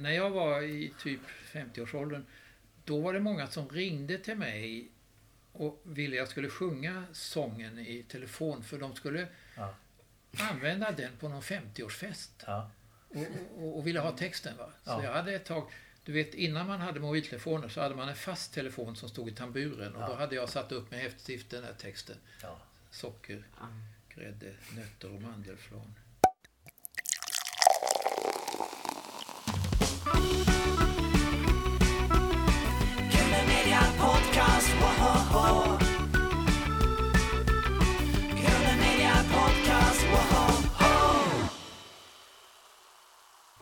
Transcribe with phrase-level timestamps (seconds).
[0.00, 1.20] När jag var i typ
[1.52, 2.26] 50-årsåldern,
[2.84, 4.88] då var det många som ringde till mig
[5.52, 9.26] och ville jag skulle sjunga sången i telefon för de skulle
[9.56, 9.74] Ja.
[10.38, 12.70] använda den på någon 50-årsfest Ja.
[13.08, 13.26] och,
[13.56, 14.56] och, och ville ha texten.
[14.56, 14.70] Va?
[14.84, 15.04] Så Ja.
[15.04, 15.70] jag hade ett tag,
[16.04, 19.32] du vet innan man hade mobiltelefoner så hade man en fast telefon som stod i
[19.32, 20.06] tamburen och Ja.
[20.08, 22.16] då hade jag satt upp med häftstift den här texten.
[22.42, 22.58] Ja.
[22.90, 23.44] Socker,
[24.14, 25.94] grädde, nötter och mandelflarn.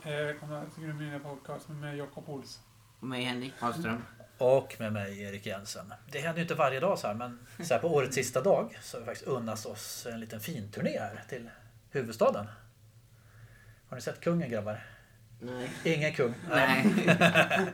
[0.05, 2.29] Välkomna till Grön Media Podcast med mig Jakob.
[2.29, 4.03] Och mig Henrik Wahlström.
[4.39, 5.95] Och med mig Erik Jensen.
[6.12, 8.78] Det händer ju inte varje dag så här men så här på årets sista dag
[8.83, 11.51] så har vi faktiskt unnat oss en liten finturné här till
[11.91, 12.47] huvudstaden.
[13.89, 14.80] Har ni sett kungen grabbar?
[15.41, 15.70] Nej.
[15.84, 16.34] Ingen kung?
[16.51, 16.87] Nej.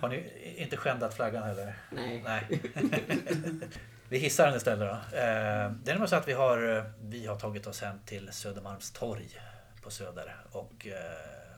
[0.00, 1.74] Har ni inte skändat flaggan heller?
[1.90, 2.22] Nej.
[2.24, 2.60] Nej.
[4.08, 4.94] vi hissar den istället då.
[4.94, 8.32] Eh, Det är nämligen så att vi har, eh, vi har tagit oss hem till
[8.32, 9.40] Södermalmstorg
[9.82, 11.56] på Söder och eh,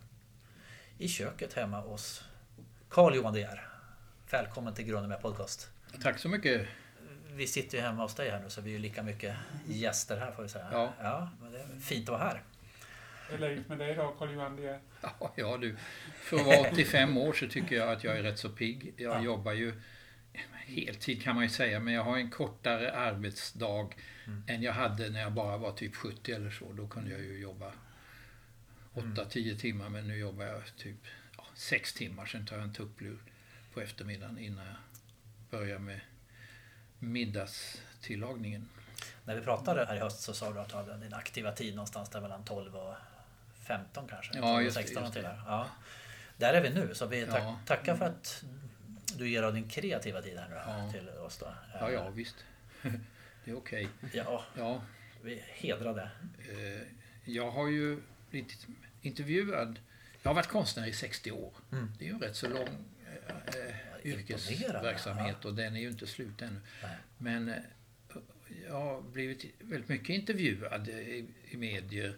[0.99, 2.25] i köket hemma hos
[2.89, 3.69] Carl Johan De Geer.
[4.31, 5.71] Välkommen till Grunden med podcast.
[6.03, 6.67] Tack så mycket.
[7.33, 10.17] Vi sitter ju hemma hos dig här nu så vi är ju lika mycket gäster
[10.17, 10.69] här får vi säga.
[10.73, 10.93] Ja.
[11.03, 12.43] ja men det är fint att vara här.
[13.29, 14.59] Hur är läget med dig idag Carl-Johan?
[14.59, 15.77] Är Ja, ja du.
[16.17, 18.95] För att vara 85 år så tycker jag att jag är rätt så pigg.
[18.97, 19.23] Jag Ja.
[19.25, 19.81] jobbar ju
[20.67, 23.89] heltid kan man ju säga, men jag har en kortare arbetsdag
[24.27, 24.45] Mm.
[24.49, 26.73] än jag hade när jag bara var typ 70 eller så.
[26.73, 27.73] Då kunde jag ju jobba
[28.95, 30.97] 8-10 timmar, men nu jobbar jag typ
[31.37, 32.27] ja, 6 timmar.
[32.27, 33.19] Sen tar jag en tupplur
[33.75, 34.77] på eftermiddagen innan jag
[35.61, 36.01] börjar med
[36.99, 38.69] middagstillagningen.
[39.25, 41.75] När vi pratade här i höst så sa du att du hade din aktiva tid
[41.75, 42.95] någonstans där mellan 12 och
[43.67, 44.35] 15 kanske?
[44.35, 45.23] Ja, 12 och just det, 16 just det.
[45.23, 45.43] där.
[45.47, 45.69] Ja.
[46.37, 47.61] Där är vi nu så vi tack, Ja.
[47.67, 48.45] tackar för att
[49.17, 50.91] du ger av din kreativa tid här nu Ja.
[50.93, 51.55] till oss då.
[51.81, 52.37] Ja, ja, visst.
[53.45, 53.89] Det är okej.
[54.13, 54.83] Ja, Ja,
[55.23, 56.11] vi är hedrade.
[56.39, 56.83] Eh,
[57.25, 58.01] Jag har ju
[58.31, 58.67] blivit
[59.03, 59.79] intervjuad.
[60.23, 61.53] Jag har varit konstnär i 60 år.
[61.73, 61.93] Mm.
[61.99, 62.69] Det är ju en rätt så lång
[63.29, 63.75] eh, eh,
[64.05, 66.61] yrkesverksamhet och den är ju inte slut ännu.
[66.83, 66.97] Nej.
[67.19, 67.55] Men eh,
[68.67, 72.17] jag har blivit väldigt mycket intervjuad i, i medier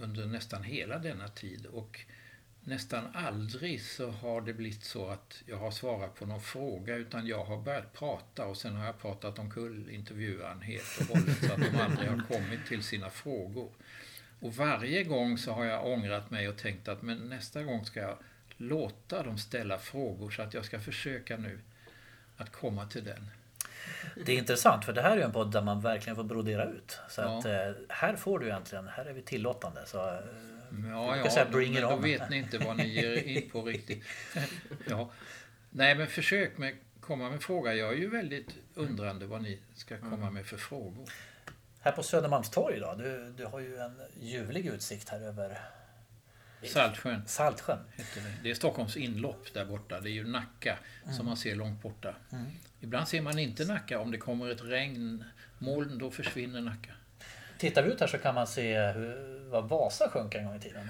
[0.00, 1.66] under nästan hela denna tid.
[1.66, 2.00] Och
[2.64, 7.26] nästan aldrig så har det blivit så att jag har svarat på någon fråga utan
[7.26, 11.52] jag har börjat prata och sen har jag pratat omkull intervjuaren helt och hållet så
[11.52, 13.70] att de aldrig har kommit till sina frågor.
[14.40, 18.00] Och varje gång så har jag ångrat mig och tänkt att men nästa gång ska
[18.00, 18.18] jag
[18.56, 21.60] låta dem ställa frågor så att jag ska försöka nu
[22.36, 23.30] att komma till den.
[24.26, 26.64] Det är intressant för det här är ju en podd där man verkligen får brodera
[26.64, 26.98] ut.
[27.08, 27.38] Så Ja.
[27.38, 29.80] att eh, här får du egentligen, här är vi tillåtande.
[29.86, 30.14] Så, eh,
[30.90, 33.50] Ja, ja, säga då, bring men it då vet ni inte vad ni ger in
[33.50, 34.04] på riktigt.
[34.88, 35.10] ja.
[35.70, 37.74] Nej, men försök med komma med fråga.
[37.74, 40.10] Jag är ju väldigt undrande vad ni ska Mm.
[40.10, 41.08] komma med för frågor.
[41.80, 45.58] här på Södermalmstorg då, du, du har ju en ljuvlig utsikt här över
[46.62, 47.78] Saltsjön Saltsjön.
[47.96, 48.32] heter det.
[48.42, 50.00] Det är Stockholms inlopp där borta.
[50.00, 51.16] Det är ju Nacka Mm.
[51.16, 52.14] som man ser långt borta.
[52.80, 53.98] Ibland ser man inte Nacka.
[54.00, 56.90] Om det kommer ett regnmoln, då försvinner Nacka.
[57.58, 60.60] Tittar vi ut här så kan man se hur, vad Vasa sjönk en gång i
[60.60, 60.86] tiden.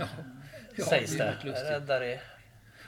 [0.77, 1.25] Ja, Sägs det det.
[1.25, 1.67] är rätt lustigt.
[1.67, 2.19] Är det där i,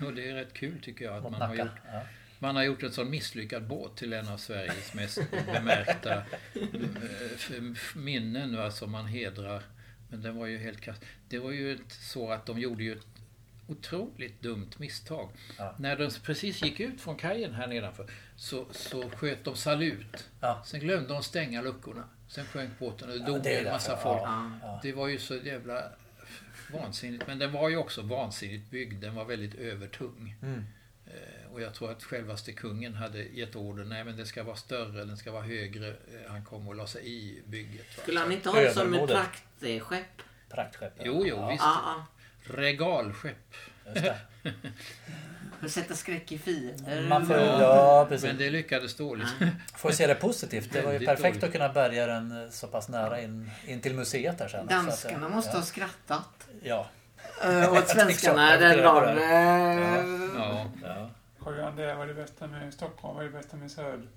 [0.07, 2.01] Och det är rätt kul tycker jag att mot man har gjort Ja.
[2.41, 5.19] Man har gjort en sån misslyckad båt till en av Sveriges mest
[5.55, 6.23] bemärkta
[6.55, 6.97] mm,
[7.77, 9.63] f- minnen nu, alltså man hedrar.
[10.09, 11.03] Men den var ju helt kast.
[11.29, 13.07] Det var ju så att de gjorde ju ett
[13.67, 15.31] otroligt dumt misstag.
[15.59, 15.75] Ja.
[15.79, 20.29] När de precis gick ut från kajen här nedanför så, så sköt de salut.
[20.41, 20.63] Ja.
[20.67, 22.09] Sen glömde de stänga luckorna.
[22.29, 24.23] Sen sjönk båten och det dog det är en massa folk.
[24.23, 24.81] ja, ja.
[24.83, 25.85] Det var ju så jävla
[26.73, 27.27] vansinnigt.
[27.27, 29.03] Men den var ju också vansinnigt byggd.
[29.03, 30.35] Den var väldigt övertung.
[30.43, 30.65] Mm.
[31.59, 34.57] Eh, Och jag tror att självaste kungen hade gett order, nej men den ska vara
[34.57, 35.89] större, den ska vara högre.
[35.89, 35.95] Eh,
[36.31, 37.97] Han kom och la sig i bygget.
[37.97, 38.03] va.
[38.03, 40.23] Skulle han inte ha det som ett praktskepp?
[40.51, 40.93] Praktskepp.
[40.97, 41.03] ja.
[41.07, 41.63] Jo, jo, ja, visst.
[41.63, 42.07] Ja.
[42.55, 43.55] Regalskepp.
[45.59, 47.03] För att sätta skräck i fiender.
[47.09, 48.27] Man får, ja, precis.
[48.27, 49.29] Men det lyckades dåligt.
[49.77, 50.73] Får se det positivt.
[50.73, 51.45] Det var ju perfekt dåligt.
[51.45, 54.61] att kunna bärga den eh, så pass nära in, in till museet här sen.
[54.61, 55.57] Att, Danskarna eh, måste ja.
[55.57, 56.49] ha skrattat.
[56.63, 56.89] Ja.
[57.47, 59.17] Uh, åt svenskarna den dagen.
[59.17, 59.23] det.
[59.25, 60.05] eh,
[60.37, 60.71] Ja.
[60.83, 61.11] ja.
[61.49, 63.17] Carl-Johan, det är vad är det bästa med Stockholm?
[63.17, 64.09] Vad är det bästa med Söder?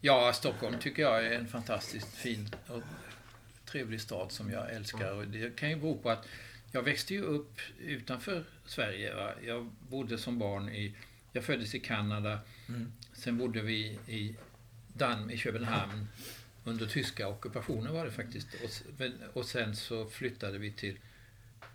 [0.00, 2.82] ja, Stockholm tycker jag är en fantastiskt fin och
[3.64, 5.12] trevlig stad som jag älskar.
[5.12, 6.28] Och det kan ju bero på att
[6.72, 9.14] jag växte ju upp utanför Sverige.
[9.14, 9.32] Va?
[9.42, 10.94] Jag bodde som barn i...
[11.32, 12.38] Jag föddes i Kanada.
[12.68, 12.92] Mm.
[13.12, 14.36] Sen bodde vi i,
[14.88, 16.08] Dan, i Köpenhamn.
[16.64, 18.48] Under tyska ockupationen var det faktiskt.
[18.64, 18.70] Och,
[19.36, 20.98] och sen så flyttade vi till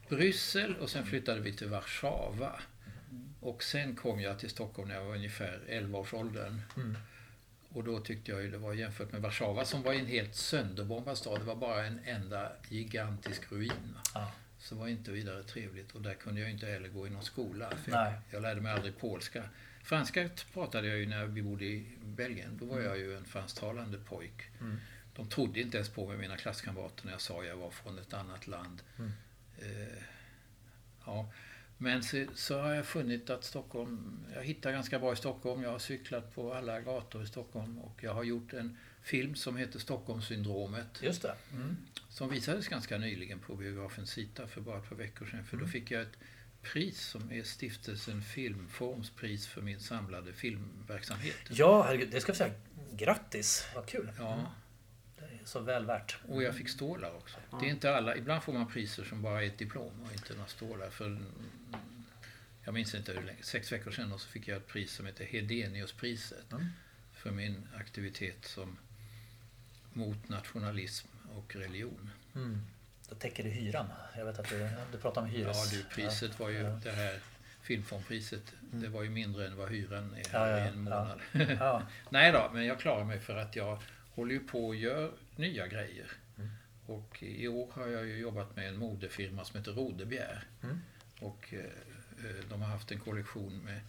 [0.10, 2.62] Bryssel och sen flyttade vi till Warszawa.
[3.46, 6.62] Och sen kom jag till Stockholm när jag var ungefär 11-årsåldern.
[6.78, 6.98] Mm.
[7.70, 11.18] Och då tyckte jag ju det var jämfört med Warszawa som var en helt sönderbombad
[11.18, 11.40] stad.
[11.40, 13.98] Det var bara en enda gigantisk ruin.
[14.14, 14.32] Ja.
[14.60, 15.92] Så det var inte vidare trevligt.
[15.92, 17.70] Och där kunde jag inte heller gå i någon skola.
[17.84, 19.44] För jag, jag lärde mig aldrig polska.
[19.84, 22.58] Franska pratade jag ju när vi bodde i Belgien.
[22.58, 24.50] Då var jag ju en fransktalande pojk.
[24.60, 24.78] Mm.
[25.16, 28.00] De trodde inte ens på mig, mina klasskamrater, när jag sa att jag var från
[28.00, 28.82] ett annat land.
[28.98, 29.12] Mm.
[29.60, 30.04] Eh,
[31.06, 31.32] ja.
[31.78, 35.64] Men så, så har jag funnit att Stockholm, jag hittar ganska bra i Stockholm.
[35.64, 39.58] Jag har cyklat på alla gator i Stockholm och jag har gjort en film som
[39.58, 41.00] heter Stockholmssyndromet.
[41.02, 41.36] Just det.
[41.54, 41.78] Mm.
[42.10, 45.46] Som visades ganska nyligen på biografen Sita för bara ett par veckor sedan.
[45.46, 45.72] För då Mm.
[45.72, 46.18] fick jag ett
[46.62, 51.36] pris som är stiftelsen Filmforms pris för min samlade filmverksamhet.
[51.50, 52.54] Ja, herregud, det ska vi säga.
[52.92, 54.12] Grattis, vad kul.
[54.18, 54.46] Ja, är
[55.46, 56.18] så väl värt.
[56.28, 57.38] och jag fick stålar också.
[57.60, 60.34] Det är inte alla, ibland får man priser som bara är ett diplom och inte
[60.34, 60.90] några stålar.
[60.90, 61.34] För, mm,
[62.64, 65.06] jag minns inte hur länge, sex veckor sedan och så fick jag ett pris som
[65.06, 66.52] heter Hedeniuspriset.
[66.52, 66.68] Mm.
[67.14, 68.78] För min aktivitet som
[69.94, 72.10] mot nationalism och religion.
[72.36, 72.62] Mm.
[73.10, 73.88] Då täcker det hyran.
[74.18, 75.74] Jag vet att du, du pratar om hyres...
[75.74, 76.80] Ja, du, priset var ju ja.
[76.84, 77.20] det här
[77.62, 78.54] filmfondpriset.
[78.62, 81.00] Det var ju mindre än vad hyran är Ja, ja, i en ja.
[81.00, 81.20] månad.
[81.60, 81.82] Ja.
[82.10, 83.80] Nej då, men jag klarar mig för att jag
[84.16, 86.12] håller ju på och gör nya grejer.
[86.38, 86.50] Mm.
[86.86, 90.44] Och i år har jag ju jobbat med en modefirma som heter Rodebjer.
[90.64, 90.80] Mm.
[91.20, 93.80] Och eh, eh, de har haft en kollektion med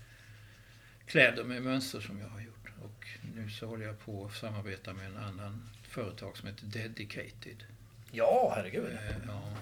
[1.07, 2.73] kläder med mönster som jag har gjort.
[2.83, 7.65] Och nu så håller jag på att samarbeta med en annan företag som heter Dedicated.
[8.13, 8.93] ja, herregud.
[8.93, 9.57] Eh, ja.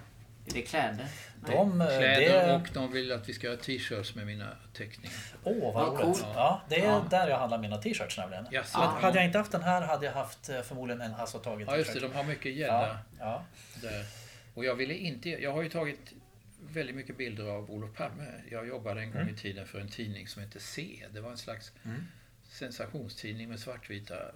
[0.46, 1.06] Är det kläder?
[1.46, 2.54] De, eh, Kläder det...
[2.54, 5.16] och de vill att vi ska göra t-shirts med mina teckningar.
[5.44, 6.00] Åh, vad Vad roligt.
[6.04, 6.24] coolt.
[6.34, 7.06] Ja, det är Ja.
[7.10, 8.46] där jag handlar mina t-shirts nämligen.
[8.50, 8.78] Jaså?
[8.78, 11.42] Hade- Hade jag inte haft den här hade jag haft eh, förmodligen en Hasse och
[11.42, 13.44] Tage Ja just det, de har mycket Ja, gädda ja.
[13.82, 14.04] där.
[14.54, 16.12] Och jag ville inte, jag har ju tagit
[16.60, 18.26] väldigt mycket bilder av Olof Palme.
[18.50, 19.34] Jag jobbade en gång Mm.
[19.34, 21.04] i tiden för en tidning som hette C.
[21.12, 22.06] Det var en slags Mm.
[22.50, 24.28] sensationstidning med svartvita eh,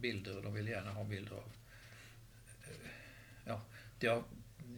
[0.00, 1.52] bilder och de ville gärna ha bilder av...
[3.44, 3.60] Ja,
[4.00, 4.24] jag,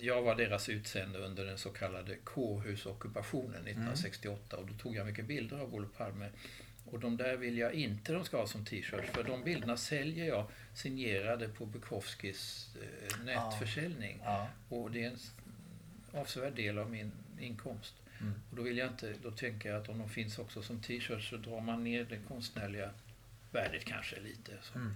[0.00, 5.26] jag var deras utsände under den så kallade kårhusockupationen 1968 och då tog jag mycket
[5.26, 6.30] bilder av Olof Palme.
[6.84, 10.26] Och de där vill jag inte de ska ha som t-shirts för de bilderna säljer
[10.26, 14.20] jag signerade på Bukowskis eh, nätförsäljning.
[14.24, 14.48] ja.
[14.68, 15.18] Och det är en
[16.12, 17.94] avsevärd del av min inkomst.
[18.20, 18.34] Mm.
[18.50, 21.28] Och då vill jag inte, då tänker jag att om de finns också som t-shirts
[21.28, 22.90] så drar man ner det konstnärliga
[23.52, 24.52] värdet kanske lite.
[24.62, 24.78] Så.
[24.78, 24.94] Mm.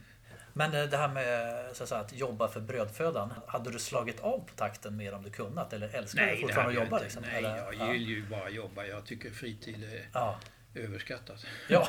[0.53, 3.33] Men det här med så att, säga, att jobba för brödfödan.
[3.47, 5.73] Hade du slagit av på takten mer om du kunnat?
[5.73, 6.97] Eller älskar du Nej, fortfarande att jobba?
[6.97, 7.05] inte.
[7.05, 7.23] Liksom?
[7.27, 7.57] Nej, Eller?
[7.57, 7.87] jag ja.
[7.93, 8.85] vill ju bara jobba.
[8.85, 10.39] Jag tycker fritid är Ja.
[10.75, 11.47] överskattat.
[11.69, 11.89] ja,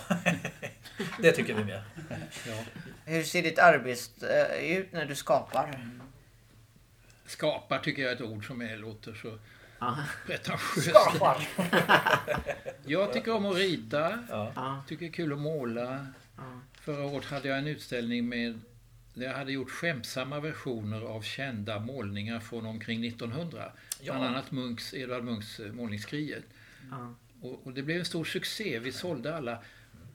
[1.19, 1.81] det tycker vi med.
[2.47, 2.63] Ja.
[3.05, 5.79] Hur ser ditt arbete eh, ut när du skapar?
[7.25, 9.37] Skapar tycker jag är ett ord som är, låter så
[10.25, 10.89] pretentiöst.
[10.89, 11.47] Skapar.
[12.85, 14.51] Jag tycker om att rita, Ja.
[14.55, 14.83] Ja.
[14.87, 16.07] tycker det är kul att måla.
[16.83, 18.59] Förra året hade jag en utställning med
[19.13, 23.71] där jag hade gjort skämtsamma versioner av kända målningar från omkring 1900.
[24.01, 24.13] Ja.
[24.13, 26.43] Bland annat Munks, Edvard Munchs eh, målningskriget.
[26.91, 27.15] Ja.
[27.41, 28.79] Och, och det blev en stor succé.
[28.79, 29.63] Vi sålde alla.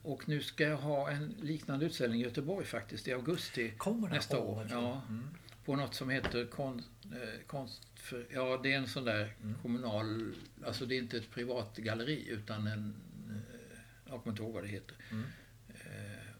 [0.03, 3.73] Och nu ska jag ha en liknande utställning i Göteborg faktiskt i augusti
[4.11, 4.61] nästa år.
[4.61, 4.67] kul.
[4.71, 5.27] Ja, Mm.
[5.65, 9.55] på något som heter kon, eh, konst för, Ja, det är en sån där Mm.
[9.61, 10.33] kommunal...
[10.65, 12.93] Alltså det är inte ett privat galleri utan en...
[13.29, 13.79] Eh,
[14.09, 14.95] jag kommer inte ihåg vad det heter.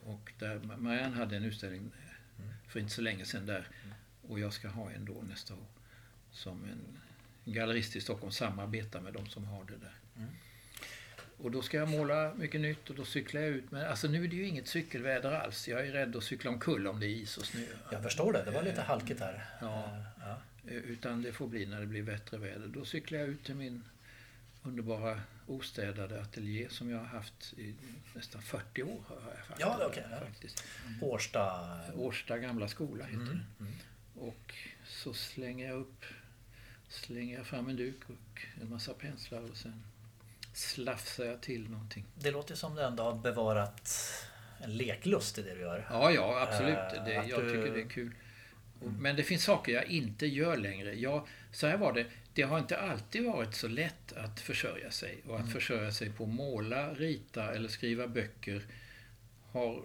[0.09, 0.11] Mm.
[0.11, 2.09] Eh, och där Marianne hade en utställning eh,
[2.43, 2.53] Mm.
[2.67, 3.67] för inte så länge sedan där.
[4.27, 5.65] Och jag ska ha en då nästa år.
[6.31, 6.97] Som en
[7.53, 9.93] gallerist i Stockholm samarbetar med de som har det där.
[10.17, 10.29] Mm.
[11.37, 13.71] Och då ska jag måla mycket nytt och då cyklar jag ut.
[13.71, 15.67] Men alltså nu är det ju inget cykelväder alls.
[15.67, 17.61] Jag är rädd att cykla omkull om det är is och snö.
[17.91, 18.43] Jag förstår det.
[18.45, 19.45] Det var lite halkigt här.
[19.61, 19.83] Ja.
[19.85, 20.41] Eh, ja.
[20.67, 22.67] Eh, Utan det får bli när det blir bättre väder.
[22.67, 23.83] Då cyklar jag ut till min
[24.63, 27.75] underbara ostädade ateljé som jag har haft i
[28.15, 29.01] nästan 40 år.
[29.07, 30.19] Har jag haft Ja, okej, ja.
[30.19, 30.63] faktiskt.
[31.01, 31.69] Årsta.
[31.95, 33.27] Årsta gamla skola heter Mm.
[33.57, 33.63] det.
[33.63, 33.73] Mm.
[34.15, 34.53] Och
[34.85, 36.05] så slänger jag upp,
[36.89, 39.83] slänger jag fram en duk och en massa penslar och sen
[40.53, 42.05] slafsar jag till någonting.
[42.15, 43.91] Det låter som du ändå har bevarat
[44.59, 45.87] en leklust i det du gör.
[45.89, 46.77] Ja, ja, absolut.
[46.97, 48.11] Eh, Det, jag du- tycker det är kul.
[48.81, 50.93] Och- Men det finns saker jag inte gör längre.
[50.99, 52.05] Jag, så här var det.
[52.33, 55.21] Det har inte alltid varit så lätt att försörja sig.
[55.27, 55.53] Och att Mm.
[55.53, 58.63] försörja sig på att måla, rita eller skriva böcker
[59.43, 59.83] har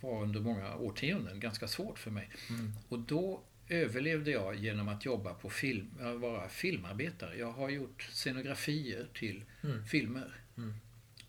[0.00, 2.30] var under många årtionden ganska svårt för mig.
[2.50, 2.72] Mm.
[2.88, 7.36] Och då överlevde jag genom att jobba på film, vara filmarbetare.
[7.38, 9.84] Jag har gjort scenografier till Mm.
[9.86, 10.34] filmer.
[10.56, 10.74] Mm.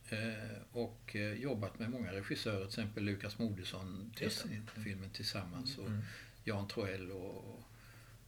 [0.09, 4.29] Eh, och eh, jobbat med många regissörer, till exempel Lukas Moodysson till
[4.83, 6.01] filmen Tillsammans och Mm.
[6.43, 7.63] Jan Troell och,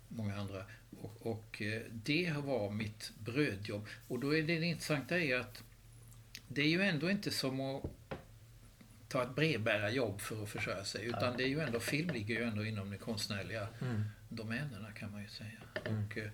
[0.08, 0.66] många andra.
[0.90, 3.88] Och, och eh, det var mitt brödjobb.
[4.08, 5.64] Och då är det, det intressanta är att
[6.48, 7.84] det är ju ändå inte som att
[9.08, 11.06] ta ett brevbärarjobb för att försörja sig.
[11.06, 14.04] Utan det är ju ändå, film ligger ju ändå inom de konstnärliga Mm.
[14.30, 15.60] domänerna kan man ju säga.
[15.82, 16.32] Och, eh,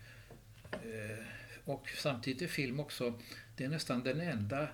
[0.71, 1.17] eh,
[1.65, 3.19] och samtidigt är film också,
[3.55, 4.67] det är nästan den enda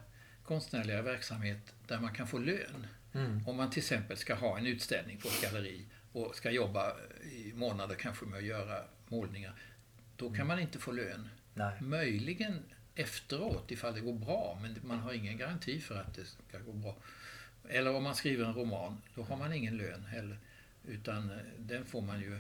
[0.43, 2.87] konstnärliga verksamhet där man kan få lön.
[3.13, 3.47] Mm.
[3.47, 6.93] Om man till exempel ska ha en utställning på ett galleri och ska jobba
[7.31, 9.53] i månader kanske med att göra målningar.
[10.19, 11.29] Då kan man inte få lön.
[11.53, 11.81] Nej.
[11.81, 12.59] Möjligen
[12.95, 16.71] efteråt ifall det går bra, men man har ingen garanti för att det ska gå
[16.73, 16.95] bra.
[17.69, 20.37] Eller om man skriver en roman, då har man ingen lön heller.
[20.87, 22.37] Utan eh, den får man ju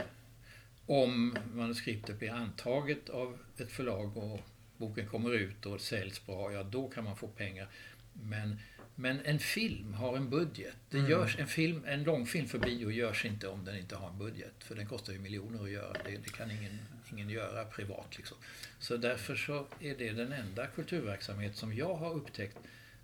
[0.85, 4.39] om manuskriptet blir antaget av ett förlag och
[4.77, 7.67] boken kommer ut och säljs bra, ja då kan man få pengar.
[8.13, 8.59] Men,
[8.95, 10.75] men en film har en budget.
[10.89, 11.11] Det Mm.
[11.11, 14.53] görs, en, film, en långfilm för bio görs inte om den inte har en budget.
[14.63, 15.93] För den kostar ju miljoner att göra.
[16.05, 16.79] Det, det kan ingen,
[17.11, 18.17] ingen göra privat.
[18.17, 18.37] Liksom.
[18.79, 22.57] Så därför så är det den enda kulturverksamhet som jag har upptäckt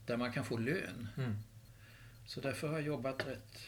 [0.05, 1.07] där man kan få lön.
[1.17, 1.35] Mm.
[2.27, 3.59] Så därför har jag jobbat rätt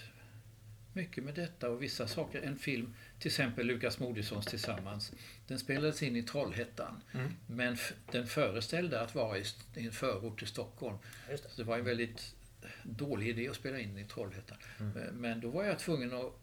[0.94, 2.42] mycket med detta och vissa saker.
[2.42, 5.12] En film, till exempel Lukas Moodyssons Tillsammans,
[5.48, 7.02] den spelades in i Trollhättan.
[7.14, 7.32] Mm.
[7.48, 7.78] Men
[8.12, 10.98] den föreställde att vara i en förort till Stockholm.
[11.28, 11.38] Det.
[11.38, 12.36] Så det var en väldigt
[12.84, 14.58] dålig idé att spela in i Trollhättan.
[14.80, 14.98] Mm.
[14.98, 16.34] Eh, Men då var jag tvungen att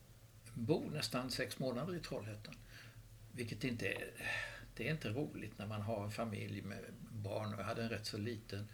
[0.54, 2.54] bo nästan sex månader i Trollhättan.
[3.36, 4.04] Vilket inte är,
[4.76, 6.78] det är inte roligt när man har en familj med
[7.12, 7.54] barn.
[7.54, 8.68] Och jag hade en rätt så liten,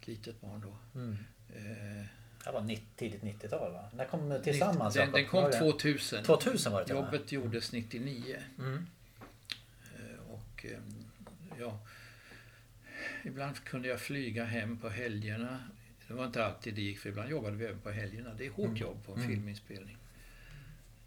[0.00, 1.00] ett litet barn då.
[1.00, 1.16] Mm.
[1.56, 2.04] Eh,
[2.44, 3.90] Det var 90, tidigt 90-tal va?
[3.94, 4.94] När kom Tillsammans?
[4.94, 5.14] Den, Jakob?
[5.20, 6.24] den kom Var det- 2000.
[6.24, 6.90] 2000 var det.
[6.92, 8.36] Jobbet gjordes 99.
[8.58, 8.86] Mm.
[9.94, 10.78] Eh, Och eh,
[11.58, 11.78] ja,
[13.24, 15.60] ibland kunde jag flyga hem på helgerna.
[16.08, 18.34] Det var inte alltid det gick, för ibland jobbade vi även på helgerna.
[18.34, 18.76] Det är hårt Mm.
[18.76, 19.30] jobb på en Mm.
[19.30, 19.96] filminspelning.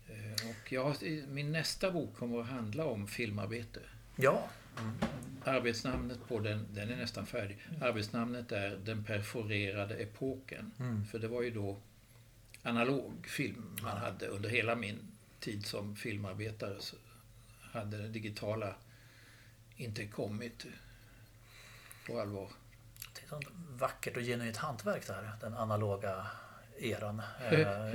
[0.10, 0.96] Eh, Och jag,
[1.28, 3.80] min nästa bok kommer att handla om filmarbete.
[4.16, 4.50] Ja.
[5.44, 7.58] Arbetsnamnet på den, den är nästan färdig.
[7.82, 10.72] Arbetsnamnet är Den perforerade epoken.
[10.80, 11.06] Mm.
[11.06, 11.78] För det var ju då
[12.64, 15.00] analog film man hade under hela min
[15.40, 16.76] tid som filmarbetare.
[16.80, 16.96] Så
[17.62, 18.76] hade det digitala
[19.78, 20.66] inte kommit
[22.08, 22.50] på allvar.
[23.14, 25.32] Det är ett vackert och genuint hantverk det här.
[25.42, 26.28] Den analoga
[26.80, 27.22] eran.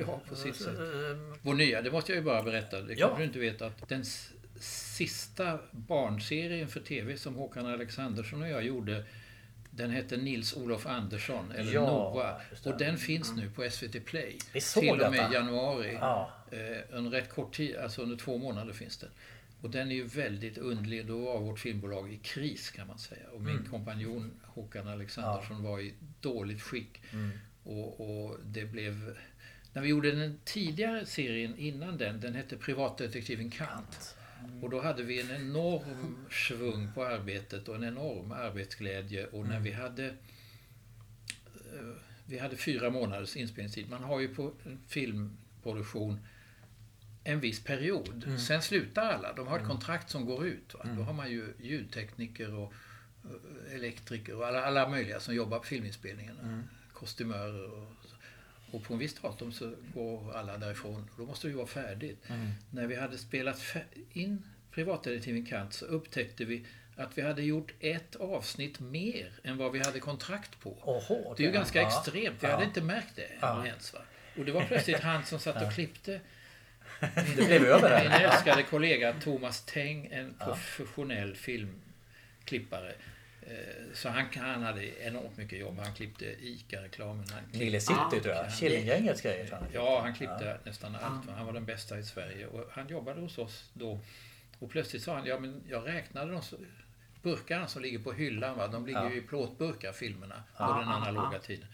[0.07, 0.79] Ja, på sitt sätt.
[0.79, 3.07] Eh, Vår nya, det måste jag ju bara berätta, det Ja.
[3.07, 4.05] kanske du inte vet att den
[4.61, 9.05] sista barnserien för TV som Håkan Alexandersson och jag gjorde
[9.71, 12.71] den hette Nils-Olof Andersson, eller Ja, det.
[12.71, 14.39] Och den finns nu på SVT Play.
[14.53, 15.33] Vi såg Till och med detta.
[15.35, 15.99] januari.
[16.01, 16.31] Ja.
[16.51, 16.59] Eh,
[16.97, 19.11] under rätt kort tid, alltså under två månader finns den.
[19.63, 21.07] Och den är ju väldigt underlig.
[21.07, 23.29] Då var vårt filmbolag i kris kan man säga.
[23.33, 23.71] Och min Mm.
[23.71, 27.03] kompanjon Håkan Alexandersson var i dåligt skick.
[27.13, 27.31] Mm.
[27.65, 29.19] Och, och det blev...
[29.73, 34.17] När vi gjorde den tidigare serien innan den, den hette Privatdetektiven Kant.
[34.63, 39.27] Och då hade vi en enorm svung på arbetet och en enorm arbetsglädje.
[39.27, 40.07] Och när vi hade...
[40.07, 41.95] eh,
[42.27, 43.91] Vi hade fyra månaders inspelningstid.
[43.91, 44.53] Man har ju på
[44.89, 46.21] filmproduktion
[47.25, 48.25] en viss period.
[48.27, 48.39] Mm.
[48.39, 49.33] Sen slutar alla.
[49.33, 50.75] De har ett kontrakt som går ut.
[50.75, 50.81] Va?
[50.97, 52.73] Då har man ju ljudtekniker och
[53.25, 56.37] eh, elektriker och alla, alla möjliga som jobbar på filminspelningen.
[57.07, 57.89] Kostymörer och.
[58.71, 61.11] Och på en viss datum så går alla därifrån.
[61.17, 62.19] Då måste det ju vara färdigt.
[62.29, 62.51] Mm.
[62.71, 63.77] När vi hade spelat
[64.13, 66.67] in privatdetektiven Kant så upptäckte vi
[66.97, 70.71] att vi hade gjort ett avsnitt mer än vad vi hade kontrakt på.
[70.71, 71.87] Oho, Det är ju ganska Ja.
[71.89, 72.43] extremt.
[72.43, 72.53] Vi Ja.
[72.53, 73.67] hade inte märkt det Ja.
[73.67, 73.93] ens.
[73.95, 74.01] Va?
[74.39, 76.21] Och det var plötsligt han som satt och klippte.
[77.37, 82.95] Det blev över Min älskade kollega Thomas Teng, en professionell filmklippare.
[83.53, 85.79] Eh, Så han, han hade enormt mycket jobb.
[85.79, 87.25] Han klippte ICA-reklamen.
[87.33, 88.53] Han klippte, Nile City Ah, tror jag.
[88.55, 89.59] Killinggängets grejer.
[89.73, 91.31] ja, han klippte nästan allt.
[91.37, 92.47] Han var den bästa i Sverige.
[92.47, 94.01] Och han jobbade hos oss då.
[94.59, 96.43] Och plötsligt sa han, ja men jag räknade de
[97.23, 98.57] burkarna som ligger på hyllan.
[98.59, 98.69] Va?
[98.69, 99.11] De ligger Ja.
[99.11, 101.39] ju i plåtburkar, filmerna, på Ja, den ja, analoga ja.
[101.39, 101.67] tiden.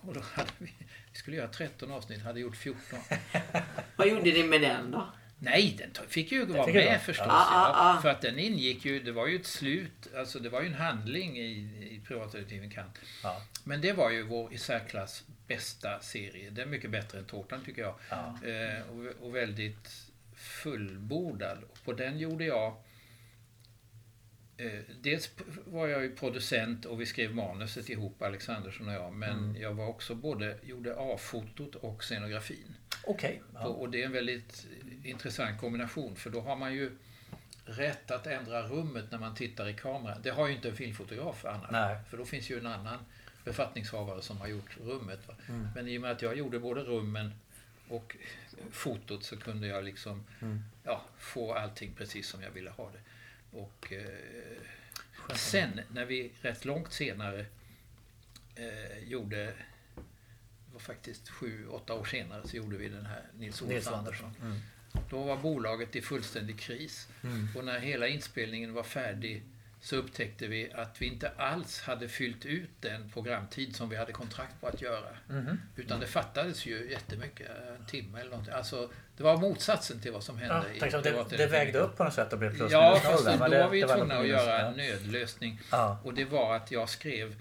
[0.00, 0.72] Och då hade vi,
[1.12, 2.98] vi skulle göra 13 avsnitt, hade gjort 14.
[3.96, 5.06] Vad gjorde ni med den då?
[5.44, 7.26] Nej, den fick ju vara med förstås.
[7.28, 8.02] Ja, ja, ja.
[8.02, 10.74] För att den ingick ju, det var ju ett slut, alltså det var ju en
[10.74, 11.50] handling i,
[11.90, 12.98] i privatdetektiven Kant.
[13.64, 16.50] Men det var ju vår i särklass bästa serie.
[16.50, 17.94] Den är mycket bättre än Tårtan tycker jag.
[18.10, 18.38] Ja.
[18.48, 19.88] Eh, och, och väldigt
[20.36, 21.58] fullbordad.
[21.72, 22.76] Och på den gjorde jag
[24.56, 25.30] Eh, dels
[25.64, 29.12] var jag ju producent och vi skrev manuset ihop, Alexandersson och jag.
[29.12, 29.62] Men Mm.
[29.62, 32.74] jag var också både, gjorde A-fotot och scenografin.
[33.04, 33.42] Okej.
[33.52, 33.66] Och, Ja.
[33.66, 34.66] och det är en väldigt
[35.04, 36.90] intressant kombination för då har man ju
[37.64, 40.18] rätt att ändra rummet när man tittar i kamera.
[40.18, 41.70] Det har ju inte en filmfotograf annars.
[41.70, 41.96] Nej.
[42.10, 42.98] För då finns ju en annan
[43.44, 45.20] befattningshavare som har gjort rummet.
[45.48, 45.68] Mm.
[45.74, 47.32] Men i och med att jag gjorde både rummen
[47.88, 48.16] och
[48.70, 50.62] fotot så kunde jag liksom Mm.
[50.84, 53.00] ja, få allting precis som jag ville ha det.
[53.58, 57.46] Och eh, sen när vi rätt långt senare
[58.54, 59.52] eh, gjorde,
[60.82, 63.94] faktiskt sju, åtta år senare så gjorde vi den här Nils Andersson.
[63.94, 64.34] Andersson.
[64.42, 64.58] Mm.
[65.10, 67.08] Då var bolaget i fullständig kris.
[67.56, 69.42] Och när hela inspelningen var färdig
[69.80, 74.12] så upptäckte vi att vi inte alls hade fyllt ut den programtid som vi hade
[74.12, 75.16] kontrakt på att göra.
[75.28, 75.60] Mhm.
[75.76, 77.48] Utan det fattades ju jättemycket,
[77.80, 78.54] en timme eller någonting.
[78.54, 81.50] Alltså, det var motsatsen till vad som hände Ja, i det, det telefon.
[81.50, 84.18] vägde upp på något sätt och blev plus Ja, fast då var vi det tvungna
[84.18, 85.60] att göra en nödlösning.
[85.70, 86.00] Ja.
[86.04, 87.34] Och det var att jag skrev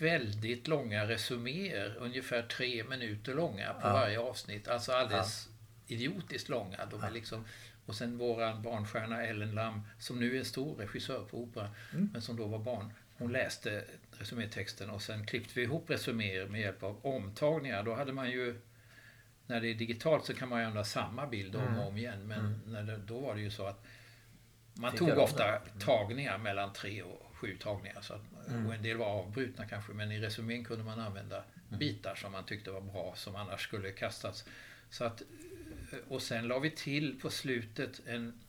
[0.00, 3.92] väldigt långa resuméer, ungefär tre minuter långa på Ja.
[3.92, 4.68] varje avsnitt.
[4.68, 5.48] Alltså alldeles
[5.86, 6.86] idiotiskt långa.
[6.90, 7.44] De är liksom,
[7.86, 12.10] och sen våran barnstjärna Ellen Lam, som nu är stor regissör på opera, Mm.
[12.12, 12.92] men som då var barn.
[13.18, 13.84] Hon läste
[14.18, 17.82] resumétexten och sen klippte vi ihop resuméer med hjälp av omtagningar.
[17.82, 18.60] Då hade man ju
[19.46, 21.78] när det är digitalt så kan man ju använda samma bild om Mm.
[21.78, 22.26] och om igen.
[22.26, 23.84] Men när det, då var det ju så att
[24.74, 25.56] man Fick tog ofta det.
[25.56, 25.78] Mm.
[25.80, 28.00] tagningar mellan tre och sju tagningar.
[28.00, 28.20] Så att,
[28.66, 31.78] Och en del var avbrutna kanske, men i resumén kunde man använda Mm.
[31.78, 34.44] bitar som man tyckte var bra, som annars skulle kastats.
[34.90, 35.22] Så att,
[36.08, 38.40] och sen la vi till på slutet en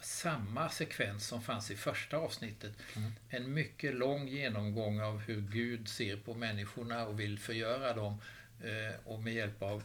[0.00, 2.72] samma sekvens som fanns i första avsnittet.
[2.96, 3.12] Mm.
[3.28, 8.20] En mycket lång genomgång av hur Gud ser på människorna och vill förgöra dem.
[8.64, 9.82] Eh, och med hjälp av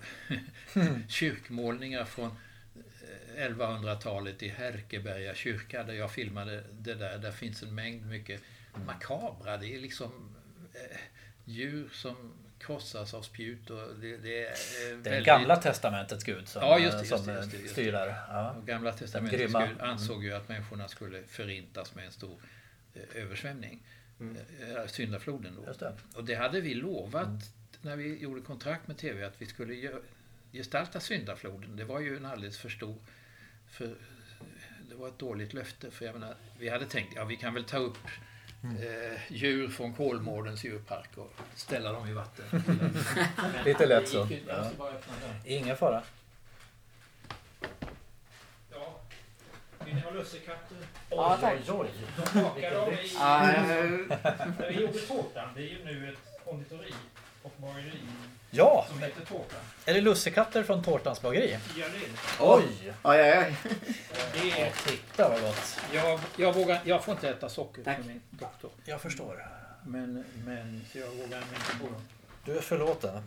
[1.09, 2.31] kyrkmålningar från
[3.35, 7.17] eh, 1100-talet i Härkeberga kyrka där jag filmade det där.
[7.17, 8.41] Där finns en mängd mycket
[8.85, 9.57] makabra.
[9.57, 10.35] Det är liksom
[10.73, 10.97] eh,
[11.45, 15.25] djur som krossas av spjut och det, det är eh, Det är väldigt...
[15.25, 18.07] gamla testamentets gud som, Ja, just det, just som det, just det, just styr där.
[18.07, 18.55] Ja.
[18.65, 19.67] Gamla testamentets grymma.
[19.67, 22.37] Gud ansåg ju att människorna skulle förintas med en stor
[22.93, 23.83] eh, översvämning.
[24.19, 25.67] Eh, syndafloden då.
[25.67, 25.93] Just det.
[26.15, 29.99] Och det hade vi lovat när vi gjorde kontrakt med TV att vi skulle
[30.51, 31.75] gestalta syndafloden.
[31.75, 32.95] Det var ju en alldeles för stor...
[33.67, 33.95] För,
[34.89, 35.91] det var ett dåligt löfte.
[35.91, 37.97] För jag menar, vi hade tänkt ja vi kan väl ta upp
[38.63, 42.45] eh, djur från Kolmårdens djurpark och ställa dem i vatten.
[43.65, 44.21] Lite lätt så.
[44.23, 45.41] Öppna dörren.
[45.45, 46.03] Ingen fara.
[48.71, 48.99] Ja.
[49.85, 50.77] Vill ni ha lussekatter?
[51.09, 51.53] Ja, tack.
[51.67, 51.89] oj, oj.
[52.33, 53.13] De bakar dem i...
[53.13, 53.39] Ja,
[54.59, 56.93] När vi gjorde tårtan, det är ju nu ett konditori
[57.43, 57.91] och bageri
[58.51, 59.59] Ja, som heter Tårtan.
[59.85, 61.57] är det lussekatter från Tårtans bageri?
[61.77, 62.43] Ja, det är det.
[62.43, 62.63] Oj!
[63.03, 63.75] oj, oj, oj.
[64.33, 65.79] det är, Titta vad gott.
[65.93, 67.97] jag, jag, vågar, jag får inte äta socker Tack.
[67.97, 68.71] för min doktor.
[68.85, 69.45] Jag förstår.
[69.85, 72.01] Men, men så jag vågar inte på dem.
[72.45, 73.23] Du är förlåten.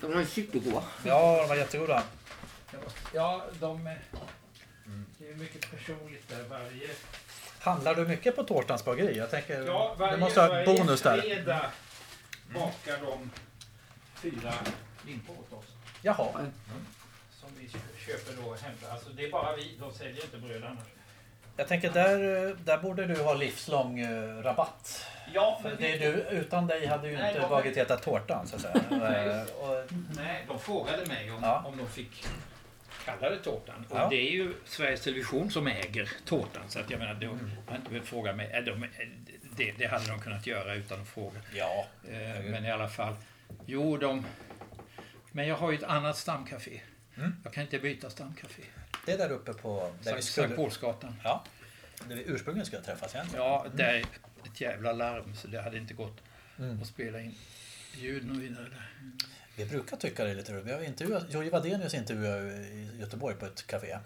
[0.00, 0.82] De är supergoda.
[1.04, 2.02] Ja, de var jättegoda.
[3.14, 3.98] Ja, de är...
[5.18, 6.44] Det är mycket personligt där.
[6.50, 6.88] Varje,
[7.58, 9.18] Handlar du mycket på Tårtans bageri?
[9.18, 11.20] Jag tänker, ja, varje, du måste ha ett varje bonus där.
[11.20, 11.70] fredag
[12.54, 13.30] bakar de
[14.14, 14.52] fyra
[15.06, 15.66] limpor åt oss.
[16.02, 16.46] Jaha.
[17.40, 17.68] Som vi
[18.06, 18.72] köper då hem.
[18.90, 19.76] Alltså det är bara vi.
[19.80, 20.86] De säljer inte bröd annars.
[21.56, 22.18] Jag tänker där,
[22.64, 25.06] där borde du ha livslång eh, rabatt.
[25.34, 28.02] Ja, För men det är du, utan dig hade ju Nej, inte de- Bagget hetat
[28.02, 28.74] Tårtan så att säga.
[28.90, 31.62] Eh, och, Nej, de frågade mig om, Ja.
[31.66, 32.24] om de fick
[33.04, 33.86] kalla det tårtan.
[33.90, 34.08] Och Ja.
[34.08, 36.62] det är ju Sveriges Television som äger tårtan.
[36.68, 37.50] Så att jag menar, de Mm.
[37.68, 38.50] har inte behövt fråga mig.
[38.52, 38.84] Äh, De,
[39.56, 41.40] det, det hade de kunnat göra utan att fråga.
[41.54, 41.86] ja.
[42.08, 43.14] Eh, men i alla fall.
[43.66, 44.26] Jo, de...
[45.32, 46.80] Men jag har ju ett annat stamcafé.
[47.16, 47.36] Mm.
[47.44, 48.62] Jag kan inte byta stamcafé.
[49.06, 51.14] Det är där uppe på där Sankt skulle, Sankt Paulsgatan.
[51.24, 51.44] ja,
[52.08, 53.26] där vi ursprungligen skulle träffas igen.
[53.34, 54.00] Ja, där är
[54.44, 56.20] ett jävla larm så det hade inte gått
[56.58, 56.80] Mm.
[56.82, 57.34] att spela in
[57.94, 58.88] ljud och vidare där.
[59.56, 60.66] Vi brukar tycka det är lite roligt.
[60.66, 63.98] Vi har intervjuat, Jojje Wadenius intervjuade i Göteborg på ett café.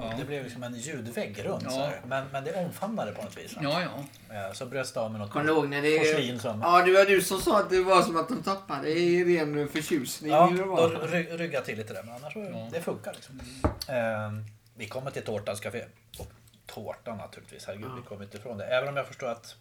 [0.00, 0.12] Ja.
[0.18, 1.70] Det blev liksom en ljudvägg runt Ja.
[1.70, 2.00] så här.
[2.06, 3.56] Men, men det omfamnade på något vis.
[3.56, 3.60] va?
[3.64, 4.46] Ja, ja.
[4.46, 5.98] Eh, Så bröts det av med något Kommer ihåg när det...
[5.98, 6.60] porslin som...
[6.60, 9.68] Ja, det var du som sa att det var som att de tappade i ren
[9.68, 10.30] förtjusning.
[10.32, 12.02] Ja, då ry- rygga till lite där.
[12.02, 12.68] Men annars så, Ja.
[12.72, 13.40] det funkar liksom.
[13.88, 14.32] Eh,
[14.74, 15.84] vi kommer till Tårtans café.
[16.18, 16.26] Och
[16.66, 17.66] tårtan naturligtvis.
[17.66, 18.64] Herregud, vi kommer inte ifrån det.
[18.66, 19.56] Även om jag förstår att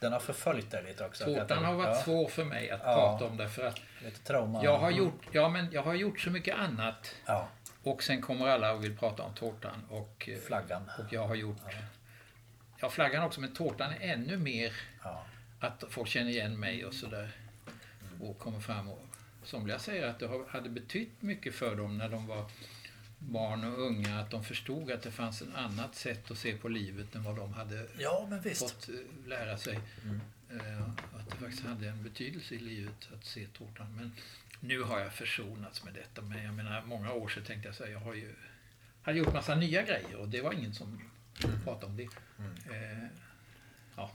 [0.00, 1.24] den har förföljt dig lite också.
[1.24, 2.94] Tårtan har varit ja, svår för mig att Ja.
[2.94, 4.64] prata om därför att Lite trauma.
[4.64, 7.48] jag har gjort, ja, men jag har gjort så mycket annat Ja,
[7.82, 10.90] och sen kommer alla och vill prata om tårtan och, eh, flaggan.
[10.98, 11.56] och jag har gjort
[12.80, 14.72] Ja, flaggan också, men tårtan är ännu mer
[15.04, 15.26] Ja.
[15.60, 17.30] att folk känner igen mig och sådär.
[18.20, 19.06] Och kommer fram och
[19.44, 22.50] somliga säger att det hade betytt mycket för dem när de var
[23.18, 26.68] barn och unga, att de förstod att det fanns ett annat sätt att se på
[26.68, 29.80] livet än vad de hade ja, fått eh, lära sig.
[30.50, 33.94] Eh, Att det faktiskt hade en betydelse i livet att se tårtan.
[33.96, 34.12] Men
[34.64, 36.22] nu har jag försonats med detta.
[36.22, 38.34] Men jag menar, många år sedan tänkte jag så här, jag har ju
[39.02, 41.00] hade gjort massa nya grejer och det var ingen som
[41.64, 42.02] pratade om det.
[42.02, 43.06] Eh,
[43.96, 44.10] ja.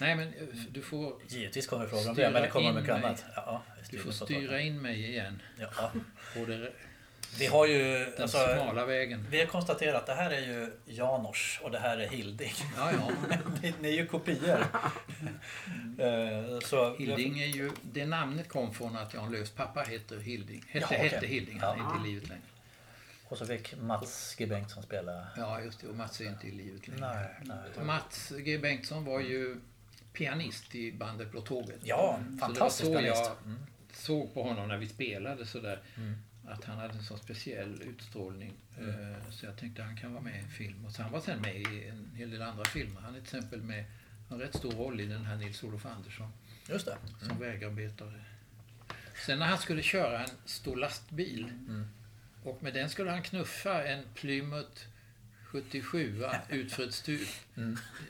[0.00, 3.24] Nej, men eh, du får, Givetvis kommer frågor om det, men det kommer mycket annat.
[3.36, 5.92] Ja, du får styra in mig igen Ja,
[6.46, 6.72] det
[7.38, 7.82] Vi har ju...
[8.04, 9.26] Den Alltså, smala vägen.
[9.30, 12.52] vi har konstaterat att det här är ju Janors och det här är Hilding.
[12.76, 13.10] Ja, ja.
[13.62, 14.64] Ni, ni är ju kopior.
[15.98, 20.64] Eh, så, Hilding är ju, det namnet kom från att Jan Löfs pappa heter Hilding.
[20.68, 21.08] Hette, Jaha, okej.
[21.08, 21.96] hette Hilding, han är Ja.
[21.96, 22.42] inte i livet längre.
[23.24, 25.26] Och så fick Mats G Bengtsson spela.
[25.36, 25.86] Ja, just det.
[25.86, 27.00] Och Mats är inte i livet längre.
[27.14, 27.84] Nej, nej.
[27.86, 29.60] Mats G Bengtsson var ju
[30.12, 31.80] pianist i bandet Blå Tåget.
[31.82, 33.30] Ja, Så fantastisk det var så pianist.
[33.90, 35.80] jag såg på honom när vi spelade sådär.
[35.96, 36.14] Mm.
[36.48, 38.52] Att han hade en sån speciell utstrålning.
[38.78, 40.84] Eh, Så jag tänkte han kan vara med i en film.
[40.86, 43.00] Och så han var sen med i en hel del andra filmer.
[43.00, 43.84] Han är till exempel med
[44.30, 46.32] en rätt stor roll i den här Nils-Olof Andersson
[46.68, 46.96] Just det.
[47.28, 48.20] som vägarbetare.
[49.26, 51.52] Sen när han skulle köra en stor lastbil
[52.44, 54.80] och med den skulle han knuffa en Plymouth
[55.44, 57.28] 77 ut för ett stup.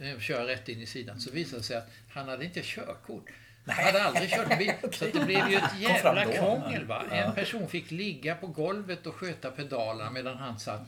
[0.00, 1.20] eh, Köra rätt in i sidan.
[1.20, 3.26] Så visade det sig att han hade inte körkort.
[3.66, 4.72] Han hade aldrig kört bil.
[4.92, 6.84] Så det blev ju ett jävla krångel.
[6.84, 7.04] Va?
[7.10, 10.80] En person fick ligga på golvet och sköta pedalerna medan han satt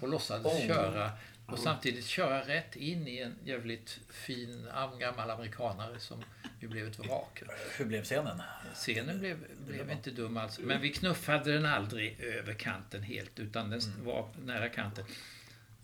[0.00, 0.66] och låtsades Oh.
[0.66, 1.10] köra.
[1.46, 6.24] Och samtidigt köra rätt in i en jävligt fin am- gammal amerikanare som
[6.60, 7.42] ju blev ett vrak.
[7.78, 8.42] Hur blev scenen?
[8.74, 10.58] Scenen blev, blev inte dum alls.
[10.58, 15.04] Men vi knuffade den aldrig över kanten helt, utan den var nära kanten.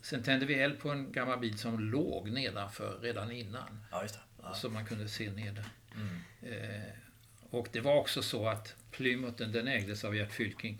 [0.02, 3.80] Sen tände vi eld på en gammal bil som låg nedanför redan innan.
[3.90, 4.04] Ja.
[4.42, 4.54] Ja.
[4.54, 5.64] Så man kunde se ner där.
[6.42, 6.92] Eh,
[7.50, 10.78] och det var också så att Plymouthen, den ägdes av Gert Fylking.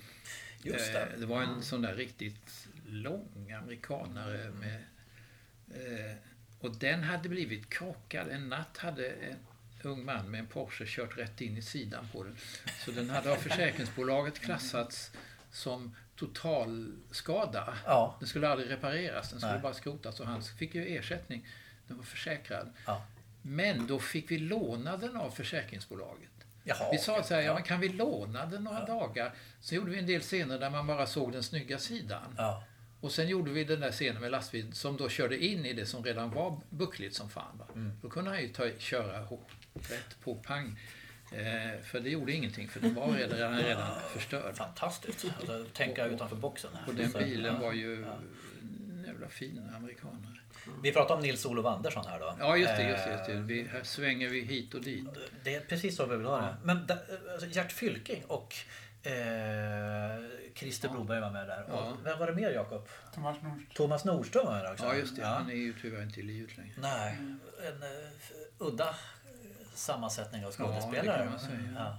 [0.63, 1.01] Just det.
[1.01, 2.62] Eh, det var en sån där riktigt
[2.93, 4.85] lång amerikanare med...
[5.75, 6.17] Eh,
[6.61, 8.29] och den hade blivit krockad.
[8.29, 9.37] En natt hade en
[9.83, 12.37] ung man med en Porsche kört rätt in i sidan på den.
[12.85, 15.13] Så den hade av försäkringsbolaget klassats
[15.51, 17.75] som totalskada.
[17.87, 18.17] Ja.
[18.19, 19.63] Den skulle aldrig repareras, den skulle Nej.
[19.63, 21.47] bara skrotas och han fick ju ersättning.
[21.89, 22.73] Den var försäkrad.
[22.87, 23.07] Ja.
[23.43, 26.31] Men då fick vi låna den av försäkringsbolaget.
[26.65, 26.89] Jaha.
[26.93, 29.35] Vi sa så här, ja men kan vi låna den några dagar?
[29.61, 32.35] Så gjorde vi en del scener där man bara såg den snygga sidan.
[32.37, 32.65] Ja.
[33.03, 35.87] Och sen gjorde vi den där scenen med lastbil som då körde in i det
[35.87, 37.59] som redan var buckligt som fan.
[37.59, 37.67] Va?
[37.75, 37.93] Mm.
[38.03, 39.21] Då kunde han ju ta, köra
[39.75, 40.79] rätt på pang.
[41.33, 44.57] Eh, för det gjorde ingenting, för den var redan, redan förstörd.
[44.57, 45.25] Fantastiskt.
[45.39, 46.71] Alltså, tänka utanför boxen.
[46.87, 47.67] Och den bilen ja.
[47.67, 50.39] var ju en jävla fin amerikanare.
[50.83, 52.37] Vi pratar om Nils-Olof Andersson här då.
[52.39, 52.89] Ja, just det.
[52.89, 53.35] Just det, Eh, just det.
[53.35, 55.09] Vi, här svänger vi hit och dit.
[55.45, 56.57] Det är precis så vi vill ha det.
[56.65, 56.99] Men da,
[57.33, 58.55] alltså, Gert Fylking och
[59.03, 61.65] eh, Christer Broberg var med där.
[61.69, 61.75] Ja.
[61.75, 62.89] Och vem var det mer Jakob?
[63.15, 63.67] Thomas Nordström.
[63.75, 64.85] Thomas Nordström var med där också.
[64.85, 65.25] Ja, just det.
[65.27, 66.75] Han är ju tyvärr inte i livet längre.
[66.79, 67.17] Nej,
[67.69, 67.89] en uh,
[68.59, 68.95] udda eh,
[69.75, 71.07] sammansättning av skådespelare.
[71.07, 71.73] Ja, det kan man säga.
[71.77, 71.99] Ja.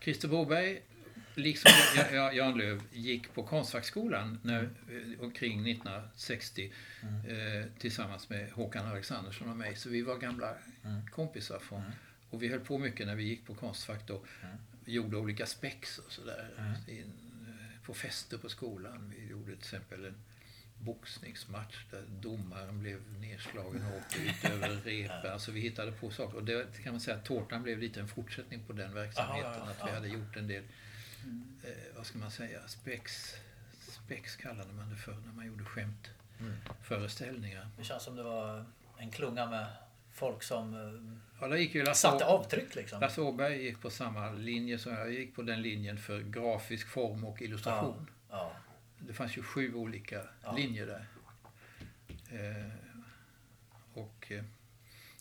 [0.00, 0.82] Christer Broberg,
[1.34, 1.70] liksom
[2.32, 9.56] Jan- Löv, gick på Konstfackskolan när, eh, omkring 1960 eh, tillsammans med Håkan Alexandersson och
[9.56, 9.76] mig.
[9.76, 10.54] Så vi var gamla
[11.10, 11.58] kompisar.
[11.58, 11.82] Från,
[12.30, 14.20] Och vi höll på mycket när vi gick på Konstfack då.
[14.42, 14.46] Vi
[14.92, 16.50] gjorde olika spex och sådär.
[16.88, 17.06] i- eh,
[17.86, 19.12] På fester på skolan.
[19.16, 20.14] Vi gjorde till exempel en
[20.78, 25.24] boxningsmatch där domaren blev nedslagen och åkte ut över repet.
[25.32, 26.36] Alltså vi hittade på saker.
[26.36, 29.52] Och det kan man säga att tårtan blev lite en fortsättning på den verksamheten.
[29.52, 30.62] Aha, ja, att vi hade gjort en del,
[31.64, 33.34] eh, vad ska man säga, spex,
[33.80, 36.10] spex kallade man det för när man gjorde skämt.
[36.82, 37.68] Föreställningar.
[37.78, 38.64] Det känns som det var
[38.98, 39.66] en klunga med
[40.14, 43.00] folk som eh, Ja, där gick ju Lasse, satte avtryck liksom.
[43.00, 45.12] Lasse Åberg gick på samma linje som jag.
[45.12, 48.10] Gick på den linjen för grafisk form och illustration.
[48.30, 48.56] Ja.
[48.98, 50.52] Det fanns ju sju olika Ja.
[50.52, 51.06] linjer där.
[52.30, 52.70] Eh,
[53.94, 54.44] och eh,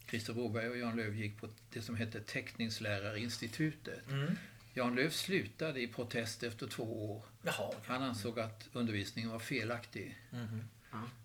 [0.10, 4.10] Christer Broberg och Jan Löv gick på det som hette Teckningslärarinstitutet.
[4.10, 4.36] Mm.
[4.74, 7.26] Jan Löv slutade i protest efter två år.
[7.42, 7.80] Jaha, okej.
[7.88, 10.20] Han ansåg att undervisningen var felaktig.
[10.30, 10.64] Mhm.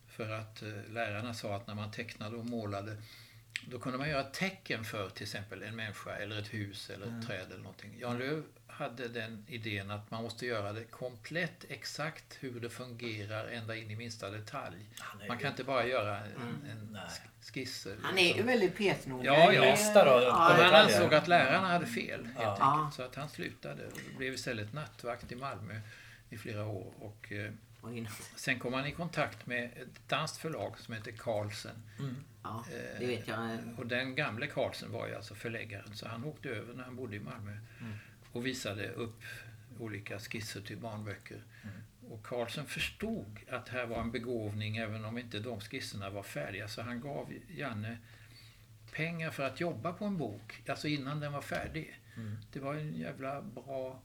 [0.07, 2.96] För att eh, lärarna sa att när man tecknade och målade
[3.66, 7.12] då kunde man göra tecken för till exempel en människa eller ett hus eller ett
[7.12, 7.27] Mm.
[7.27, 7.97] träd eller någonting.
[8.01, 13.49] Jan Löv hade den idén att man måste göra det komplett exakt hur det fungerar
[13.49, 14.77] ända in i minsta detalj.
[15.29, 17.03] Man kan inte bara göra en, en Nej.
[17.53, 17.87] skiss.
[18.03, 18.47] Han är ju liksom.
[18.47, 19.25] väldigt petnoga.
[19.25, 19.73] Ja, ja.
[19.73, 22.57] Och- Ja, Och han ansåg att lärarna hade fel helt Ja.
[22.81, 22.94] enkelt.
[22.97, 25.81] Så att han slutade och blev istället nattvakt i Malmö
[26.31, 26.92] i flera år.
[26.99, 27.53] Och, eh,
[28.37, 31.83] sen kom han i kontakt med ett danskt förlag som heter Carlsen.
[32.43, 33.59] Ja, Eh, det vet jag.
[33.77, 35.97] Och den gamle Carlsen var ju alltså förläggaren.
[35.97, 37.59] Så han åkte över när han bodde i Malmö
[38.33, 39.23] och visade upp
[39.79, 41.43] olika skisser till barnböcker.
[42.11, 46.69] Och Carlsen förstod att här var en begåvning även om inte de skisserna var färdiga.
[46.69, 47.99] Så han gav Janne
[48.93, 52.01] pengar för att jobba på en bok, alltså innan den var färdig.
[52.53, 54.01] Det var en jävla bra...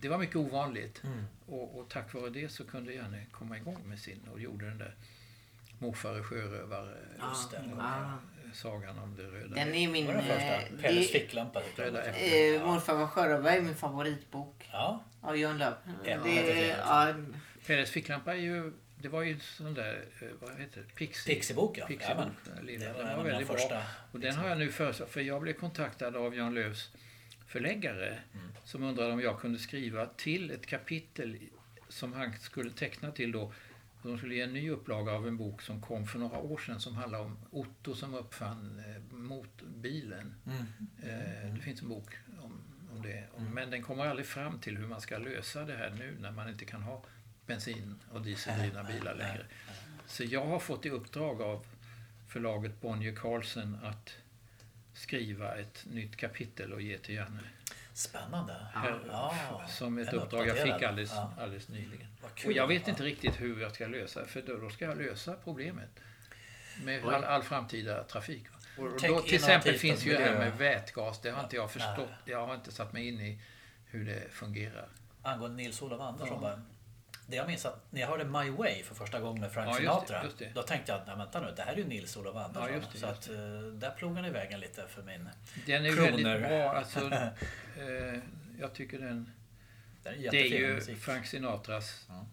[0.00, 1.02] Det var mycket ovanligt.
[1.46, 4.78] Och, och tack vare det så kunde Janne komma igång med sin och gjorde den
[4.78, 4.94] där
[5.78, 6.90] Morfar sjörövare.
[6.90, 7.62] Det.
[7.78, 8.18] Ja.
[8.54, 9.54] Sagan om det röda.
[9.54, 10.06] Den är min...
[10.82, 11.62] Pelles ficklampa.
[11.78, 14.68] eh, Morfar var sjörövare är min favoritbok.
[14.72, 15.72] Ja, Ja, Johan Löv.
[16.04, 17.14] Ja, Det, det är ja,
[17.66, 21.34] Pelles ficklampa är ju, det var ju sån där, eh, vad heter det, Pixie.
[21.34, 21.86] Pixie-bok, ja.
[22.56, 22.84] Den lilla.
[22.86, 23.56] Det var Den en var av väldigt bra.
[23.56, 23.82] första.
[24.12, 26.90] Och den har jag nu för, för jag blev kontaktad av Jan Löfs
[27.50, 28.46] förläggare Mm.
[28.64, 31.36] som undrade om jag kunde skriva till ett kapitel
[31.88, 33.52] som han skulle teckna till då.
[34.02, 36.80] De skulle ge en ny upplaga av en bok som kom för några år sedan
[36.80, 40.34] som handlar om Otto som uppfann eh, motbilen.
[40.46, 40.64] Mm.
[41.02, 42.60] Eh, det finns en bok om,
[42.92, 43.24] om det.
[43.54, 46.48] Men den kommer aldrig fram till hur man ska lösa det här nu när man
[46.48, 47.02] inte kan ha
[47.46, 49.46] bensin och dieseldrivna bilar längre.
[50.06, 51.66] Så jag har fått i uppdrag av
[52.28, 54.14] förlaget Bonnier Carlsen att
[55.00, 57.40] skriva ett nytt kapitel och ge till Janne.
[57.92, 58.56] Spännande.
[58.74, 61.34] Här, Ja, som ett uppdrag jag fick alldeles, Ja.
[61.38, 62.06] alldeles nyligen.
[62.34, 62.50] Kul.
[62.50, 62.90] Och jag vet Ja.
[62.90, 65.90] inte riktigt hur jag ska lösa för då, då ska jag lösa problemet
[66.84, 68.44] med all, all framtida trafik.
[68.78, 71.20] Och då, till exempel finns ju det här med vätgas.
[71.20, 71.72] Det har inte jag Nej.
[71.72, 72.10] förstått.
[72.24, 73.40] Jag har inte satt mig in i
[73.86, 74.88] hur det fungerar.
[75.22, 76.60] Angående Nils-Olof Andersson Ja.
[77.30, 79.80] Det jag minns att när jag hörde My Way för första gången med Frank Ja,
[79.80, 80.24] just det, Sinatra.
[80.24, 80.50] just det.
[80.54, 82.72] Då tänkte jag, nej vänta nu, det här är ju Nils-Olof Andersson.
[82.72, 83.34] Ja, det, så att eh,
[83.72, 85.28] där plogade den iväg lite för min...
[85.66, 86.10] Den är Kroner.
[86.10, 86.72] väldigt bra.
[86.72, 87.00] Alltså,
[87.78, 88.20] eh,
[88.60, 89.30] jag tycker den...
[90.02, 90.98] Den är Det är ju musik.
[90.98, 92.06] Frank Sinatras...
[92.08, 92.26] Ja.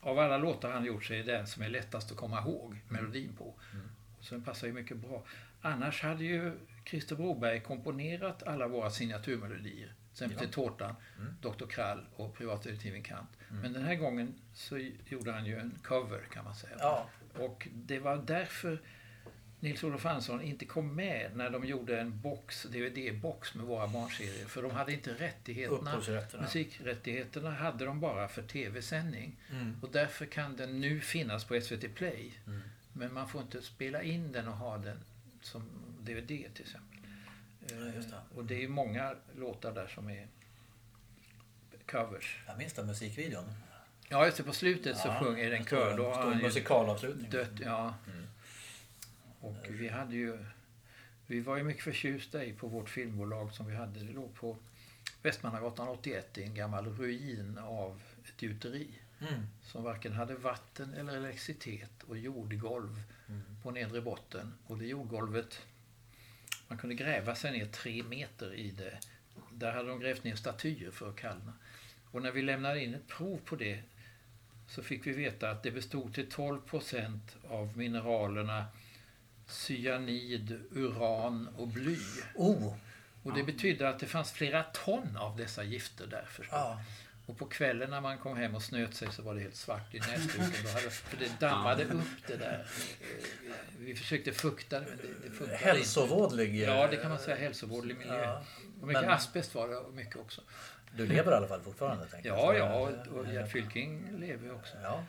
[0.00, 3.36] Av alla låtar han gjort så är den som är lättast att komma ihåg melodin
[3.38, 3.54] på.
[3.72, 3.88] Mm.
[4.20, 5.24] Så den passar ju mycket bra.
[5.60, 6.52] Annars hade ju
[6.84, 9.94] Christer Broberg komponerat alla våra signaturmelodier.
[10.14, 10.40] Exempel Ja.
[10.40, 11.34] till Tårtan, Mm.
[11.40, 11.66] Dr.
[11.66, 13.28] Krall och Privatdetektiven Kant.
[13.62, 16.76] Men den här gången så gjorde han ju en cover kan man säga.
[16.78, 18.82] Ja, Och det var därför
[19.60, 24.46] Nils-Olof Andersson inte kom med när de gjorde en box, DVD-box med våra barnserier.
[24.46, 26.02] För de hade inte rättigheterna.
[26.40, 29.36] Musikrättigheterna hade de bara för tv-sändning.
[29.50, 29.76] Mm.
[29.82, 32.32] Och därför kan den nu finnas på SVT Play.
[32.46, 32.60] Mm.
[32.92, 34.98] Men man får inte spela in den och ha den
[35.42, 35.62] som
[36.00, 36.93] DVD till exempel.
[37.70, 38.04] Ja, det.
[38.34, 40.26] Och det är många låtar där som är
[41.86, 42.38] covers.
[42.46, 43.44] Jag minns den musikvideon.
[44.08, 44.42] Ja, just det.
[44.42, 45.96] På slutet så Ja, sjunger en kör.
[45.96, 47.30] Då har han musikalavslutning.
[47.30, 47.50] dött.
[47.64, 47.94] Ja.
[48.06, 48.26] Mm.
[49.40, 50.44] Och vi hade ju...
[51.26, 54.00] Vi var ju mycket förtjusta i på vårt filmbolag som vi hade.
[54.00, 54.56] Det låg på
[55.22, 58.88] Västmannagatan 81 i en gammal ruin av ett gjuteri.
[59.20, 59.46] Mm.
[59.62, 63.42] som varken hade vatten eller elektricitet och jordgolv Mm.
[63.62, 64.54] på nedre botten.
[64.66, 65.60] Och det jordgolvet,
[66.74, 68.98] man kunde gräva sig ner tre meter i det.
[69.52, 71.52] Där hade de grävt ner statyer för att kallna.
[72.10, 73.82] Och när vi lämnade in ett prov på det
[74.68, 78.64] så fick vi veta att det bestod till 12 procent av mineralerna
[79.46, 81.98] cyanid, uran och bly.
[82.34, 82.76] Oh!
[83.22, 86.28] Och det betydde att det fanns flera ton av dessa gifter där.
[86.50, 86.80] Ja.
[87.26, 89.94] Och på kvällen när man kom hem och snöt sig så var det helt svart
[89.94, 90.50] i näsduken.
[90.90, 92.66] För det dammade upp det där.
[93.78, 95.64] Vi försökte fukta men det, det funkade inte.
[95.66, 96.62] Hälsovådlig.
[96.62, 97.36] eh, Ja, det kan man säga.
[97.36, 98.22] Hälsovådlig miljö.
[98.24, 98.44] Ja.
[98.80, 100.40] Och mycket Men- asbest var det och mycket också.
[100.96, 102.06] Du lever i alla fall fortfarande?
[102.06, 102.28] Tänker.
[102.28, 104.74] Ja, ja, och, Gert Fylking lever också.
[104.82, 105.04] Ja.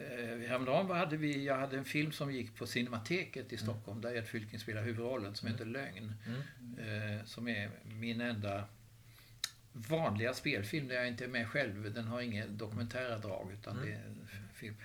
[0.00, 4.10] Eh, häromdagen hade vi, jag hade en film som gick på Cinemateket i Stockholm där
[4.10, 6.14] Gert Fylking spelar huvudrollen som heter Lögn.
[6.26, 7.18] Mm.
[7.18, 8.64] Eh, som är min enda
[9.72, 11.94] vanliga spelfilm där jag inte är med själv.
[11.94, 13.88] Den har inga dokumentära drag utan Mm.
[13.88, 14.02] det är
[14.54, 14.76] film.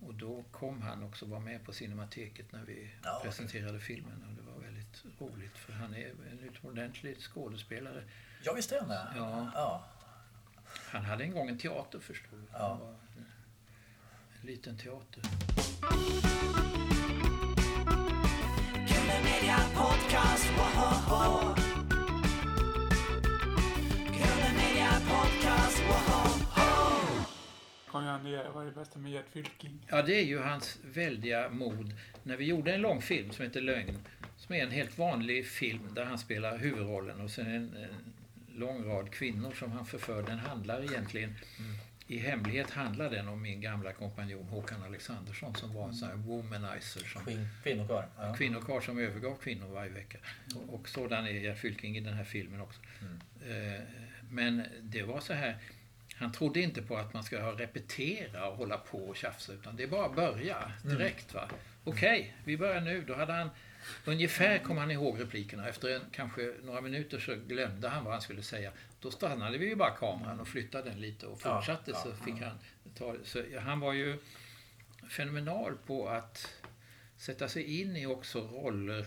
[0.00, 4.34] Och då kom han också vara med på Cinemateket när vi Ja, presenterade filmen och
[4.44, 8.04] det var väldigt roligt för han är en utomordentlig skådespelare.
[8.42, 9.06] ja, visst är han det?
[9.16, 9.50] Ja.
[9.54, 9.84] ja.
[10.90, 12.42] Han hade en gång en teater förstår du.
[12.52, 12.80] Ja.
[13.16, 13.24] En,
[14.40, 15.22] en liten teater.
[18.88, 21.83] Killer Media Podcast, woho!
[28.02, 29.86] Det vad är det bästa med Gert Fylking?
[29.88, 31.94] Ja, det är ju hans väldiga mod.
[32.22, 33.98] När vi gjorde en långfilm som heter Lögn,
[34.36, 37.94] som är en helt vanlig film där han spelar huvudrollen och sen en, en
[38.58, 40.22] lång rad kvinnor som han förför.
[40.22, 41.34] Den handlar egentligen,
[42.06, 46.16] i hemlighet handlar den om min gamla kompanjon Håkan Alexandersson som var en sån här
[46.16, 48.04] womanizer som Queen- Kvinnokarl.
[48.18, 48.34] Ja.
[48.34, 50.18] kvinnokarl som övergav kvinnor varje vecka.
[50.54, 52.80] Och, och sådan är Gert Fylking i den här filmen också.
[53.46, 53.82] Eh,
[54.30, 55.56] men det var så här,
[56.16, 59.82] han trodde inte på att man ska repetera och hålla på och tjafsa utan det
[59.82, 61.34] är bara att börja direkt.
[61.34, 61.48] va.
[61.84, 63.04] Okej, vi börjar nu.
[63.06, 63.50] Då hade han
[64.04, 65.68] Ungefär kom han ihåg replikerna.
[65.68, 68.72] Efter en, kanske några minuter så glömde han vad han skulle säga.
[69.00, 72.24] Då stannade vi ju bara kameran och flyttade den lite och Ja, fortsatte ja, så
[72.24, 72.58] fick han
[72.94, 74.18] ta så Han var ju
[75.08, 76.62] fenomenal på att
[77.16, 79.06] sätta sig in i också roller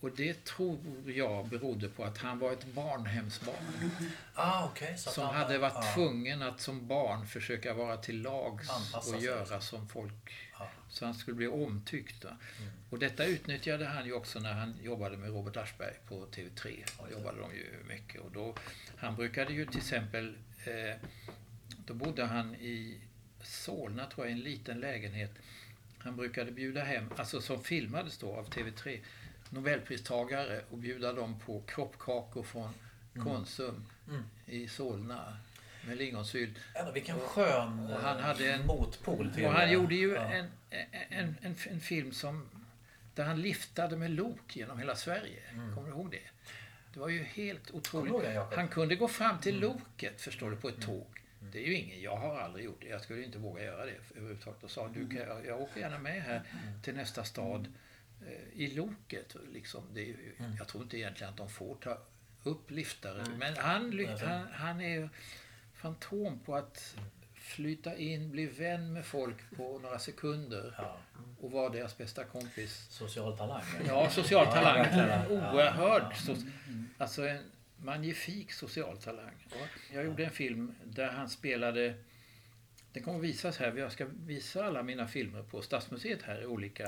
[0.00, 3.90] Och det tror jag berodde på att han var ett barnhemsbarn.
[4.34, 5.92] Ah, okay, så Som han- hade varit ja.
[5.94, 9.60] tvungen att som barn försöka vara till lags Anpassa och sig, göra liksom.
[9.60, 10.34] som folk.
[10.58, 10.68] Ja.
[10.88, 12.24] Så han skulle bli omtyckt.
[12.24, 12.36] Mm.
[12.90, 16.84] Och detta utnyttjade han ju också när han jobbade med Robert Aschberg på TV3.
[16.98, 18.20] Då jobbade de ju mycket.
[18.20, 18.54] Och då,
[18.96, 20.96] han brukade ju till exempel, eh,
[21.86, 23.00] då bodde han i
[23.42, 25.30] Solna tror jag, i en liten lägenhet.
[25.98, 29.00] Han brukade bjuda hem, alltså som filmades då av TV3,
[29.50, 32.70] Nobelpristagare och bjuda dem på kroppkakor från
[33.24, 34.22] Konsum Mm.
[34.46, 35.36] i Solna
[35.86, 36.56] med lingonsylt.
[36.74, 39.72] Ändå, vilken skön och han eh, hade en- motpol till Och han det.
[39.72, 40.20] gjorde ju ja.
[40.32, 40.46] en,
[41.10, 42.48] en, en, en film som
[43.14, 45.42] där han liftade med lok genom hela Sverige.
[45.74, 46.20] Kommer du ihåg det?
[46.94, 47.78] Det var ju helt Mm.
[47.78, 48.34] Otroligt.
[48.34, 48.54] Jakob?
[48.58, 51.06] Han kunde gå fram till loket, förstår du, på ett tåg.
[51.52, 52.88] Det är ju ingen, jag har aldrig gjort det.
[52.88, 54.64] Jag skulle inte våga göra det överhuvudtaget.
[54.64, 56.42] Och sa, du kan, jag, jag åker gärna med här
[56.82, 57.72] till nästa stad eh,
[58.54, 59.36] i loket.
[59.52, 59.82] Liksom.
[59.94, 61.98] Det är ju, Jag tror inte egentligen att de får ta
[62.42, 63.24] upp liftare.
[63.38, 64.16] Men han, Nej.
[64.24, 65.08] han, han är
[65.74, 66.96] fantom på att
[67.34, 70.98] flyta in, bli vän med folk på några sekunder Ja,
[71.40, 72.86] och vara deras bästa kompis.
[72.90, 73.62] social talang.
[73.86, 74.78] Ja, social talang.
[74.86, 76.16] En oerhörd.
[76.16, 76.36] So
[76.98, 77.42] alltså en
[77.76, 79.46] magnifik social talang.
[79.92, 81.94] Jag gjorde en film där han spelade
[82.98, 83.76] den kommer visas här.
[83.76, 86.86] Jag ska visa alla mina filmer på Stadsmuseet här i olika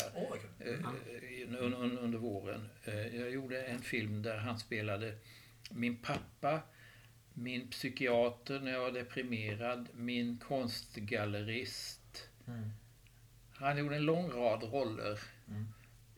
[0.59, 0.85] kul.
[0.85, 2.68] eh, un, un, under våren.
[2.85, 5.18] Eh, Jag gjorde en film där han spelade
[5.70, 6.61] min pappa,
[7.35, 12.29] min psykiater när jag var deprimerad, min konstgallerist.
[12.46, 12.70] Mm.
[13.55, 15.66] Han gjorde en lång rad roller Mm.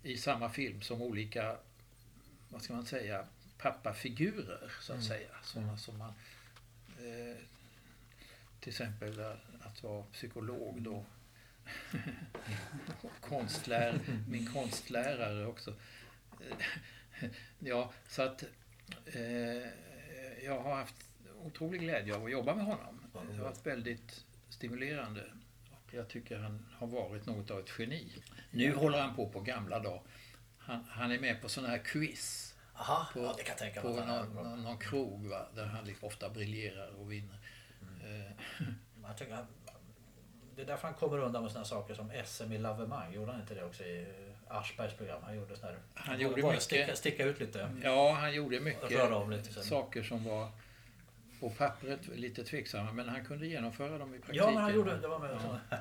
[0.03, 1.57] i samma film som olika,
[2.49, 3.27] vad ska man säga,
[3.59, 5.09] pappafigurer så att Mm.
[5.09, 5.29] säga.
[5.43, 6.13] Sådana som man,
[6.99, 7.37] eh,
[8.61, 9.19] till exempel
[9.73, 11.05] att, vara psykolog då.
[13.21, 15.75] Konstlär, min konstlärare också.
[17.59, 18.43] Ja, så att
[19.07, 19.69] eh,
[20.45, 20.97] jag har haft
[21.43, 23.01] otrolig glädje av att jobba med honom.
[23.13, 25.25] Det har varit väldigt stimulerande.
[25.71, 28.13] Och jag tycker han har varit något av ett geni.
[28.51, 30.03] Nu håller han på på gamla dagar.
[30.59, 33.81] Han, han är med på sådana här quiz Aha, på, ja, det kan jag tänka
[33.83, 34.05] på mig.
[34.05, 37.39] han någon, någon, någon krog va, där han liksom ofta briljerar och vinner.
[38.05, 38.33] Eh,
[39.03, 39.47] Jag tycker han,
[40.57, 43.13] det är därför han kommer undan med sådana saker som SM i lavemang.
[43.15, 44.07] Gjorde han inte det också i
[44.49, 45.23] Aschbergs program?
[45.25, 45.77] Han gjorde här...
[45.95, 46.63] Han gjorde mycket.
[46.63, 47.71] Sticka, sticka ut lite.
[47.83, 48.91] Ja, han gjorde mycket
[49.31, 50.49] lite saker som var
[51.41, 54.45] på pappret lite tveksamma, men han kunde genomföra dem i praktiken.
[54.45, 55.09] Ja, men han gjorde det.
[55.09, 55.61] var med.
[55.71, 55.77] Ja.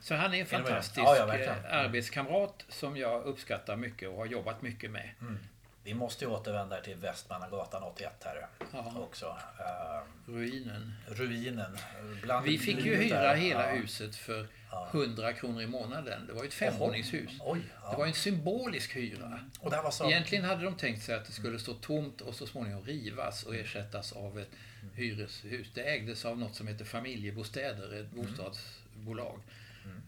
[0.00, 4.26] Så han är en fantastisk Ja, ja, eh, arbetskamrat som jag uppskattar mycket och har
[4.26, 5.10] jobbat mycket med.
[5.20, 5.38] Mm.
[5.86, 8.92] Vi måste ju återvända till Västmannagatan 81 här Ja.
[8.98, 9.26] också.
[9.26, 10.92] Uh, Ruinen.
[11.08, 11.78] ruinen.
[12.22, 13.36] Bland Vi fick ju hyra där.
[13.36, 13.74] hela ja.
[13.74, 14.88] huset för Ja.
[14.92, 16.26] 100 kronor i månaden.
[16.26, 17.30] Det var ju ett femvåningshus.
[17.40, 17.90] Oj, ja.
[17.90, 19.40] Det var en symbolisk hyra.
[19.60, 20.06] Och det här var så...
[20.06, 23.54] Egentligen hade de tänkt sig att det skulle stå tomt och så småningom rivas och
[23.56, 24.50] ersättas av ett
[24.94, 25.70] hyreshus.
[25.74, 29.40] Det ägdes av något som heter Familjebostäder, ett bostadsbolag.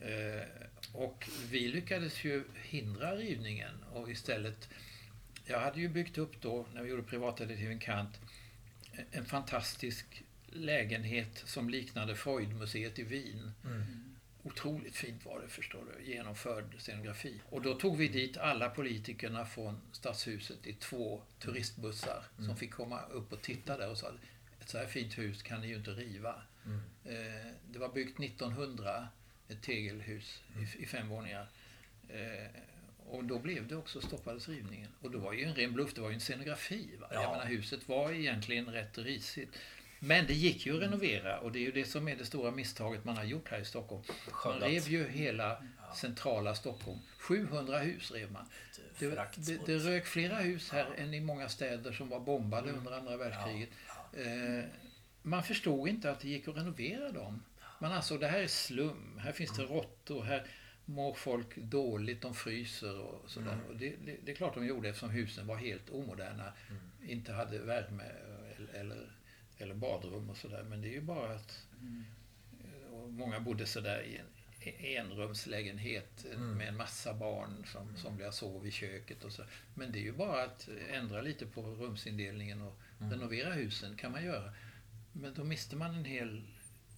[0.01, 0.43] Eh,
[0.93, 4.69] och vi lyckades ju hindra rivningen och istället...
[5.49, 8.21] Jag hade ju byggt upp då, när vi gjorde privatdetektiven Kant,
[9.11, 13.53] en fantastisk lägenhet som liknade Freudmuseet i Wien.
[13.65, 13.85] Mm.
[14.43, 17.41] Otroligt fint var det förstår du, genomförd scenografi.
[17.51, 23.03] Och då tog vi dit alla politikerna från Stadshuset i två turistbussar som fick komma
[23.03, 24.13] upp och titta där och sa
[24.61, 26.43] ett så här fint hus kan ni ju inte riva.
[26.65, 26.81] Mm.
[27.05, 29.09] Eh, det var byggt 1900,
[29.49, 31.49] ett tegelhus i, i fem våningar.
[32.09, 32.51] Eh,
[33.11, 34.91] och då blev det också, stoppades rivningen.
[35.01, 36.91] Och det var ju en ren bluff, det var ju en scenografi.
[37.01, 37.07] Va?
[37.11, 37.23] Ja.
[37.23, 39.59] Jag menar, huset var egentligen rätt risigt.
[40.01, 42.51] Men det gick ju att renovera och det är ju det som är det stora
[42.51, 44.03] misstaget man har gjort här i Stockholm.
[44.45, 45.63] Man rev ju hela
[45.95, 46.99] centrala Stockholm.
[47.19, 48.45] 700 hus rev man.
[48.99, 52.93] Det, det, det rök flera hus här än i många städer som var bombade under
[52.93, 53.69] andra världskriget.
[54.13, 54.65] Eh,
[55.23, 57.43] man förstod inte att det gick att renovera dem.
[57.79, 60.47] Man ansåg det här är slum, här finns det råttor, här
[60.89, 63.59] mår folk dåligt, de fryser och sådär.
[63.69, 66.53] Och det, det, det är klart de gjorde eftersom husen var helt omoderna,
[67.07, 68.05] inte hade värme
[68.75, 69.13] eller,
[69.59, 70.63] eller, badrum och sådär.
[70.63, 71.67] Men det är ju bara att
[72.93, 74.27] och många bodde sådär i en
[74.97, 79.43] enrumslägenhet med en massa barn som somliga sov i köket och så.
[79.75, 84.25] Men det är ju bara att ändra lite på rumsindelningen och renovera husen kan man
[84.25, 84.53] göra.
[85.13, 86.43] Men då mister man en hel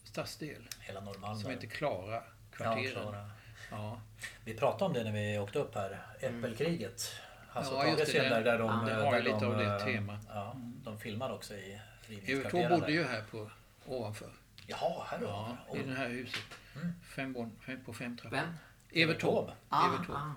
[0.04, 1.40] stadsdel Hela Norrmalm.
[1.40, 2.92] som inte klarar Ja, kvarteren.
[2.92, 3.30] Klara.
[3.70, 4.00] Ja,
[4.44, 5.98] Vi pratade om det när vi åkte upp här.
[6.20, 7.14] Äppelkriget.
[7.48, 8.06] Hasse Ja, Tages det.
[8.06, 8.86] film där, där de...
[8.86, 10.20] Det har där ju lite de, av det eh, temat.
[10.28, 10.54] Ja,
[10.84, 11.80] de filmar också i
[12.26, 13.50] Evert bodde ju här på,
[13.86, 14.30] ovanför.
[14.66, 15.76] Jaha, här Ja, då.
[15.76, 16.40] i det här huset.
[16.76, 16.92] Mm.
[17.02, 18.36] Fem, vån- fem, på fem trappor.
[18.36, 18.48] Vem?
[18.92, 19.52] Evert Taube.
[19.68, 20.12] Ah, Taube.
[20.12, 20.32] ah.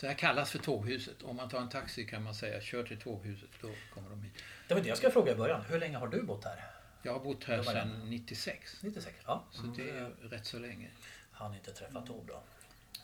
[0.00, 1.22] Det här kallas för tåghuset.
[1.22, 4.32] Om man tar en taxi kan man säga kör till tåghuset, då kommer de hit.
[4.68, 5.62] Det var det jag skulle fråga i början.
[5.68, 6.64] Hur länge har du bott här?
[7.02, 8.76] Jag har bott här sedan 96.
[8.82, 9.16] 96?
[9.26, 9.44] Ja.
[9.50, 10.88] Så det är rätt så länge.
[11.32, 12.42] Han inte träffat Tove då?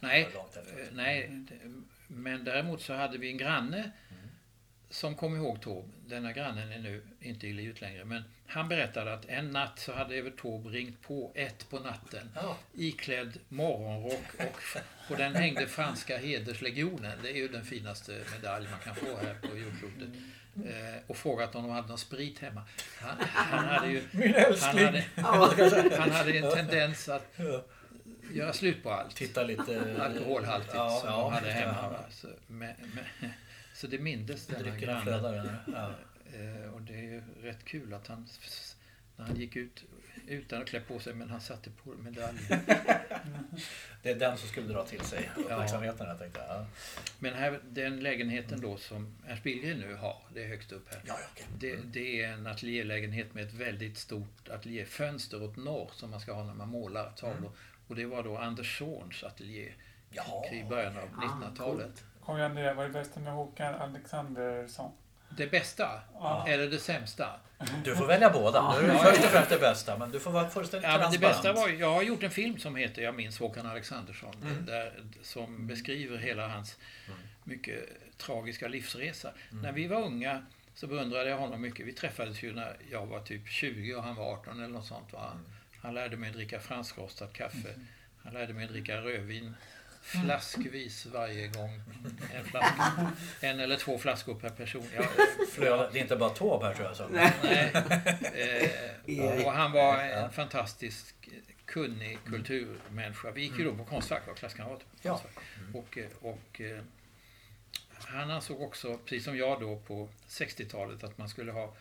[0.00, 1.30] Nej, eh, nej,
[2.06, 3.90] men däremot så hade vi en granne
[4.90, 5.88] som kom ihåg Taube.
[6.06, 8.04] Denna grannen är nu inte i livet längre.
[8.04, 12.30] Men han berättade att en natt så hade Evert Taube ringt på ett på natten.
[12.34, 12.56] Ja.
[12.74, 14.62] Iklädd morgonrock och
[15.08, 17.18] på den hängde franska hederslegionen.
[17.22, 20.08] Det är ju den finaste medalj man kan få här på jordklotet.
[20.56, 22.62] Eh, och frågat om de hade någon sprit hemma.
[23.00, 24.02] Han, han hade ju...
[24.10, 25.02] Min Han älskling!
[25.14, 27.38] hade, han hade en tendens att.
[28.34, 29.96] Göra slut på allt Titta lite...
[30.02, 31.88] alkoholhaltigt Ja, som ja, de hade hemma.
[31.88, 32.04] Va?
[32.10, 32.74] Så, men,
[33.20, 33.30] men,
[33.74, 35.02] så det mindes denna Dryckerna granne.
[35.04, 35.32] flödar.
[35.32, 35.58] eller?
[35.72, 35.90] Ja.
[36.38, 38.26] Eh, Och det är ju rätt kul att han,
[39.16, 39.84] när han gick ut
[40.28, 42.44] utan att klä på sig, men han satte på medaljen.
[44.02, 46.40] Det är den som skulle dra till sig uppmärksamheten jag tänkte.
[46.48, 46.66] Ja,
[47.18, 51.00] Men här, den lägenheten då som Ernst Billgren nu har, det är högst upp här.
[51.06, 51.46] ja, ja okej.
[51.58, 56.32] Det, det är en ateljélägenhet med ett väldigt stort ateljéfönster åt norr som man ska
[56.32, 57.50] ha när man målar tavlor.
[57.88, 59.72] Och det var då Anders Zorns ateljé
[60.10, 60.46] Jaha.
[60.52, 62.04] i början av 1900-talet.
[62.24, 64.92] Kom igen det, vad är det bästa med Håkan Alexandersson?
[65.28, 66.44] Det bästa, Ja.
[66.48, 67.40] eller det sämsta?
[67.84, 68.58] Du får välja båda.
[68.58, 69.26] Ja, först ja.
[69.26, 71.94] och främst det bästa, men du får vara fullständigt Ja, men det bästa var jag
[71.94, 74.34] har gjort en film som heter Jag minns Håkan Alexandersson.
[74.42, 74.66] Mm.
[74.66, 76.76] Där, som beskriver hela hans
[77.44, 77.84] mycket
[78.18, 79.32] tragiska livsresa.
[79.50, 79.62] Mm.
[79.62, 81.86] När vi var unga så beundrade jag honom mycket.
[81.86, 85.12] Vi träffades ju när jag var typ 20 och han var 18 eller något sånt.
[85.12, 85.30] Va?
[85.32, 85.44] Mm.
[85.86, 87.74] Han lärde mig dricka franskrostat kaffe.
[88.24, 89.54] Han lärde mig dricka rödvin
[90.14, 90.26] Mm.
[90.26, 91.80] flaskvis varje gång.
[92.34, 94.86] En, flaska, en eller två flaskor per person.
[94.94, 95.06] Jag,
[95.52, 96.96] Flöda- Det är inte bara Taube här tror jag.
[96.96, 97.08] Så.
[97.08, 97.72] Nej.
[99.08, 100.30] Eh, och han var en Ja.
[100.30, 101.14] fantastisk
[101.64, 103.30] kunnig kulturmänniska.
[103.30, 105.20] Vi gick ju då på Konstfack, var klasskamrater på Ja.
[105.74, 106.80] Och, eh, och eh,
[107.98, 111.74] han ansåg också, precis som jag då på 60-talet, att man skulle ha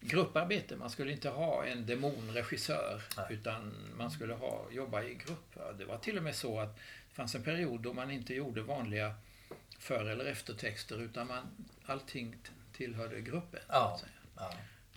[0.00, 0.76] grupparbete.
[0.76, 3.26] Man skulle inte ha en demonregissör Nej.
[3.30, 5.58] utan man skulle ha, jobba i grupp.
[5.78, 8.62] Det var till och med så att det fanns en period då man inte gjorde
[8.62, 9.14] vanliga
[9.78, 11.46] för eller eftertexter utan man,
[11.86, 12.36] allting
[12.72, 13.60] tillhörde gruppen.
[13.68, 14.00] Ja.
[14.36, 14.54] Ja.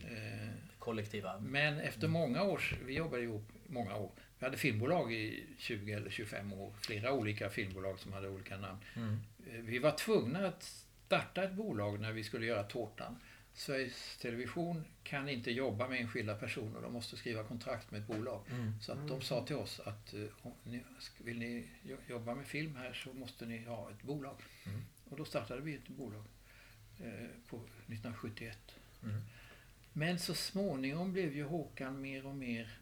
[0.10, 0.50] Eh,
[0.80, 1.40] Kollektiva.
[1.40, 4.12] Men efter många års, vi jobbade ihop många år.
[4.40, 6.74] Vi hade filmbolag i 20 eller 25 år.
[6.82, 8.78] Flera olika filmbolag som hade olika namn.
[8.96, 9.20] Mm.
[9.52, 10.64] Eh, Vi var tvungna att
[11.06, 13.20] starta ett bolag när vi skulle göra Tårtan.
[13.54, 16.82] Sveriges Television kan inte jobba med enskilda personer.
[16.82, 18.44] De måste skriva kontrakt med ett bolag.
[18.52, 18.74] Mm.
[18.82, 20.52] Så att de sa till oss att eh,
[21.18, 24.36] vill ni jo- jobba med film här så måste ni ha ett bolag.
[24.66, 24.82] Mm.
[25.10, 26.24] Och då startade vi ett bolag
[27.00, 28.58] eh, på 1971.
[29.04, 29.22] Mm.
[29.94, 32.78] Men så småningom blev ju Håkan mer och mer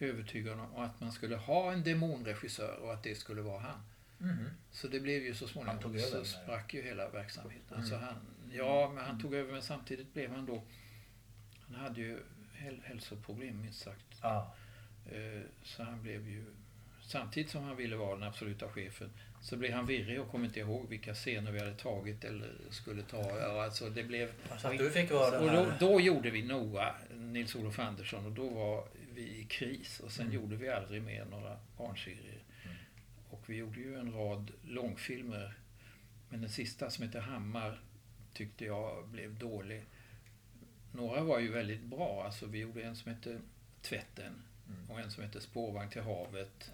[0.00, 3.80] övertygad om att man skulle ha en demonregissör och att det skulle vara han.
[4.20, 4.50] Mm.
[4.70, 7.66] Så det blev ju så Han småningom tog över så sprack ju hela verksamheten.
[7.68, 7.80] Mm.
[7.80, 8.16] Alltså han,
[8.52, 10.62] ja, men han tog över men samtidigt blev han då
[11.66, 12.18] han hade ju
[12.52, 14.18] häl- hälsoproblem minst sagt.
[14.22, 14.54] Ja.
[15.12, 16.44] Eh, Så han blev ju
[17.02, 19.10] samtidigt som han ville vara den absoluta chefen
[19.42, 23.02] så blev han virrig och kom inte ihåg vilka scener vi hade tagit eller skulle
[23.02, 23.40] ta.
[23.64, 26.94] Alltså det blev Så att du fick vara den och då, då gjorde vi Noah,
[27.14, 30.34] Nils-Olof Andersson och då var vi i kris och sen Mm.
[30.34, 32.42] gjorde vi aldrig mer några barnserier.
[32.64, 32.76] Mm.
[33.30, 35.54] Och vi gjorde ju en rad långfilmer.
[36.28, 37.80] Men den sista som heter Hammar
[38.36, 39.84] tyckte jag blev dålig.
[40.92, 42.24] Några var ju väldigt bra.
[42.24, 43.38] Alltså vi gjorde en som hette
[43.82, 44.90] Tvätten Mm.
[44.90, 46.70] och en som hette Spårvagn till havet.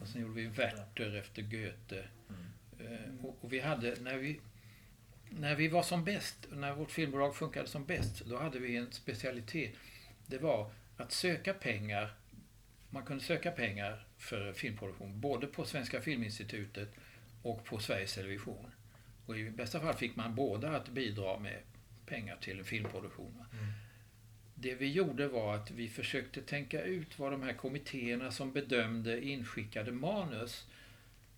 [0.00, 2.04] Och sen gjorde vi Werther efter Goethe.
[2.28, 2.92] Mm.
[2.94, 4.40] Eh, Och, och vi hade, när vi,
[5.30, 8.92] när vi var som bäst, när vårt filmbolag funkade som bäst, då hade vi en
[8.92, 9.74] specialitet.
[10.26, 12.14] Det var att söka pengar.
[12.90, 16.88] Man kunde söka pengar för filmproduktion, både på Svenska Filminstitutet
[17.42, 18.70] och på Sveriges Television.
[19.26, 21.58] Och i bästa fall fick man båda att bidra med
[22.06, 23.44] pengar till en filmproduktion.
[23.52, 23.64] Mm.
[24.54, 29.24] Det vi gjorde var att vi försökte tänka ut vad de här kommittéerna som bedömde
[29.24, 30.66] inskickade manus,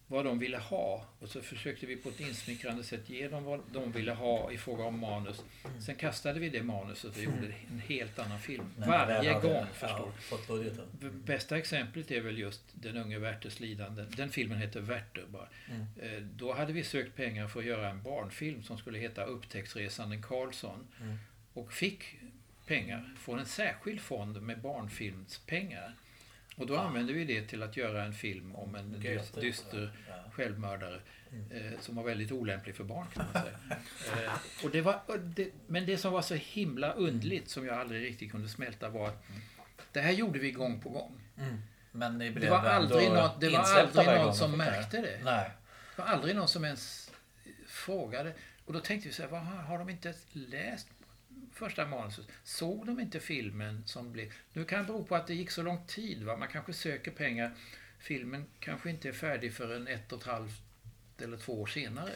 [0.09, 1.05] vad de ville ha.
[1.19, 4.59] Och så försökte vi på ett insmickrande sätt ge dem vad de ville ha i
[4.59, 5.43] fråga om manus.
[5.87, 8.65] Sen kastade vi det manuset och gjorde en helt annan film.
[8.77, 10.65] Varje hade, gång, ja, förstår
[11.01, 11.11] du.
[11.11, 14.05] Bästa exemplet är väl just Den unge Werthers lidande.
[14.17, 15.49] Den filmen heter Werther bara.
[15.71, 15.87] Mm.
[16.17, 20.23] Eh, Då hade vi sökt pengar för att göra en barnfilm som skulle heta Upptäcktsresanden
[20.23, 20.87] Karlsson.
[21.01, 21.17] Mm.
[21.55, 22.05] Och fick
[22.67, 25.95] pengar från en särskild fond med barnfilmspengar.
[26.59, 29.01] Och då använde vi det till att göra en film om en
[29.41, 30.15] dyster Ja.
[30.33, 31.01] självmördare.
[31.33, 31.73] Mm.
[31.73, 34.27] Eh, som var väldigt olämplig för barn kan man säga.
[34.27, 38.03] eh, och det var, det, men det som var så himla undligt som jag aldrig
[38.03, 39.25] riktigt kunde smälta var att
[39.93, 41.21] det här gjorde vi gång på gång.
[41.39, 41.63] Mm.
[41.93, 45.21] Men ni blev Det var aldrig någon, det var aldrig någon som märkte det.
[45.25, 45.51] Nej.
[45.97, 47.11] Det var aldrig någon som ens
[47.67, 48.33] frågade.
[48.65, 50.89] Och då tänkte vi så här, har de inte läst
[51.59, 52.27] första manuset?
[52.45, 54.33] Såg de inte filmen som blev...
[54.53, 56.23] Nu kan det bero på att det gick så lång tid.
[56.23, 56.37] Va?
[56.37, 57.51] Man kanske söker pengar.
[57.99, 60.63] Filmen kanske inte är färdig förrän ett och ett halvt
[61.23, 62.11] eller två år senare.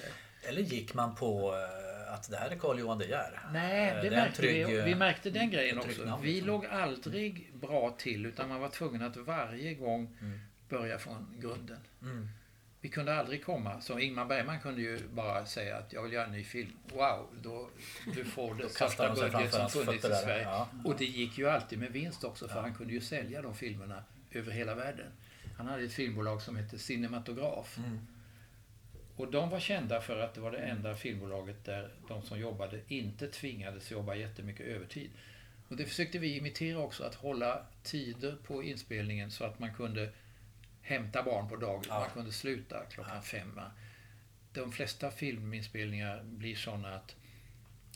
[0.48, 3.40] Eller gick man på eh, att det här är Carl Johan De Geer?
[3.52, 4.78] Nej, Eh, det en märkte trygg, vi.
[4.78, 6.10] eh, Vi märkte den grejen ett tryggt också.
[6.10, 6.46] namn, Vi liksom.
[6.46, 10.40] låg aldrig bra till utan man var tvungen att varje gång Mm.
[10.68, 11.78] börja från grunden.
[12.02, 12.28] Mm.
[12.82, 16.26] Vi kunde aldrig komma, så Ingmar Bergman kunde ju bara säga att jag vill göra
[16.26, 16.72] en ny film.
[16.92, 17.68] Wow, då,
[18.14, 20.42] du får det största budget som funnits i Sverige.
[20.42, 20.68] ja.
[20.84, 24.04] Och det gick ju alltid med vinst också för han kunde ju sälja de filmerna
[24.30, 25.12] över hela världen.
[25.56, 27.78] Han hade ett filmbolag som hette Cinematograf.
[27.78, 27.98] Mm.
[29.16, 32.80] Och de var kända för att det var det enda filmbolaget där de som jobbade
[32.88, 35.10] inte tvingades jobba jättemycket övertid.
[35.68, 40.12] Och det försökte vi imitera också, att hålla tider på inspelningen så att man kunde
[40.92, 41.98] hämta barn på dagis, Ja.
[42.00, 43.54] man kunde sluta klockan fem.
[43.54, 43.70] va.
[44.52, 47.16] De flesta filminspelningar blir sådana att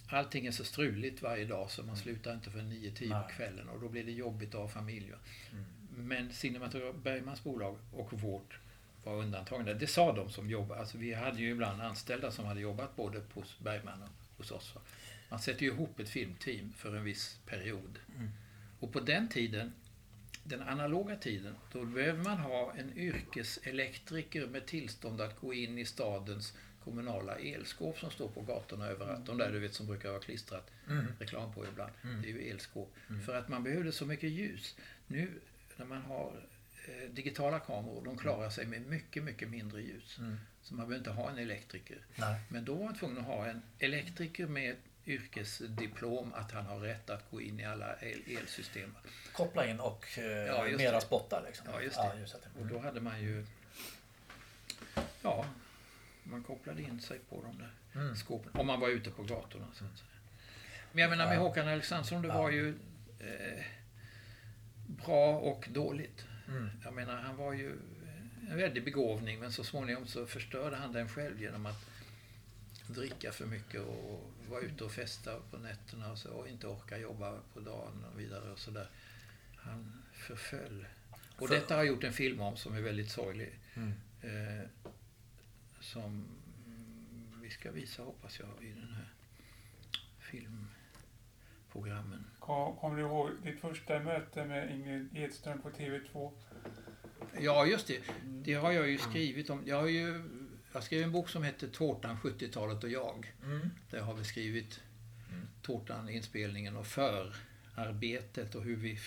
[0.08, 3.22] allting är så struligt varje dag så man slutar inte för 9-10 Nej.
[3.22, 5.10] på kvällen och då blir det jobbigt att ha familj.
[5.10, 5.18] va.
[5.96, 8.58] Men Cinematograf Bergmans bolag och vårt
[9.04, 9.72] var undantagna.
[9.74, 10.80] Det sa de som jobbade.
[10.80, 14.74] Alltså vi hade ju ibland anställda som hade jobbat både hos Bergman och hos oss.
[15.28, 17.98] Man sätter ju ihop ett filmteam för en viss period.
[18.80, 19.72] Och på den tiden,
[20.48, 25.84] den analoga tiden, då behöver man ha en yrkeselektriker med tillstånd att gå in i
[25.84, 29.26] stadens kommunala elskåp som står på gatorna överallt.
[29.26, 31.06] De där du vet som brukar vara klistrat Mm.
[31.18, 31.92] reklam på ibland.
[32.22, 32.94] Det är ju elskåp.
[33.26, 34.76] För att man behövde så mycket ljus.
[35.06, 35.30] Nu
[35.76, 36.32] när man har
[36.86, 40.18] eh, digitala kameror, de klarar sig med mycket, mycket mindre ljus.
[40.18, 40.36] Mm.
[40.62, 41.98] Så man behöver inte ha en elektriker.
[42.16, 42.40] Nej.
[42.48, 44.76] Men då var man tvungen att ha en elektriker med
[45.06, 48.94] yrkesdiplom att han har rätt att gå in i alla el elsystem.
[49.32, 51.00] Koppla in och eh, Ja, just mera det.
[51.00, 51.66] spottar liksom.
[51.72, 52.20] Ja, just det.
[52.20, 52.60] just det.
[52.60, 53.46] Och då hade man ju...
[55.22, 55.46] Ja,
[56.22, 58.16] man kopplade in sig på de där Mm.
[58.16, 58.50] skåpen.
[58.54, 60.10] Om man var ute på gatorna så att säga.
[60.92, 61.40] Men jag menar med Ja.
[61.40, 62.42] Håkan Alexandersson, det Ja.
[62.42, 62.68] var ju
[63.20, 63.64] eh,
[64.86, 66.24] bra och dåligt.
[66.48, 66.70] Mm.
[66.84, 67.76] Jag menar, han var ju
[68.50, 71.86] en väldig begåvning men så småningom så förstörde han den själv genom att
[72.86, 76.98] dricka för mycket och vara ute och festa på nätterna och, så, och inte orka
[76.98, 78.88] jobba på dagen och vidare och sådär.
[79.56, 80.86] Han förföll.
[81.38, 83.58] Och För- detta har jag gjort en film om som är väldigt sorglig.
[83.74, 83.92] Mm.
[84.22, 84.64] Eh,
[85.80, 86.24] som
[87.42, 89.08] vi ska visa hoppas jag i den här
[90.18, 92.24] filmprogrammen.
[92.38, 96.32] Kom- Kommer du ihåg ditt första möte med Ingrid Edström på TV2?
[97.40, 98.00] Ja, just det.
[98.24, 99.62] Det har jag ju skrivit om.
[99.66, 100.22] Jag har ju
[100.76, 103.34] jag skrev en bok som heter Tårtan, 70-talet och jag.
[103.44, 103.70] Mm.
[103.90, 104.80] Där har vi skrivit
[105.32, 105.48] Mm.
[105.62, 108.98] Tårtan, inspelningen och förarbetet och hur vi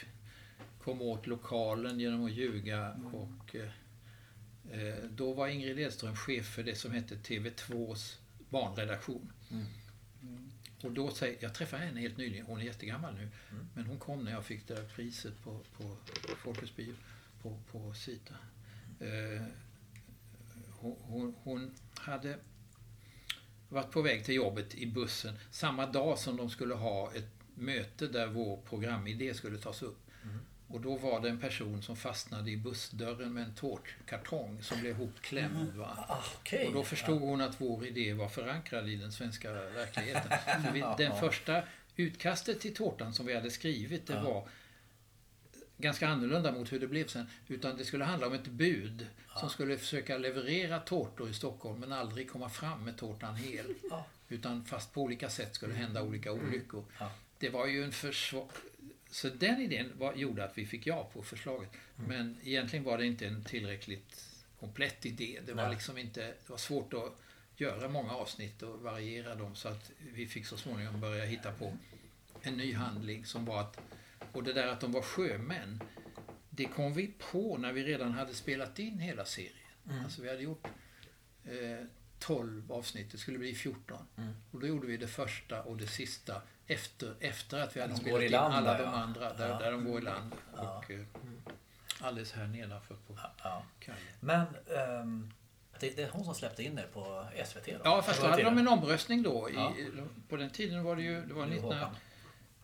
[0.84, 2.94] kom åt lokalen genom att ljuga.
[3.14, 3.72] Och, eh,
[4.80, 8.18] eh, då var Ingrid Edström chef för det som hette TV2s
[8.50, 9.32] barnredaktion.
[9.52, 9.66] Mm.
[10.84, 13.68] Och då säger, jag träffade henne helt nyligen, hon är jättegammal nu, Mm.
[13.76, 15.98] men hon kom när jag fick det där priset på, på
[16.44, 16.94] Folkets bio,
[17.42, 18.34] på, på Sita.
[19.00, 19.44] Eh,
[20.82, 22.38] hon, hon, hade
[23.70, 28.08] varit på väg till jobbet i bussen samma dag som de skulle ha ett möte
[28.08, 30.00] där vår programidé skulle tas upp.
[30.24, 30.40] Mm.
[30.68, 34.96] Och då var det en person som fastnade i bussdörren med en tårtkartong som blev
[34.96, 35.74] hopklämd.
[35.76, 36.06] Va?
[36.08, 36.68] Ah, okej.
[36.68, 40.32] Och då förstod hon att vår idé var förankrad i den svenska verkligheten.
[40.66, 41.64] För vi, den första
[41.96, 44.48] utkastet till tårtan som vi hade skrivit, det var
[45.80, 47.26] ganska annorlunda mot hur det blev sen.
[47.48, 49.08] Utan det skulle handla om ett bud
[49.40, 53.74] som skulle försöka leverera tårtor i Stockholm men aldrig komma fram med tårtan hel.
[53.90, 54.06] Ja.
[54.30, 56.86] Utan fast på olika sätt skulle hända olika olyckor.
[57.00, 57.12] Ja.
[57.38, 58.48] Det var ju en försvar...
[59.12, 61.70] Så den idén var, gjorde att vi fick ja på förslaget.
[61.98, 62.10] Mm.
[62.10, 64.26] Men egentligen var det inte en tillräckligt
[64.60, 65.40] komplett idé.
[65.46, 65.72] Det var Nej.
[65.72, 66.22] liksom inte...
[66.22, 67.20] Det var svårt att
[67.58, 71.78] göra många avsnitt och variera dem så att vi fick så småningom börja hitta på
[72.42, 73.80] en ny handling som var att...
[74.32, 75.84] Och det där att de var sjömän,
[76.50, 79.54] det kom vi på när vi redan hade spelat in hela serien.
[79.90, 80.04] Mm.
[80.04, 80.68] Alltså vi hade gjort
[81.46, 81.86] eh,
[82.20, 83.98] 12 avsnitt, det skulle bli 14.
[84.18, 84.34] Mm.
[84.52, 88.00] Och då gjorde vi det första och det sista efter, efter att vi hade De
[88.00, 89.60] spelat in land alla där, de andra, där, Ja.
[89.60, 90.36] där de går i land.
[90.58, 90.78] Ja.
[90.78, 91.06] Och eh,
[92.02, 93.64] alldeles här nedanför på Ja.
[93.80, 94.00] kajen.
[94.20, 94.46] Men
[94.78, 95.32] ehm,
[95.80, 97.82] det, det är hon som släppte in er på SVT då?
[97.84, 99.50] Ja, fast då hade de en omröstning då.
[99.50, 99.92] I.
[100.30, 101.62] På den tiden var det ju, det var Nu,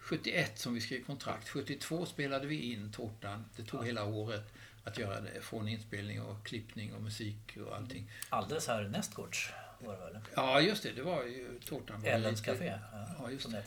[0.10, 0.20] Håkan.
[0.20, 1.50] 1971 som vi skrev kontrakt.
[1.50, 3.46] 72 spelade vi in Tårtan.
[3.56, 4.54] Det tog hela året
[4.84, 5.42] att göra det.
[5.42, 8.12] Från inspelning och klippning och musik och allting.
[8.30, 10.20] Alldeles här nästgårds var det väl?
[10.36, 10.92] Ja, just det.
[10.92, 12.02] Det var ju Tårtan.
[12.02, 12.80] var Ellens Café?
[13.20, 13.64] Ja, just som det.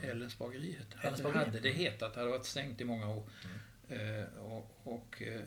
[0.00, 0.08] det.
[0.08, 1.06] Ellens bageri hette det.
[1.06, 2.14] Ellens Det hade det hetat.
[2.14, 3.24] Det hade varit stängt i många år.
[3.88, 5.40] Eh, och och eh,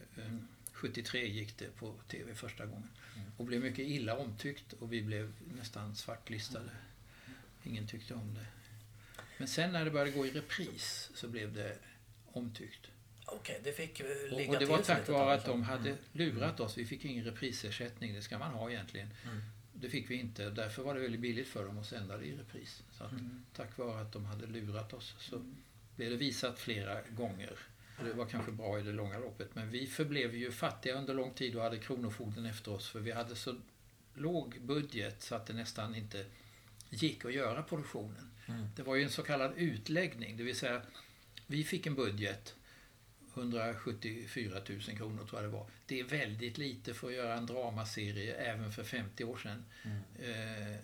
[0.72, 2.90] 73 gick det på TV första gången.
[3.38, 6.70] Och blev mycket illa omtyckt och vi blev nästan svartlistade.
[7.64, 8.46] Ingen tyckte om det.
[9.44, 11.78] Men sen när det började gå i repris så blev det
[12.32, 12.88] omtyckt.
[13.26, 15.98] Okej, det fick eh, Och, ligga och det var tack vare att de hade Mm.
[16.12, 16.78] lurat oss.
[16.78, 19.08] Vi fick ingen reprisersättning, det ska man ha egentligen.
[19.26, 19.42] Mm.
[19.74, 20.50] Det fick vi inte.
[20.50, 22.84] Därför var det väldigt billigt för dem att sända det i repris.
[22.92, 23.46] Så att, Mm.
[23.56, 25.46] Tack vare att de hade lurat oss så
[25.96, 27.60] blev det visat flera gånger.
[28.04, 29.56] Det var kanske bra i det långa loppet.
[29.56, 32.90] Men vi förblev ju fattiga under lång tid och hade Kronofogden efter oss.
[32.90, 33.56] För vi hade så
[34.14, 36.26] låg budget så att det nästan inte
[36.90, 38.30] gick att göra produktionen.
[38.46, 38.68] Mm.
[38.76, 40.38] Det var ju en så kallad utläggning.
[40.38, 40.82] Det vill säga,
[41.48, 42.56] vi fick en budget
[43.34, 45.66] 174 000 kronor tror jag det var.
[45.86, 49.66] Det är väldigt lite för att göra en dramaserie även för 50 år sedan.
[50.20, 50.78] Eh,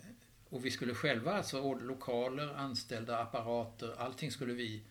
[0.48, 4.82] och vi skulle själva alltså, lokaler, anställda, apparater, allting skulle vi...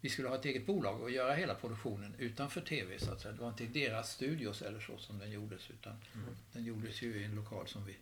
[0.00, 3.34] Vi skulle ha ett eget bolag och göra hela produktionen utanför TV så att säga.
[3.34, 5.96] Det var inte i deras studios eller så som den gjordes utan
[6.52, 7.96] den gjordes ju i en lokal som vi...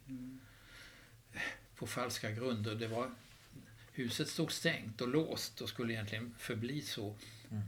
[1.76, 2.74] På falska grunder.
[2.74, 3.10] Det var...
[4.00, 7.16] Huset stod stängt och låst och skulle egentligen förbli så.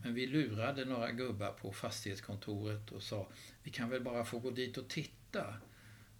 [0.03, 3.29] Men vi lurade några gubbar på fastighetskontoret och sa
[3.63, 5.55] vi kan väl bara få gå dit och titta.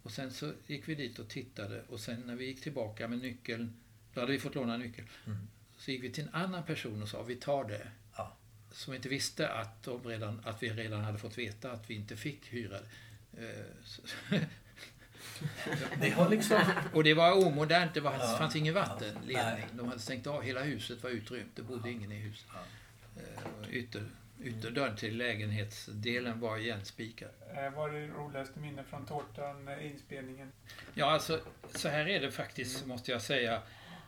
[0.03, 3.19] Och sen så gick vi dit och tittade och sen när vi gick tillbaka med
[3.19, 3.73] nyckeln,
[4.13, 5.07] då hade vi fått låna nyckeln.
[5.25, 5.47] Mm.
[5.77, 7.91] Så gick vi till en annan person och sa vi tar det.
[8.17, 8.37] Ja.
[8.71, 12.53] Som inte visste att, redan, att vi redan hade fått veta att vi inte fick
[12.53, 12.79] hyra
[13.31, 14.47] det.
[15.99, 16.59] Ni har liksom...
[16.93, 18.35] Och det var omodernt, det var, Ja.
[18.37, 19.65] fanns ingen vattenledning.
[19.73, 22.45] De hade stängt av, hela huset var utrymt, det bodde ingen i huset.
[23.17, 24.03] Eh, Ytter,
[24.43, 27.29] ytterdörren till lägenhetsdelen var igenspikad.
[27.55, 30.51] Eh, Vad är det roligaste minne från tårtan, eh, inspelningen?
[30.93, 31.39] Ja, alltså
[31.75, 33.61] så här är det faktiskt, måste jag säga.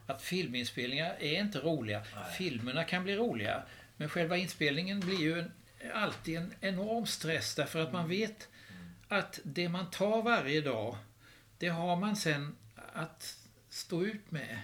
[0.08, 2.00] Att filminspelningar är inte roliga.
[2.16, 2.24] Nej.
[2.38, 3.64] Filmerna kan bli roliga.
[3.98, 5.52] Men själva inspelningen blir ju en,
[5.94, 8.48] alltid en enorm stress därför att man vet
[9.08, 10.98] att det man tar varje dag,
[11.58, 12.56] det har man sen
[12.94, 13.38] att
[13.70, 14.60] stå ut med.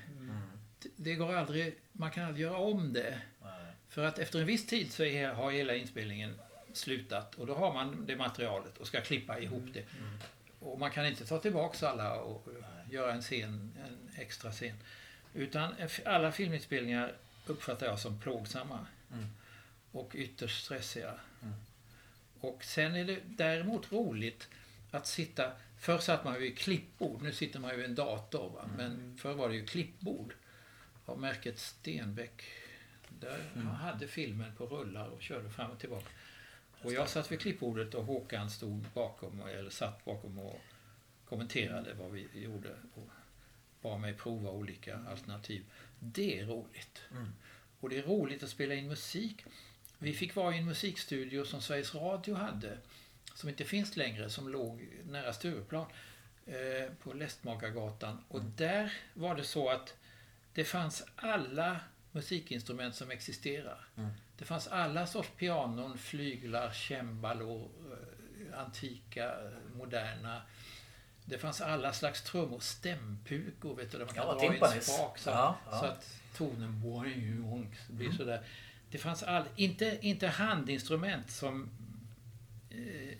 [0.79, 3.21] Det- Det går aldrig, man kan aldrig göra om det.
[3.43, 3.65] Nej.
[3.89, 6.39] För att efter en viss tid så är, har hela inspelningen
[6.73, 9.85] slutat och då har man det materialet och ska klippa ihop det.
[10.59, 14.75] Och man kan inte ta tillbaks alla och eh, göra en scen, en extra scen.
[15.33, 15.73] Utan
[16.05, 17.13] alla filminspelningar
[17.45, 18.85] uppfattar jag som plågsamma.
[19.13, 19.25] Mm.
[19.91, 21.13] Och ytterst stressiga.
[21.41, 21.53] Mm.
[22.39, 24.47] Och sen är det däremot roligt
[24.91, 25.51] att sitta...
[25.81, 28.49] Förr satt man ju i klippbord, nu sitter man ju i en dator.
[28.49, 28.69] Va?
[28.77, 30.33] Men förr var det ju klippbord.
[31.05, 32.43] Av märket Stenbeck.
[33.19, 36.09] Där man hade filmen på rullar och körde fram och tillbaka.
[36.81, 40.61] Och jag satt vid klippbordet och Håkan stod bakom, eller satt bakom och
[41.29, 42.69] kommenterade vad vi gjorde.
[42.93, 43.09] Och
[43.81, 45.63] bad mig prova olika alternativ.
[45.99, 47.01] Det är roligt.
[47.11, 47.33] Mm.
[47.79, 49.45] Och det är roligt att spela in musik.
[49.97, 52.77] Vi fick vara i en musikstudio som Sveriges Radio hade,
[53.35, 55.85] som inte finns längre, som låg nära Stureplan,
[56.45, 58.23] eh, på Lästmakargatan.
[58.27, 59.95] Och där var det så att
[60.53, 61.79] det fanns alla
[62.11, 63.85] musikinstrument som existerar.
[63.97, 64.09] Mm.
[64.37, 69.33] Det fanns alla sorts pianon, flyglar, cembalor, eh, antika,
[69.75, 70.41] moderna.
[71.25, 74.51] Det fanns alla slags trummor, stämpukor, vet du, där man kan Ja, dra i en
[74.51, 74.85] timpanis.
[74.85, 75.79] spak så, Ja, att, ja.
[75.79, 76.81] så att tonen
[77.89, 78.17] blir Mm.
[78.17, 78.41] sådär.
[78.89, 81.69] Det fanns all, inte, inte handinstrument som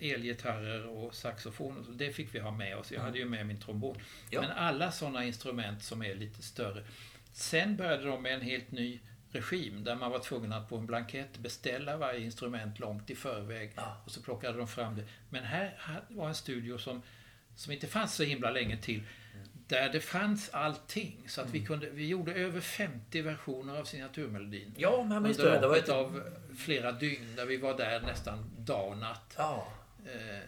[0.00, 1.78] elgitarrer och saxofon.
[1.78, 2.92] och så, Det fick vi ha med oss.
[2.92, 3.96] Jag hade ju med min trombon.
[4.30, 4.40] Ja.
[4.40, 6.84] Men alla sådana instrument som är lite större.
[7.32, 9.00] Sen började de med en helt ny
[9.32, 13.72] regim där man var tvungen att på en blankett beställa varje instrument långt i förväg.
[13.76, 14.02] Ja.
[14.04, 15.04] Och så plockade de fram det.
[15.30, 17.02] Men här här var en studio som,
[17.56, 19.02] som inte fanns så himla länge till.
[19.72, 21.24] Där det fanns allting.
[21.28, 24.74] Så att vi, kunde, vi gjorde över 50 versioner av signaturmelodin.
[24.76, 25.60] Ja, men minns Under det.
[25.60, 25.88] Det var ett...
[25.88, 26.22] av
[26.58, 29.34] flera dygn där vi var där nästan dag och natt.
[29.36, 29.68] Ja.
[30.06, 30.38] Eh,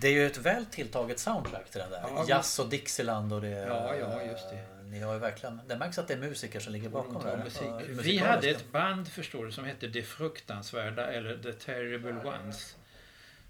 [0.00, 2.00] Det är ju ett väl tilltaget soundtrack till den där.
[2.02, 3.48] Ja, Jazz och Dixieland och det...
[3.48, 4.64] Ja, ja, just det.
[4.82, 5.60] Ni har ju verkligen...
[5.68, 7.84] Det märks att det är musiker som ligger bakom det här.
[7.88, 12.76] Vi hade ett band, förstår du, som hette Det Fruktansvärda eller The Terrible Ones.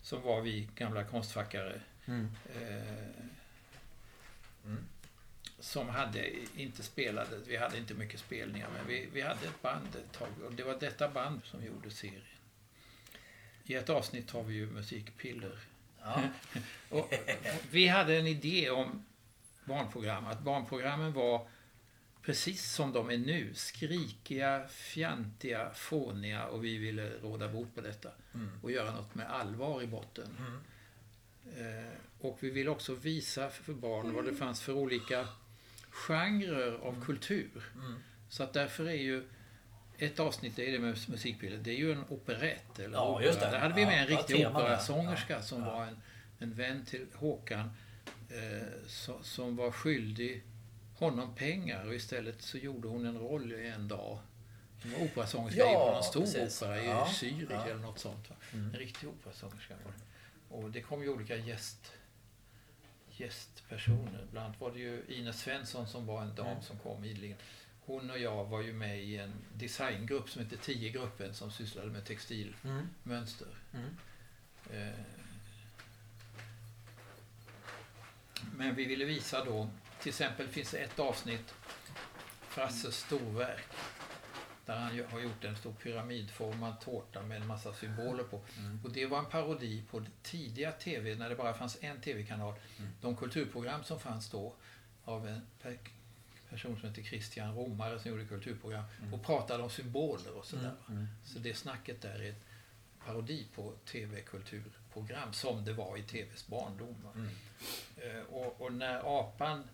[0.02, 1.80] Som var vi gamla konstfackare.
[2.06, 2.30] Mm.
[2.60, 3.28] Eh,
[4.68, 4.84] Mm.
[5.58, 9.96] Som hade inte spelade, vi hade inte mycket spelningar men vi, vi hade ett band
[9.96, 12.22] ett tag och det var detta band som gjorde serien.
[13.64, 15.58] I ett avsnitt har vi ju musikpiller.
[16.02, 16.22] Ja.
[16.88, 17.12] Och, och
[17.70, 19.04] vi hade en idé om
[19.64, 21.48] barnprogram, att barnprogrammen var
[22.22, 23.54] precis som de är nu.
[23.54, 28.10] Skrikiga, fjantiga, fåniga och vi ville råda bot på detta.
[28.34, 28.50] Mm.
[28.62, 30.36] Och göra något med allvar i botten.
[30.38, 30.60] Mm.
[31.56, 35.28] Eh, och vi ville också visa för barn vad det fanns för olika
[35.90, 37.64] genrer av kultur.
[37.74, 37.94] Mm.
[38.28, 39.28] Så att därför är ju
[39.98, 41.58] ett avsnitt är det med musikbilder.
[41.58, 42.78] Det är ju en operett.
[42.78, 43.50] Eller Ja, opera.
[43.50, 45.96] Där hade vi med Ja, en riktig operasångerska Ja, som var en,
[46.38, 47.70] en vän till Håkan.
[48.30, 50.42] Eh, so, som var skyldig
[50.96, 54.18] honom pengar och istället så gjorde hon en roll i en dag.
[54.82, 56.62] Hon var operasångerska Ja, på någon stor precis.
[56.62, 57.52] opera i Zürich.
[57.52, 57.62] Mm.
[57.70, 58.30] eller något sånt.
[58.30, 58.36] Va?
[58.52, 60.54] En riktig operasångerska var det.
[60.54, 61.92] Och det kom ju olika gäst,
[63.20, 64.26] gästpersoner.
[64.30, 66.62] Bland annat var det ju Ines Svensson som var en dam Mm.
[66.62, 67.38] som kom ideligen.
[67.84, 72.04] Hon och jag var ju med i en designgrupp som hette 10-gruppen som sysslade med
[72.04, 73.48] textilmönster.
[73.74, 73.86] Mm.
[74.72, 74.88] Mm.
[74.88, 74.94] Eh,
[78.56, 81.54] Men vi ville visa då, till exempel finns det ett avsnitt,
[82.48, 83.66] Frasses storverk,
[84.68, 88.40] där han har gjort en stor pyramidformad tårta med en massa symboler på.
[88.58, 88.80] Mm.
[88.84, 92.54] Och det var en parodi på tidiga tv, när det bara fanns en tv-kanal.
[92.78, 92.90] Mm.
[93.00, 94.54] De kulturprogram som fanns då
[95.04, 95.88] av en pe-
[96.50, 100.64] person som heter Christian Romare som gjorde kulturprogram och pratade om symboler och sådär.
[100.86, 100.92] va.
[100.94, 101.06] Mm.
[101.24, 102.34] Så det snacket där är en
[103.06, 106.96] parodi på tv-kulturprogram som det var i tvs barndom.
[107.14, 107.28] Mm.
[107.96, 109.64] Eh, Och, och när apan,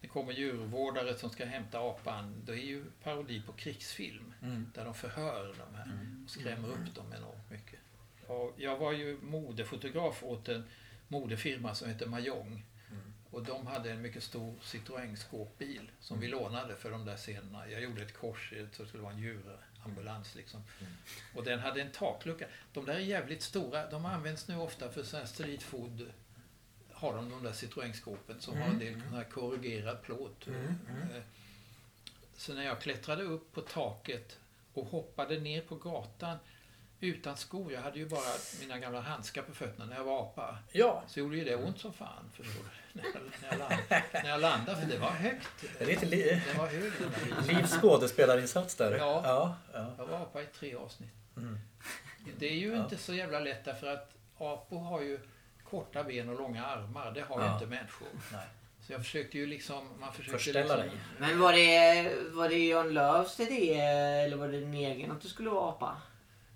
[0.00, 4.34] det kommer djurvårdare som ska hämta apan, det är ju parodi på krigsfilm.
[4.42, 4.70] Mm.
[4.74, 7.80] Där de förhör de här och skrämmer upp dem enormt mycket.
[8.26, 10.64] Och jag var ju modefotograf åt en
[11.08, 12.66] modefirma som heter Mahjong.
[12.90, 13.12] Mm.
[13.30, 17.70] Och de hade en mycket stor Citroën skåpbil som vi lånade för de där scenerna.
[17.70, 20.62] Jag gjorde ett kors, så det skulle vara en djurambulans liksom.
[21.34, 22.46] Och den hade en taklucka.
[22.72, 23.90] De där är jävligt stora.
[23.90, 26.10] De används nu ofta för här street food.
[27.00, 30.48] Har de de där Citroën-skåpen som har en del sån här korrugerad plåt.
[30.48, 30.54] Eh,
[32.36, 34.38] Så när jag klättrade upp på taket
[34.74, 36.36] och hoppade ner på gatan
[37.00, 37.72] utan skor.
[37.72, 38.30] Jag hade ju bara
[38.60, 40.58] mina gamla handskar på fötterna när jag var apa.
[40.72, 42.68] Ja, Så gjorde ju det ont som fan, förstår du.
[43.02, 43.82] När jag, när jag, land,
[44.12, 45.48] när jag landade, för det var högt.
[45.78, 47.48] det är lite li- Det var högt.
[47.48, 48.96] Livs skådespelarinsats där.
[48.98, 49.20] Ja.
[49.24, 49.94] ja, ja.
[49.98, 51.10] Jag var apa i tre avsnitt.
[51.36, 51.58] Mm.
[52.38, 52.82] Det är ju Ja.
[52.84, 55.20] inte så jävla lätt därför att apor har ju
[55.70, 57.12] korta ben och långa armar.
[57.12, 57.54] Det har ju Ja.
[57.54, 58.08] inte människor.
[58.32, 58.46] Nej.
[58.86, 59.88] Så jag försökte ju liksom...
[60.00, 60.98] Man försökte Förställa liksom, dig.
[61.18, 63.74] Men var det, var det Jan Lööfs idé
[64.24, 66.02] eller var det din egen att du skulle vara apa?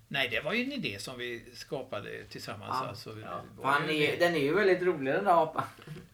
[0.07, 2.77] Nej, det var ju en idé som vi skapade tillsammans.
[2.81, 2.87] Ja.
[2.89, 3.09] Alltså,
[3.63, 3.79] Ja.
[3.89, 5.63] ju är, den är ju väldigt rolig den där apan.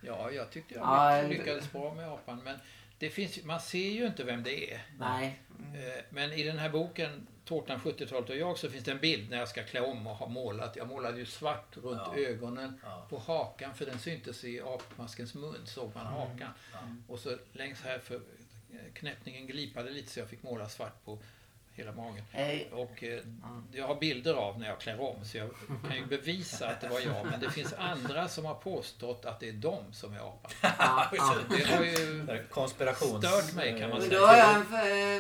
[0.01, 2.41] Ja, jag tyckte jag Ja, lyckades bra med apan.
[2.43, 2.57] Men
[2.99, 4.81] det finns, ju- man ser ju inte vem det är.
[4.99, 5.39] Nej.
[5.59, 9.29] Eh, Men i den här boken, Tårtan 70-talet och jag, så finns det en bild
[9.29, 10.75] när jag ska klä om och ha målat.
[10.75, 12.17] Jag målade ju svart runt Ja.
[12.17, 13.05] ögonen, Ja.
[13.09, 16.49] på hakan, för den syntes i apmaskens mun, såg man hakan.
[16.73, 16.79] Ja.
[17.07, 18.21] Och så längs här, för
[18.93, 21.19] knäppningen glipade lite så jag fick måla svart på
[21.81, 22.23] hela magen.
[22.31, 23.19] Eh, Och eh,
[23.71, 25.49] jag har bilder av när jag klär om, så jag
[25.87, 27.25] kan ju bevisa att det var jag.
[27.31, 30.51] Men det finns andra som har påstått att det är de som är apan.
[30.61, 31.35] ja, ja.
[31.49, 32.43] Det har ju...
[32.49, 33.25] Konspirations...
[33.27, 34.19] Stört mig, kan man Men säga.
[34.19, 34.65] då har jag en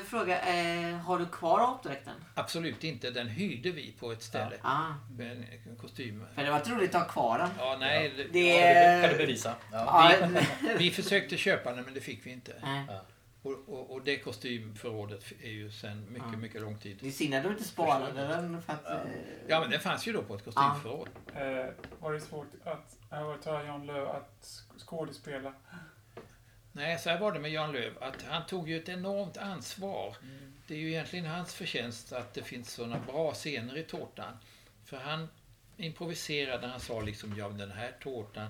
[0.01, 0.39] f- fråga.
[0.41, 2.13] Eh, har du kvar apdräkten?
[2.33, 4.55] Absolut inte, den hyrde vi på ett ställe.
[4.61, 4.81] Ah,
[5.17, 5.31] Med
[5.67, 6.25] en kostym.
[6.35, 7.49] för det var roligt att ha kvar den.
[7.59, 8.13] Ja, nej.
[8.17, 9.55] det- Det- Ja, det kan du bevisa.
[9.71, 10.11] Ja.
[10.21, 10.27] Ja,
[10.77, 12.53] Vi försökte köpa den men det fick vi inte.
[12.63, 12.85] nej.
[13.43, 16.37] Och, och, och det kostymförrådet är ju sen mycket, Ja.
[16.37, 16.97] mycket lång tid.
[17.01, 18.85] Det är synd att du inte sparade den för att...
[18.89, 18.97] eh,
[19.47, 21.09] Ja, men den fanns ju då på ett kostymförråd.
[21.35, 21.65] Eh,
[21.99, 25.53] var det svårt att övertala Jan Lööf att sk- skådespela?
[26.71, 30.15] Nej, så här var det med Jan Löv att han tog ju ett enormt ansvar.
[30.67, 34.37] Det är ju egentligen hans förtjänst att det finns sådana bra scener i tårtan.
[34.85, 35.27] För han
[35.77, 38.47] improviserade, han sa liksom, ja den här tårtan,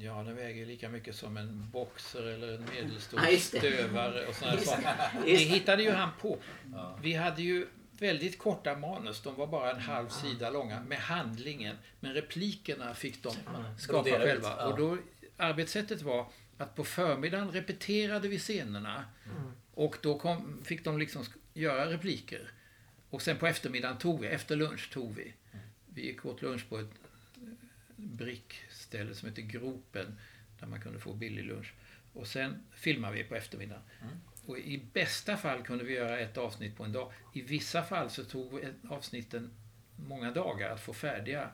[0.00, 4.60] ja den väger lika mycket som en boxer eller en medelstor Ja, stövare och sådana
[4.60, 4.94] saker.
[5.24, 6.38] Det hittade ju han på.
[6.72, 6.98] Ja.
[7.02, 7.66] Vi hade ju
[7.98, 11.76] väldigt korta manus, de var bara en halv sida långa med handlingen.
[12.00, 13.32] Men replikerna fick de
[13.78, 14.54] skapa själva.
[14.58, 14.66] ja.
[14.66, 14.98] Och då,
[15.36, 16.26] arbetssättet var
[16.58, 19.04] att på förmiddagen repeterade vi scenerna
[19.74, 21.24] och då kom, fick de liksom
[21.54, 22.50] göra repliker.
[23.10, 25.34] Och sen på eftermiddagen tog vi, efter lunch tog vi.
[25.86, 26.90] Vi gick åt lunch på ett
[27.36, 27.42] eh,
[28.88, 30.18] brickställe som heter Gropen
[30.60, 31.72] där man kunde få billig lunch.
[32.12, 33.82] Och sen filmade vi på eftermiddagen.
[34.46, 37.12] Och i bästa fall kunde vi göra ett avsnitt på en dag.
[37.34, 39.50] I vissa fall så tog avsnitten
[39.96, 41.50] många dagar att få färdiga.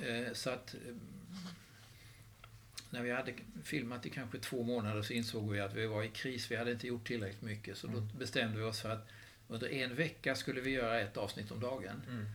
[0.00, 0.94] Eh, Så att eh,
[2.90, 6.08] när vi hade filmat i kanske två månader så insåg vi att vi var i
[6.08, 6.50] kris.
[6.50, 7.78] Vi hade inte gjort tillräckligt mycket.
[7.78, 9.08] Så då bestämde vi oss för att
[9.48, 12.02] under en vecka skulle vi göra ett avsnitt om dagen.
[12.08, 12.26] Mm.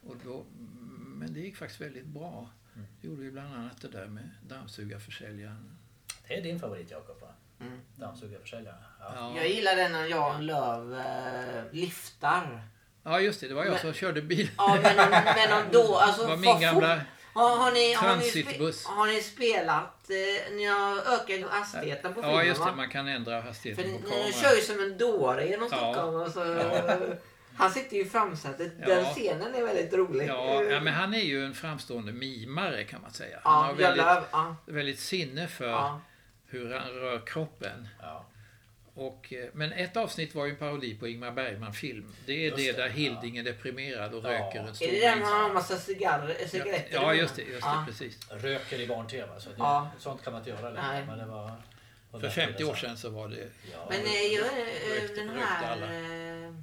[0.00, 0.44] Och då,
[0.98, 2.50] men det gick faktiskt väldigt bra.
[3.00, 5.78] Det gjorde vi bland annat det där med dammsugarförsäljaren.
[6.28, 7.28] Det är din favorit Jakob va?
[7.60, 7.80] Mm.
[7.96, 8.76] Dammsugarförsäljare.
[9.00, 9.12] Ja.
[9.16, 9.36] Ja.
[9.36, 12.62] Jag gillar den när Jan Lööf eh, lyftar.
[13.02, 13.48] ja, just det.
[13.48, 14.50] Det var jag Men- som körde bil.
[14.56, 14.96] Ja, men
[15.36, 15.96] men om då...
[16.00, 17.00] Alltså, Det var min gamla...
[17.34, 20.10] Har, har, ni, har, ni spe, har ni spelat...
[20.10, 22.70] Eh, ni har ökat hastigheten på filmen Ja, just det.
[22.70, 22.76] va?
[22.76, 24.32] Man kan ändra För hastigheten ni, på ni kameran.
[24.32, 25.76] kör ju som en dåre genom Ja.
[25.92, 26.14] Stockholm.
[26.22, 26.40] Och så,
[27.56, 28.72] Han sitter ju i framsätet.
[28.80, 28.86] Ja.
[28.86, 30.28] Den scenen är väldigt rolig.
[30.28, 33.40] Ja, ja, men han är ju en framstående mimare kan man säga.
[33.44, 34.56] Ja, Han har Jan väldigt, ja.
[34.66, 36.00] väldigt sinne för Ja.
[36.46, 37.88] hur han rör kroppen.
[38.02, 38.24] Ja.
[38.94, 42.12] Och, eh, men ett avsnitt var ju en parodi på Ingmar Bergman-film.
[42.26, 42.92] Det är det, det, där ja.
[42.92, 44.28] Hilding är deprimerad och Ja.
[44.28, 47.42] röker en stor Är det den han har en massa cigarrer, cigaretter Ja, just det.
[47.42, 47.84] Just det Ja.
[47.88, 48.18] precis.
[48.30, 49.28] Röker i barn-tv.
[49.40, 49.90] Så det, Ja.
[49.98, 51.04] Sånt kan man inte göra längre.
[51.06, 51.48] Men det var,
[52.10, 53.36] på För den 50 tiden år sedan så var det...
[53.72, 53.78] Ja.
[53.90, 56.54] Men eh, jag, eh, Rökte- den rökte här...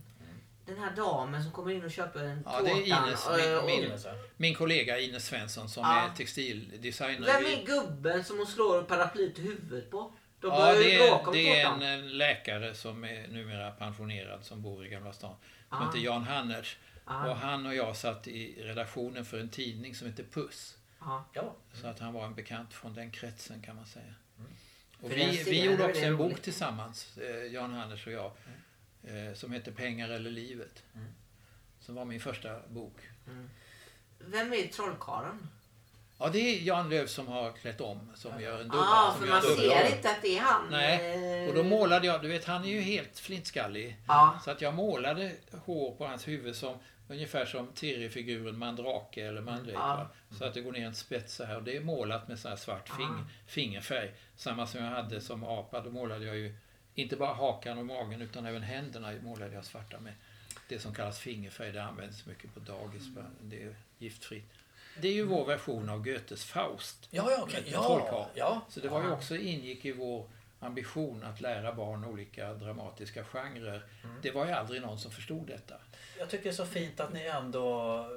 [0.67, 3.07] eh, Den här damen som kommer in och köper en Ja, det är tårtan.
[3.07, 4.11] Ines, och- min- och- min- ja.
[4.37, 6.09] Min kollega Ines Svensson som Ja.
[6.09, 7.25] är textildesigner.
[7.27, 10.13] Vem är gubben som hon slår paraplyet i huvudet på?
[10.39, 11.81] De Ja, det är, det är tårtan.
[11.81, 15.35] en eh, läkare som är numera pensionerad som bor i Gamla stan.
[15.69, 15.85] Som Ah.
[15.85, 16.77] heter Jan Hanners.
[17.05, 17.27] Ah.
[17.29, 20.77] Och han och jag satt i redaktionen för en tidning som heter Puss.
[20.99, 21.25] Ja.
[21.33, 21.55] Ja.
[21.73, 24.13] Så att han var en bekant från den kretsen kan man säga.
[25.01, 28.31] Och För den vi, vi gjorde också en bok tillsammans, eh, Jan Hanners och jag.
[29.07, 30.83] Eh, som heter Pengar eller livet.
[30.95, 31.07] Mm.
[31.79, 32.97] Som var min första bok.
[34.19, 35.47] Vem är trollkarlen?
[36.19, 38.79] Ja, det är Jan Löv som har klätt om, som gör en dubbel.
[38.79, 40.61] Ja, som för man ser inte att det är han.
[40.71, 43.97] Nej, eh, och då målade jag, du vet han är ju helt flintskallig.
[44.07, 44.39] Ja.
[44.45, 45.31] Så att jag målade
[45.65, 46.77] hår på hans huvud som
[47.09, 49.71] ungefär som Tiri-figuren Mandrake eller Mandrake.
[49.73, 49.95] Ja.
[49.95, 50.07] va?
[50.37, 52.49] Så att det går ner en spets så här och det är målat med så
[52.49, 53.27] här svart fing, Ah.
[53.47, 54.11] fingerfärg.
[54.35, 56.55] Samma som jag hade som apa, då målade jag ju
[56.95, 60.13] inte bara hakan och magen utan även händerna målade jag svarta med.
[60.67, 63.07] Det som kallas fingerfärg, det används mycket på dagis.
[63.07, 63.21] va?
[63.41, 64.51] Det är giftfritt.
[65.01, 67.07] Det är ju vår version av Goethes Faust.
[67.11, 67.47] Ja, ja.
[67.57, 68.61] En Ja, ja.
[68.69, 70.29] Så det var ju också ingick i vår
[70.59, 73.85] ambition att lära barn olika dramatiska genrer.
[74.21, 75.75] Det var ju aldrig någon som förstod detta.
[76.19, 78.07] Jag tycker det är så fint att ni ändå...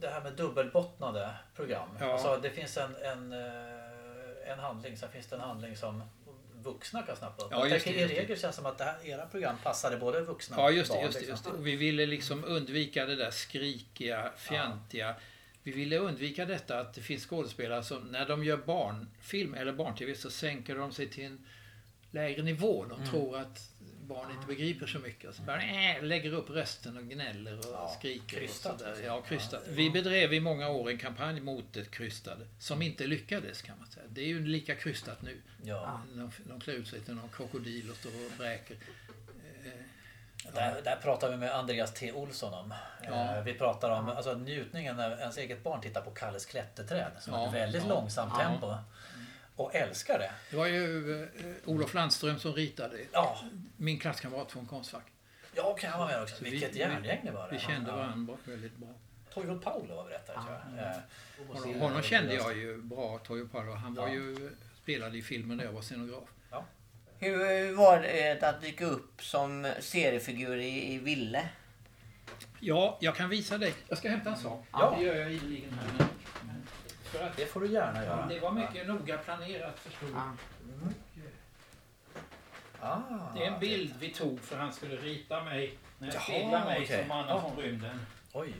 [0.00, 1.88] Det här med dubbelbottnade program.
[2.00, 2.12] Ja.
[2.12, 6.02] Alltså, det finns en, en, eh, en handling, sen finns det en handling som
[6.62, 7.48] vuxna kan snappa upp.
[7.50, 9.96] Ja, just det, just I regel känns det som att det här, era program passade
[9.96, 10.96] både vuxna Ja, just det.
[10.96, 11.04] barn.
[11.04, 11.32] Just det, liksom.
[11.32, 11.50] just det.
[11.50, 15.14] Och vi ville liksom undvika det där skrikiga, fjantiga.
[15.62, 20.14] Vi ville undvika detta att det finns skådespelare som när de gör barnfilm eller barn-tv
[20.14, 21.46] så sänker de sig till en
[22.10, 22.84] lägre nivå.
[22.84, 23.71] De tror att
[24.14, 25.28] barn inte begriper så mycket.
[25.30, 28.36] Och så bara, äh, lägger upp rösten och gnäller och Ja, skriker.
[28.38, 28.90] krystat och sådär.
[28.90, 29.06] liksom.
[29.06, 29.62] Ja, krystat.
[29.68, 33.86] Vi bedrev i många år en kampanj mot det krystade som inte lyckades kan man
[33.90, 34.06] säga.
[34.08, 35.40] Det är ju lika krystat nu.
[35.64, 36.00] Ja.
[36.14, 38.76] De, de klär ut sig till någon krokodil och står och bräker.
[40.54, 42.12] Där, där pratar vi med Andreas T.
[42.12, 42.74] Olsson om.
[43.04, 43.36] Ja.
[43.36, 47.10] Eh, Vi pratar om alltså, njutningen när ens eget barn tittar på Kalles klätterträd.
[47.20, 48.74] Som Ja, ett väldigt ja, långsamt tempo.
[49.62, 50.30] Och älskar det.
[50.50, 51.26] Det var ju eh,
[51.64, 52.98] Olof Landström som ritade.
[53.12, 53.38] Ja,
[53.76, 55.04] Min klasskamrat från Konstfack.
[55.54, 56.36] ja kan jag vara med också.
[56.36, 57.48] Så vi- Vilket vi- järngäng det var.
[57.50, 57.62] Vi det.
[57.62, 57.96] kände Ja.
[57.96, 58.88] varandra väldigt bra.
[59.34, 60.86] Toivo Paolo var berättare tror jag.
[60.86, 60.96] Eh,
[61.62, 63.72] Honom, honom kände jag ju bra, Toyo Palo.
[63.72, 64.14] Han var Ja.
[64.14, 64.50] ju,
[64.82, 66.28] spelade i filmen där jag var scenograf.
[67.18, 71.48] Hur var det att dyka upp som seriefigur i, i Ville?
[72.60, 73.74] Ja, jag kan visa dig.
[73.88, 74.66] Jag ska hämta en sak.
[74.72, 74.94] Ja.
[74.98, 76.06] Det gör jag ideligen här.
[77.12, 78.26] För att Det får du gärna göra.
[78.26, 80.14] det var mycket noga planerat förstod du.
[80.14, 80.32] Ja.
[82.80, 82.98] Ah,
[83.34, 86.82] Det är en bild vi tog för han skulle rita mig när jag Jaha, mig
[86.82, 86.98] okej.
[86.98, 88.06] som mannen från rymden.
[88.32, 88.54] Oj.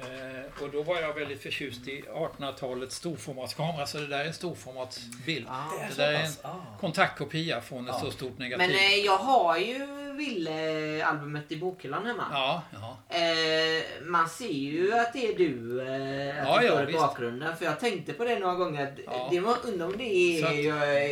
[0.00, 4.34] Eh, och då var jag väldigt förtjust i 1800-talets storformatskamera så det där är en
[4.34, 5.46] storformatsbild.
[5.48, 5.64] Ja.
[5.78, 6.32] Det är Det där är en.
[6.42, 6.78] Ah.
[6.80, 8.04] kontaktkopia från ett Ja.
[8.04, 8.66] så stort negativ.
[8.68, 9.86] Men eh, jag har ju
[10.18, 12.24] Ville-albumet i bokhyllan hemma.
[12.32, 13.16] Ja, ja.
[13.16, 16.98] Eh, man ser ju att det är du eh, att Ja, ja, i visst.
[16.98, 17.56] bakgrunden.
[17.56, 18.94] För jag tänkte på det några gånger.
[19.06, 19.28] Ja.
[19.30, 20.42] Det var, undrar om det är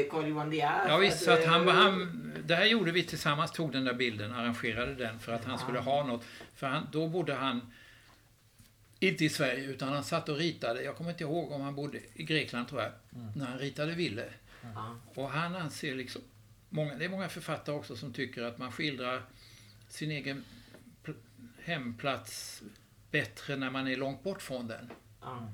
[0.01, 0.87] eh, Carl-Johan De Geer.
[0.89, 3.95] Ja visst, så att han, eh, han, det här gjorde vi tillsammans, tog den där
[3.95, 6.25] bilden, arrangerade den för att han skulle ha något.
[6.57, 7.73] För han, då bodde han
[9.01, 11.99] inte i Sverige utan han satt och ritade, jag kommer inte ihåg om han bodde
[12.15, 12.93] i Grekland tror jag,
[13.37, 14.25] när han ritade Ville.
[14.75, 14.97] Ja.
[15.15, 16.23] Och han anser liksom,
[16.69, 19.23] många, det är många författare också som tycker att man skildrar
[19.89, 20.45] sin egen
[21.05, 21.15] pl-
[21.65, 22.63] hemplats
[23.11, 24.91] bättre när man är långt bort från den.
[25.21, 25.49] Ja.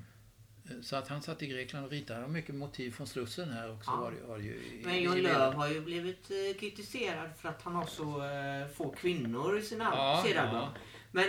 [0.83, 2.19] Så att han satt i Grekland och ritade.
[2.21, 3.91] Det var mycket motiv från Slussen här också.
[3.91, 5.23] Var det, var det ju i, Men bilden.
[5.23, 9.63] Lööf har ju blivit eh, kritiserad för att han har så eh, få kvinnor i
[9.63, 10.55] sina Ja, serialbum.
[10.61, 10.75] ja.
[11.13, 11.25] Men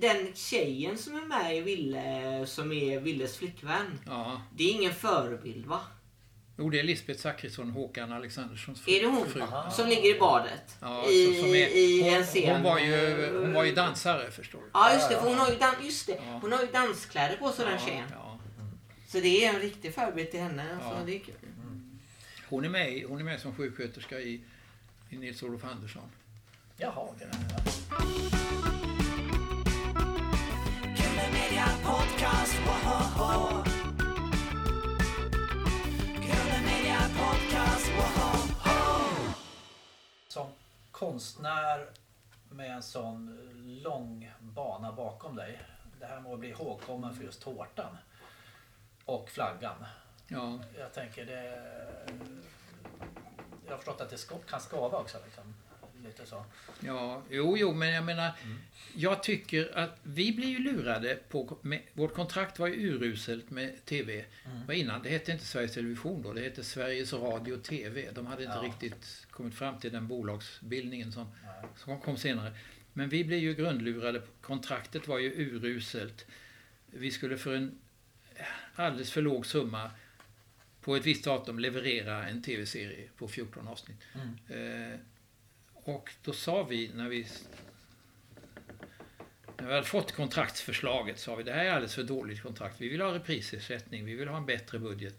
[0.00, 3.98] den tjejen som är med i Ville, som är Villes flickvän.
[4.06, 4.42] Ja.
[4.56, 5.80] Det är ingen förebild va?
[6.58, 8.92] Jo, det är Lisbeth Zachrisson, Håkan Alexanderssons fru.
[8.92, 9.42] Är det hon fru.
[9.72, 10.76] Som ligger i badet?
[10.80, 12.54] Ja, I, så, som är, i hon, en scen.
[12.54, 14.64] hon, var ju, hon var ju dansare, förstår du.
[14.74, 16.12] Ja just det, för hon har ju, dan- just det.
[16.26, 16.38] Ja.
[16.42, 18.08] Hon har ju danskläder på sig den Ja, tjejen.
[18.12, 18.38] ja.
[19.08, 20.78] Så det är en riktig förebild till henne.
[20.82, 20.90] Ja.
[21.00, 21.34] Så det är kul.
[22.48, 24.40] Hon, är med, hon är med som sjuksköterska i,
[25.10, 26.02] i Nils-Olof Andersson.
[26.76, 27.28] Jaha, okej.
[27.28, 28.67] Killer Media
[40.28, 40.46] Som
[40.90, 41.86] konstnär
[42.50, 43.38] med en sån
[43.82, 45.60] lång bana bakom dig.
[46.00, 47.96] Det här med att bli ihågkommen för just tårtan.
[49.04, 49.84] Och flaggan.
[50.28, 51.62] Ja, Jag tänker det...
[53.66, 55.18] Jag har förstått att det ska- kan skava också.
[55.24, 55.54] Liksom.
[56.04, 56.44] Lite så.
[56.80, 58.32] ja, jo, jo, men jag menar,
[58.94, 63.84] jag tycker att vi blir ju lurade på, med, vårt kontrakt var ju uruselt med
[63.84, 64.24] TV.
[64.66, 68.10] Vad innan, det hette inte Sveriges Television då, det hette Sveriges Radio TV.
[68.12, 68.62] De hade inte Ja.
[68.62, 71.70] riktigt kommit fram till den bolagsbildningen som, Nej.
[71.76, 72.52] som kom senare.
[72.92, 74.22] Men vi blev ju grundlurade.
[74.40, 76.26] Kontraktet var ju uruselt.
[76.90, 77.78] Vi skulle för en
[78.74, 79.90] alldeles för låg summa
[80.80, 83.96] på ett visst datum leverera en tv-serie på 14 avsnitt.
[84.14, 84.92] Mm.
[84.92, 84.98] Eh,
[85.88, 87.26] och då sa vi när vi
[89.58, 92.80] när vi hade fått kontraktsförslaget sa vi det här är alldeles för dåligt kontrakt.
[92.80, 95.14] Vi vill ha reprisersättning, vi vill ha en bättre budget.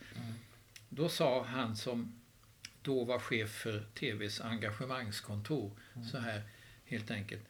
[0.89, 2.21] Då sa han som
[2.81, 5.71] då var chef för TVs engagemangskontor
[6.11, 6.41] så här
[6.85, 7.41] helt enkelt.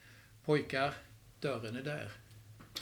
[0.45, 0.93] Pojkar,
[1.39, 2.11] dörren är där.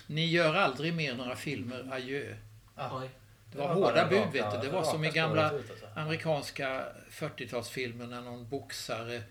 [0.08, 2.36] Ni gör aldrig mer några filmer, adjö.
[2.76, 3.10] Oj.
[3.52, 4.68] Det var bara hårda bud vet du.
[4.68, 5.74] Det var som i gamla alltså.
[5.96, 9.24] amerikanska 40-talsfilmer när någon boxare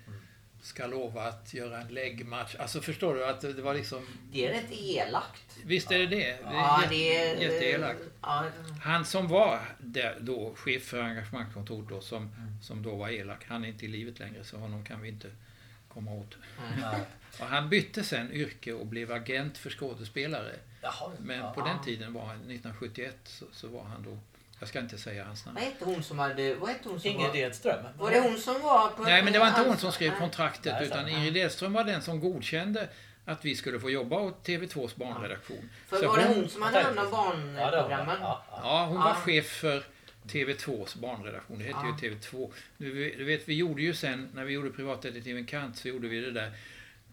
[0.67, 2.55] ska lova att göra en läggmatch.
[2.59, 4.07] Alltså förstår du att det var liksom...
[4.33, 5.59] Det är rätt elakt.
[5.65, 6.17] Visst är det det?
[6.17, 7.31] Det Ja, är det är...
[7.31, 8.01] jätte- jätteelakt.
[8.23, 8.45] Ja,
[8.83, 12.31] Han som var där då, chef för engagemangskontoret då, som,
[12.63, 15.29] som då var elak, han är inte i livet längre så honom kan vi inte
[15.89, 16.37] komma åt.
[16.81, 17.01] Nej.
[17.41, 20.53] Och han bytte sen yrke och blev agent för skådespelare.
[20.83, 21.53] Jaha, Men ja.
[21.53, 24.19] på den tiden, var han, 1971, så, så var han då,
[24.59, 25.55] jag ska inte säga hans namn.
[25.55, 26.55] vad hette hon som hade...
[26.55, 27.37] Vad hette hon som Ingrid var...
[27.37, 27.85] Edström.
[27.99, 29.03] Var det hon som var på...
[29.03, 31.09] Nej, men det var inte hon som skrev kontraktet Nej, utan.
[31.09, 32.89] Ingrid Edström var den som godkände
[33.25, 35.71] att vi skulle få jobba åt TV2s barnredaktion.
[35.87, 38.17] För Så var det hon- hon som hade hand om Ja, barnprogrammen?
[38.21, 38.61] ja, ja.
[38.63, 39.15] Ja, hon var Ja.
[39.15, 39.85] chef för
[40.27, 41.59] TV2s barnredaktion.
[41.59, 41.97] Det hette Ja.
[42.03, 42.53] ju TV2.
[42.79, 46.21] Du, du vet, vi gjorde ju sen, när vi gjorde privatdetektiven Kant, så gjorde vi
[46.21, 46.51] det där.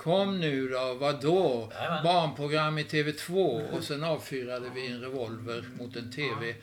[0.04, 1.72] Kom nu då, vadå?
[1.74, 2.04] Jajamän.
[2.04, 3.62] Barnprogram i TV2.
[3.72, 6.56] Och sen avfyrade vi en revolver mot en TV.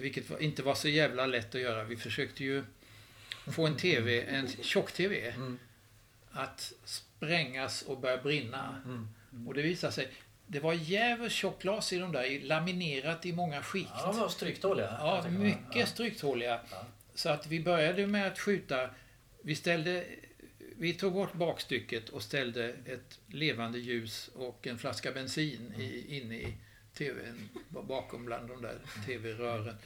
[0.00, 1.84] Vilket inte var så jävla lätt att göra.
[1.84, 2.64] Vi försökte ju
[3.46, 5.58] få en TV, en tjock-TV, Mm.
[6.32, 8.82] att sprängas och börja brinna.
[8.84, 9.08] Mm.
[9.48, 10.08] Och det visade sig,
[10.46, 13.90] det var jävligt tjockt glas i de där, laminerat i många skikt.
[13.94, 14.96] Ja, de var stryktåliga.
[15.00, 16.60] Ja, mycket stryktåliga.
[16.70, 16.86] Ja.
[17.14, 18.90] Så att vi började med att skjuta.
[19.42, 20.04] Vi ställde...
[20.80, 26.34] Vi tog bort bakstycket och ställde ett levande ljus och en flaska bensin i, inne
[26.34, 26.54] i
[26.94, 29.76] TVn bakom bland de där TV-rören.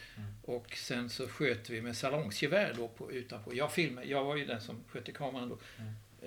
[0.43, 3.55] Och sen så sköt vi med salongsgevär då på, utanpå.
[3.55, 5.59] Jag filmade, jag var ju den som skötte kameran då.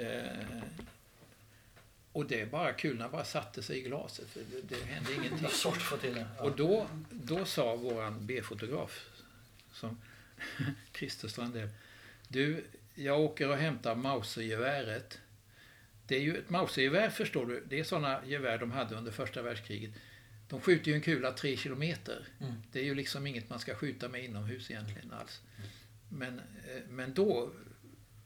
[0.02, 0.62] Eh,
[2.12, 4.28] och det är bara kul när bara satte sig i glaset.
[4.34, 5.40] Det, det hände ingenting.
[6.40, 9.06] Och då, då sa våran B-fotograf,
[9.74, 10.02] som
[10.94, 11.70] Christer Strandell,
[12.28, 12.64] du,
[12.98, 15.20] jag åker och hämtar Mausergeväret.
[16.08, 19.42] Det är ju ett Mausergevär förstår du, det är sådana gevär de hade under första
[19.42, 19.92] världskriget.
[20.50, 22.28] De skjuter ju en kula tre kilometer.
[22.40, 22.54] Mm.
[22.72, 25.42] Det är ju liksom inget man ska skjuta med inomhus egentligen alls.
[26.10, 27.52] Men, eh, men då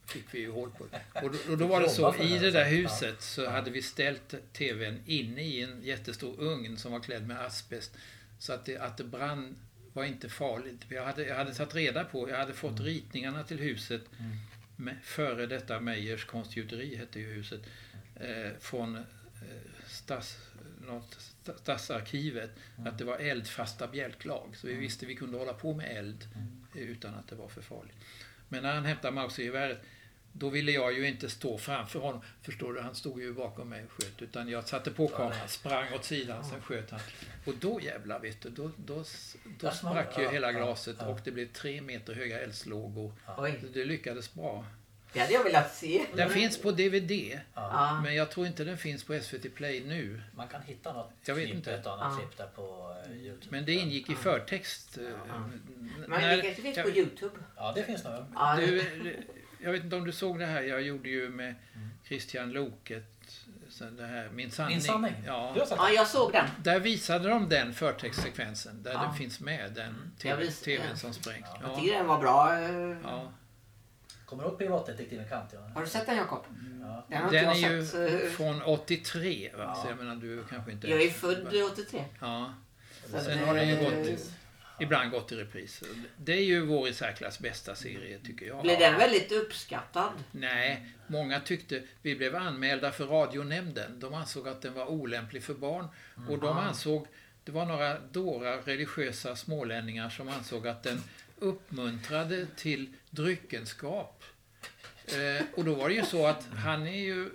[0.06, 1.22] fick vi ju hål på det.
[1.22, 4.54] Och då, och då var det så, i det, där huset så hade vi ställt
[4.54, 7.98] TVn inne i en jättestor ugn som var klädd med asbest.
[8.40, 9.56] Så att det, att det brann
[9.94, 10.86] var inte farligt.
[10.90, 14.38] Jag hade, jag hade tagit reda på, jag hade fått ritningarna till huset med,
[15.04, 17.62] före detta Meijers konstgjuteri hette ju huset.
[18.16, 19.04] Eh, från eh,
[19.88, 20.38] stats,
[20.88, 22.52] något, sta- stadsarkivet.
[22.86, 24.56] Att det var eldfasta bjälklag.
[24.58, 26.28] Så vi visste vi kunde hålla på med eld
[26.76, 27.96] eh, utan att det var för farligt.
[28.50, 29.82] Men när han hämtade Mausergeväret
[30.34, 32.22] då ville jag ju inte stå framför honom.
[32.42, 34.22] Förstår du, han stod ju bakom mig och sköt.
[34.22, 37.00] Utan jag satte på kameran, sprang åt sidan, sen sköt han.
[37.46, 39.04] Och då jävlar vet du, då, då,
[39.60, 41.06] då sprack ju ja, hela ja, glaset ja.
[41.08, 43.14] och det blev tre meter höga eldslågor.
[43.74, 44.66] Det lyckades bra.
[45.14, 46.06] det hade jag velat se.
[46.16, 47.40] Den finns på DVD, Ja.
[47.54, 48.02] Ja.
[48.04, 50.22] men jag tror inte den finns på SVT Play nu.
[50.36, 51.74] Man kan hitta något Jag vet klipp, inte.
[51.74, 52.18] ett annat Ja.
[52.20, 53.48] klipp där på eh, Youtube.
[53.50, 54.98] Men det ingick i förtext.
[54.98, 55.04] eh,
[56.08, 57.36] Men när- det kanske finns på Youtube.
[57.56, 58.14] Ja, det finns nog.
[58.36, 58.84] Ja, Du,
[59.64, 61.56] jag vet inte om du såg det här jag gjorde ju med
[62.08, 63.06] Christian Loket.
[63.98, 64.76] Det här, Min sanning.
[64.76, 65.14] Min sanning.
[65.28, 65.56] Ja.
[65.78, 66.46] Ja, jag såg den.
[66.64, 68.84] Där visade de den förtextsekvensen.
[68.84, 69.02] Där Ja.
[69.02, 69.72] den finns med.
[69.74, 70.98] Den Jag TV, visste TVn det.
[71.00, 71.46] som sprängs.
[71.62, 71.80] Jag Ja.
[71.80, 72.60] tycker den var bra.
[72.60, 72.98] eh.
[73.04, 73.32] Ja.
[74.26, 75.50] Kommer du ihåg privatdetektiven Kant?
[75.54, 75.60] Ja.
[75.76, 76.46] Har du sett den Jakob?
[76.82, 77.06] Ja.
[77.10, 78.24] Den har Den är jag ju sett.
[78.24, 78.30] eh.
[78.30, 79.52] från 83.
[79.58, 79.76] Va?
[79.76, 79.90] Så Ja.
[79.90, 80.88] jag menar du kanske inte...
[80.90, 82.06] Jag är född 83.
[82.20, 82.54] Ja.
[83.06, 84.20] Sen har den ju gått,
[84.82, 85.84] ibland gått i repris.
[86.18, 88.62] Det är ju vår i särklass bästa serie tycker jag.
[88.62, 90.12] Blev den väldigt uppskattad?
[90.32, 94.00] Nej, många tyckte, vi blev anmälda för radionämnden.
[94.00, 95.88] De ansåg att den var olämplig för barn.
[96.30, 97.08] Och de ansåg,
[97.44, 101.04] det var några dårar, religiösa smålänningar som ansåg att den
[101.40, 104.24] uppmuntrade till dryckenskap.
[105.06, 107.30] Eh, och då var det ju så att han är ju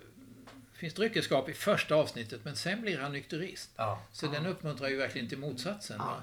[0.77, 3.71] finns dryckesskap i första avsnittet men sen blir han nykterist.
[3.77, 5.99] Ja, Så den uppmuntrar ju verkligen till motsatsen.
[5.99, 6.23] Va?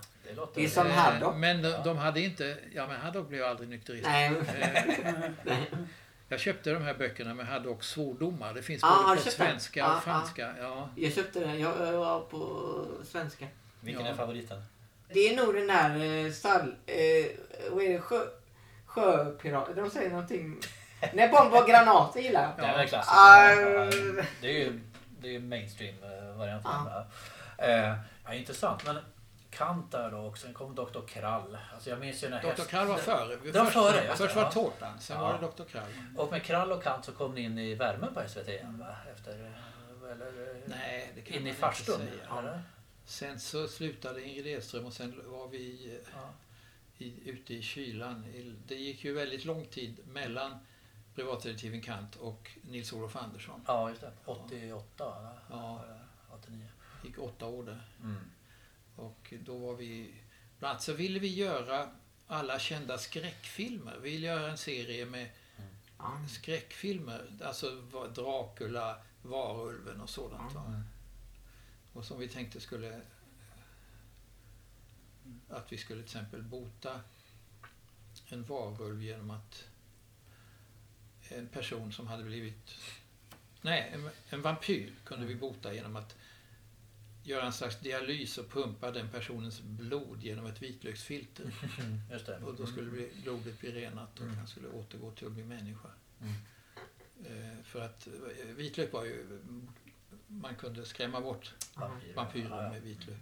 [0.55, 1.35] Är som Eh, Haddock.
[1.35, 4.03] Men de, de hade inte, ja men Haddock blev aldrig nykterist.
[4.07, 4.31] Nej.
[5.45, 5.55] Eh.
[6.29, 8.53] Jag köpte de här böckerna med Haddocks svordomar.
[8.53, 10.53] Det finns Ah, både på svenska Ah, och franska.
[10.61, 10.89] Ja.
[10.95, 11.59] Jag köpte den.
[11.59, 13.47] Jag, jag var på svenska.
[13.81, 14.11] Vilken Ja.
[14.11, 14.63] är favoriten?
[15.09, 16.75] Det är nog den där eh, stall...
[16.85, 17.25] Eh,
[17.71, 17.99] vad är det?
[18.01, 18.19] Sjö,
[18.85, 19.75] sjöpirat...
[19.75, 20.57] De säger någonting...
[21.13, 22.51] Nej, bomb och granater gillar jag.
[22.57, 22.95] Det är väl.
[23.07, 23.85] Ah, Ja,
[24.41, 24.79] Det är ju,
[25.21, 26.71] det är ju mainstream-varianten.
[26.85, 27.07] Ja.
[27.57, 27.93] Eh,
[28.25, 28.85] ja, intressant.
[28.85, 28.97] Men
[29.53, 30.45] Kant där då också.
[30.45, 31.01] Sen kom Dr.
[31.07, 31.57] Krall.
[31.73, 32.47] Alltså jag minns ju när Dr.
[32.47, 33.35] häst- Krall var före.
[33.35, 34.51] Det var först, före, det, först var ja.
[34.51, 35.21] tårtan, sen Ja.
[35.23, 35.69] var det Dr.
[35.69, 35.89] Krall.
[36.17, 38.95] Och med Krall och Kant så kom ni in i värmen på SVT igen va?
[39.15, 39.31] Efter...
[39.45, 40.25] eh, Eller,
[40.55, 42.01] eh, Nej, det kan in man i inte farstun?
[42.37, 42.61] eller?
[43.05, 46.29] Sen så slutade Ingrid Edström och sen var vi eh, Ja.
[46.97, 48.25] i, ute i kylan.
[48.67, 50.57] Det gick ju väldigt lång tid mellan
[51.15, 53.61] privatdetektiven Kant och Nils-Olof Andersson.
[53.67, 54.11] ja, just det.
[54.25, 55.33] 88 va?
[55.49, 55.81] Ja.
[55.83, 55.99] Eller
[56.39, 56.65] 89.
[57.01, 57.81] Det gick åtta år där.
[58.01, 58.19] Mm.
[58.95, 60.13] Och då var vi...
[60.59, 61.89] Bland annat så ville vi göra
[62.27, 63.97] alla kända skräckfilmer.
[64.01, 65.29] Vi ville göra en serie med
[65.97, 66.19] Ja.
[66.29, 67.27] skräckfilmer.
[67.43, 67.81] Alltså
[68.15, 70.53] Dracula, Varulven och sådant.
[70.53, 70.65] Va?
[70.67, 70.83] Mm.
[71.93, 73.01] Och som vi tänkte skulle...
[75.49, 77.01] Att vi skulle till exempel bota
[78.29, 79.63] en varulv genom att
[81.29, 82.75] en person som hade blivit...
[83.61, 86.15] Nej, en, en vampyr kunde vi bota genom att
[87.23, 91.51] göra en slags dialys och pumpa den personens blod genom ett vitlöksfilter.
[92.25, 92.45] Det.
[92.45, 95.89] Och då skulle bli, blodet bli renat och han skulle återgå till att bli människa.
[96.21, 96.33] Mm.
[97.25, 99.39] Eh, för att eh, vitlök var ju...
[100.27, 102.15] Man kunde skrämma bort Vampyrer.
[102.15, 102.69] vampyrer Ja, ja.
[102.69, 103.19] med vitlök.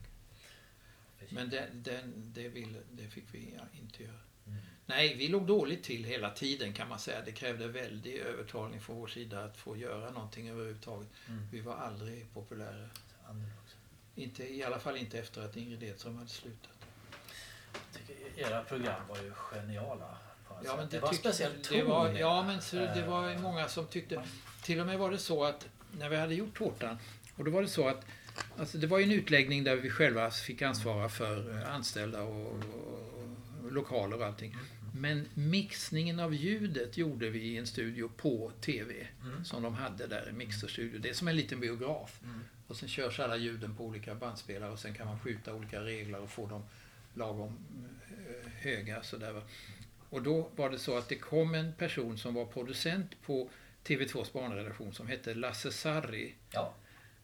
[1.30, 4.20] Men den, den, det, ville, det fick vi inte göra.
[4.48, 4.60] Mm.
[4.86, 7.22] Nej, vi låg dåligt till hela tiden kan man säga.
[7.26, 11.10] Det krävde väldig övertalning från vår sida att få göra någonting överhuvudtaget.
[11.28, 11.48] Mm.
[11.52, 12.90] Vi var aldrig populära.
[14.16, 16.72] Inte, I alla fall inte efter att Ingrid Edström hade slutat.
[17.74, 20.18] Jag tycker era program var ju geniala.
[20.66, 21.78] Ja, men det, var en tyckte- speciell ton.
[21.78, 24.24] det var, Ja, men så, det var Eh, många som tyckte...
[24.64, 25.68] Till och med var det så att
[26.00, 26.98] när vi hade gjort tårtan,
[27.36, 28.06] och då var det så att
[28.58, 32.46] alltså det var ju en utläggning där vi själva fick ansvara för eh, anställda och,
[32.46, 32.64] och,
[33.64, 34.58] och lokaler och allting.
[34.96, 39.46] Men mixningen av ljudet gjorde vi i en studio på TV Mm.
[39.46, 41.00] som de hade där, en mixerstudio.
[41.00, 42.20] Det är som en liten biograf.
[42.24, 42.40] Mm.
[42.72, 46.20] Och sen körs alla ljuden på olika bandspelare och sen kan man skjuta olika regler
[46.22, 46.64] och få dem
[47.14, 47.58] lagom
[48.30, 49.04] eh, höga.
[49.04, 49.42] Sådär, va.
[50.10, 53.50] Och då var det så att det kom en person som var producent på
[53.84, 56.34] TV2s barnredaktion som hette Lasse Sarri.
[56.52, 56.74] Ja.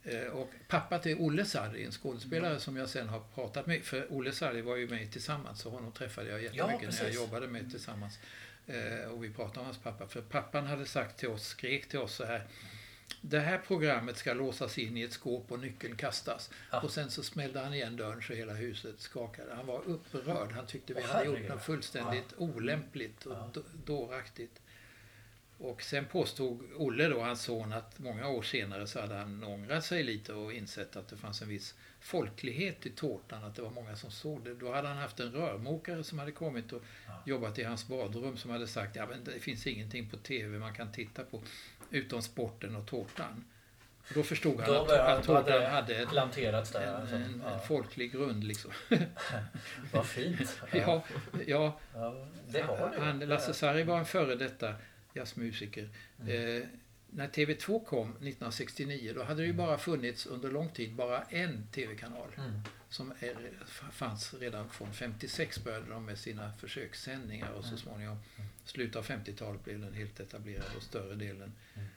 [0.03, 3.83] Eh, Och pappa till Olle Sarri, en skådespelare som jag sen har pratat med.
[3.83, 7.47] För Olle Sarri var ju med Tillsammans och honom träffade jag jättemycket när jag jobbade
[7.47, 8.19] med Tillsammans.
[8.67, 10.07] Eh, Och vi pratade om hans pappa.
[10.07, 12.43] För pappan hade sagt till oss, skrek till oss så här.
[13.21, 16.49] Det här programmet ska låsas in i ett skåp och nyckeln kastas.
[16.71, 16.81] Ja.
[16.81, 19.53] Och sen så smällde han igen dörren så hela huset skakade.
[19.55, 20.51] Han var upprörd.
[20.51, 24.61] Han tyckte vi Åh, hade gjort något fullständigt olämpligt och d- dåraktigt.
[25.59, 29.85] Och sen påstod Olle då, hans son, att många år senare så hade han ångrat
[29.85, 33.69] sig lite och insett att det fanns en viss folklighet i tårtan, att det var
[33.71, 34.53] många som såg det.
[34.53, 36.83] Då hade han haft en rörmokare som hade kommit och
[37.25, 40.73] jobbat i hans badrum som hade sagt, ja men det finns ingenting på TV man
[40.73, 41.43] kan titta på
[41.91, 43.45] utom sporten och tårtan.
[44.07, 46.81] Och då förstod han Då, att, att tårtan hade planterats där.
[46.81, 47.15] en, alltså.
[47.15, 47.53] en, ja.
[47.53, 48.71] en folklig grund liksom.
[49.93, 50.61] Vad fint.
[50.71, 51.03] Ja,
[51.45, 51.79] ja,
[52.47, 53.01] det har det.
[53.01, 54.73] han, Lasse Sarri var en före detta
[55.13, 55.89] jazzmusiker.
[56.21, 56.61] Mm.
[56.61, 56.67] Eh,
[57.09, 61.67] när TV2 kom 1969 då hade det ju bara funnits under lång tid bara en
[61.67, 62.29] TV-kanal.
[62.37, 62.61] Mm.
[62.89, 63.51] Som är,
[63.91, 67.79] fanns redan från 56 började de med sina försökssändningar och så Mm.
[67.79, 68.17] småningom
[68.65, 71.87] slutet av 50-talet blev den helt etablerad och större delen Mm.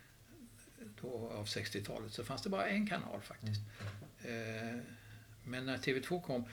[1.03, 3.61] då av 60-talet så fanns det bara en kanal faktiskt.
[4.25, 4.79] Mm.
[4.79, 4.83] Eh,
[5.45, 6.45] Men när TV2 kom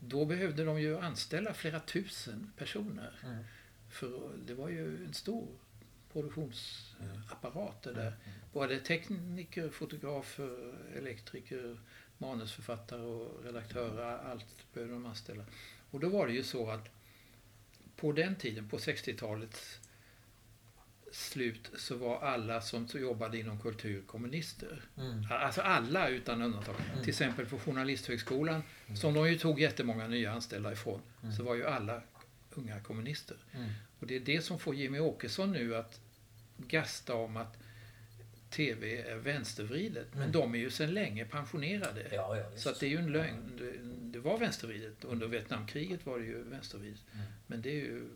[0.00, 3.12] då behövde de ju anställa flera tusen personer.
[3.90, 5.48] För det var ju en stor
[6.12, 8.16] produktionsapparat det där.
[8.52, 11.80] Både tekniker, fotografer, elektriker,
[12.24, 15.44] manusförfattare och redaktörer, allt behövde de anställa.
[15.90, 16.88] Och då var det ju så att
[17.96, 19.78] på den tiden, på 60-talets
[21.12, 24.82] slut, så var alla som jobbade inom kultur kommunister.
[24.96, 25.26] Mm.
[25.30, 26.74] Alltså alla utan undantag.
[26.92, 27.00] Mm.
[27.00, 28.62] Till exempel på Journalisthögskolan,
[29.00, 31.36] som de ju tog jättemånga nya anställda ifrån, Mm.
[31.36, 32.02] så var ju alla
[32.50, 33.36] unga kommunister.
[33.52, 33.70] Mm.
[34.00, 36.00] Och det är det som får Jimmy Åkesson nu att
[36.56, 37.58] gasta om att
[38.54, 40.06] TV är vänstervridet.
[40.12, 40.32] Men Mm.
[40.32, 42.02] de är ju sedan länge pensionerade.
[42.12, 42.44] Ja, ja.
[42.56, 43.52] Så att det är ju en lögn.
[43.58, 43.72] Det,
[44.12, 45.04] det var vänstervridet.
[45.04, 47.00] Under Vietnamkriget var det ju vänstervridet.
[47.14, 47.26] Mm.
[47.46, 48.08] Men det är ju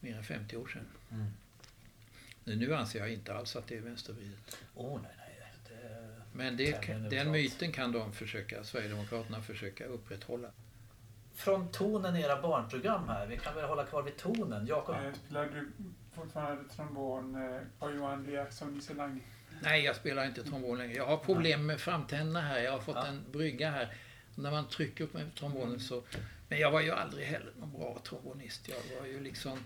[0.00, 0.86] mer än 50 år sedan.
[1.10, 1.26] Mm.
[2.44, 4.56] Nu anser jag inte alls att det är vänstervridet.
[4.74, 5.26] Oh, nej, nej.
[5.68, 10.50] Det, Men det, den myten kan de försöka, Sverigedemokraterna försöka upprätthålla.
[11.34, 14.66] Från tonen i era barnprogram här, vi kan väl hålla kvar vid tonen.
[14.66, 15.68] Jakob, Eh, Spelar du
[16.14, 17.34] fortfarande trombon?
[17.34, 19.20] Eh, Carl-Johan Andreasson, Nisse Lange?
[19.62, 20.94] Nej, jag spelar inte trombon längre.
[20.94, 22.60] Jag har problem med framtänderna här.
[22.60, 23.06] Jag har fått Ja.
[23.06, 23.94] en brygga här.
[24.34, 26.02] När man trycker upp med trombonen så...
[26.48, 28.68] Men jag var ju aldrig heller någon bra trombonist.
[28.68, 29.58] Jag var ju liksom...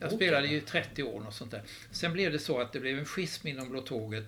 [0.00, 1.62] Jag spelade ju i 30 år och sånt där.
[1.90, 4.24] Sen blev det så att det blev en schism inom Blå Tåget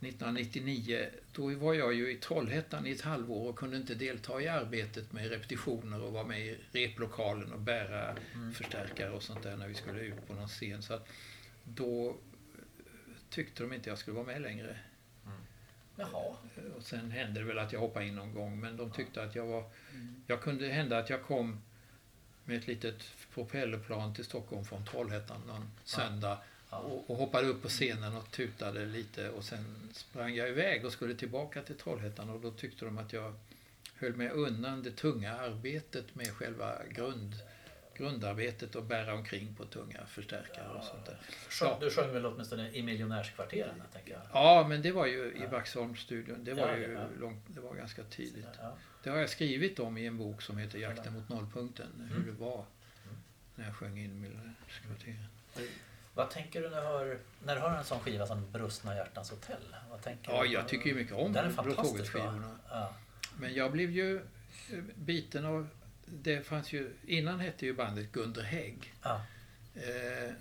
[0.00, 1.06] 1999.
[1.32, 5.12] Då var jag ju i Trollhättan i ett halvår och kunde inte delta i arbetet
[5.12, 8.16] med repetitioner och vara med i replokalen och bära
[8.54, 10.82] förstärkare och sånt där när vi skulle ut på någon scen.
[10.82, 11.08] Så att
[11.64, 12.16] då
[13.32, 14.76] tyckte de inte jag skulle vara med längre.
[15.96, 16.36] Jaha.
[16.76, 19.34] Och sen hände det väl att jag hoppade in någon gång, men de tyckte att
[19.34, 19.64] jag var...
[20.26, 21.60] Jag kunde hända att jag kom
[22.44, 23.04] med ett litet
[23.34, 26.38] propellerplan till Stockholm från Trollhättan någon söndag
[26.70, 30.92] och, och hoppade upp på scenen och tutade lite och sen sprang jag iväg och
[30.92, 33.34] skulle tillbaka till Trollhättan och då tyckte de att jag
[33.96, 37.34] höll mig undan det tunga arbetet med själva grund,
[37.96, 41.18] grundarbetet och bära omkring på tunga förstärkare och sånt där.
[41.60, 41.76] Ja.
[41.80, 44.20] Du sjöng väl åtminstone i miljonärskvarteren, jag tänker jag.
[44.32, 46.44] Ja, men det var ju i Vaxholmsstudion.
[46.44, 47.00] Det var Ja, ju ja.
[47.20, 48.46] långt, det var ganska tidigt.
[48.62, 48.72] Ja.
[49.02, 52.10] Det har jag skrivit om i en bok som heter Jakten mot nollpunkten.
[52.16, 52.64] Hur det var
[53.54, 55.24] när jag sjöng in miljonärskvarteren.
[56.14, 59.30] Vad tänker du när du, hör, när du hör en sån skiva som Brustna hjärtans
[59.30, 59.76] hotell?
[59.90, 60.48] Vad tänker Ja, du?
[60.52, 61.92] jag tycker ju mycket om Den är Blå fantastisk?
[62.12, 62.56] Tåget-skivorna.
[62.70, 62.94] Ja.
[63.38, 64.20] Men jag blev ju
[64.94, 65.68] biten av...
[66.14, 66.90] Det fanns ju...
[67.06, 68.94] Innan hette ju bandet Gunder Hägg.
[69.02, 69.24] Ja.
[69.74, 70.32] Eh,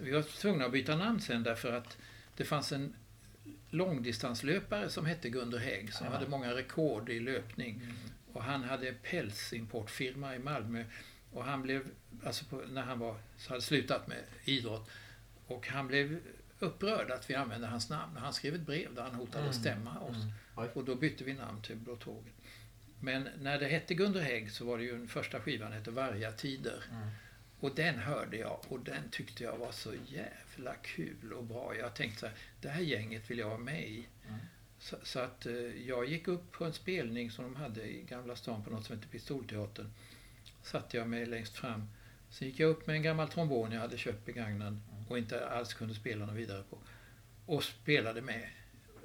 [0.00, 1.98] vi var tvungna att byta namn sen därför att
[2.36, 2.94] det fanns en
[3.70, 6.12] långdistanslöpare som hette Gunder Hägg som Ja.
[6.12, 7.82] hade många rekord i löpning.
[8.32, 10.84] Och han hade pälsimportfirma i Malmö.
[11.32, 11.86] Och han blev,
[12.24, 14.90] alltså på, när han var, så hade slutat med idrott.
[15.46, 16.20] Och han blev
[16.58, 18.16] upprörd att vi använde hans namn.
[18.16, 19.52] Han skrev ett brev där han hotade Mm.
[19.52, 20.16] stämma oss.
[20.56, 20.68] Oj.
[20.74, 22.34] Och då bytte vi namn till Blå Tåget.
[23.04, 26.32] Men när det hette Gunder Hägg så var det ju den första skivan hette Varga
[26.32, 26.84] Tider.
[26.90, 27.08] Mm.
[27.60, 31.76] Och den hörde jag och den tyckte jag var så jävla kul och bra.
[31.76, 34.08] Jag tänkte så här, det här gänget vill jag vara med i.
[34.28, 34.38] Mm.
[34.78, 35.54] Så, så att eh,
[35.86, 38.96] jag gick upp på en spelning som de hade i Gamla stan på något som
[38.96, 39.90] heter Pistolteatern.
[40.62, 41.88] Satte jag mig längst fram.
[42.30, 45.74] Sen gick jag upp med en gammal trombon jag hade köpt begagnad och inte alls
[45.74, 46.78] kunde spela någon vidare på.
[47.46, 48.48] Och spelade med.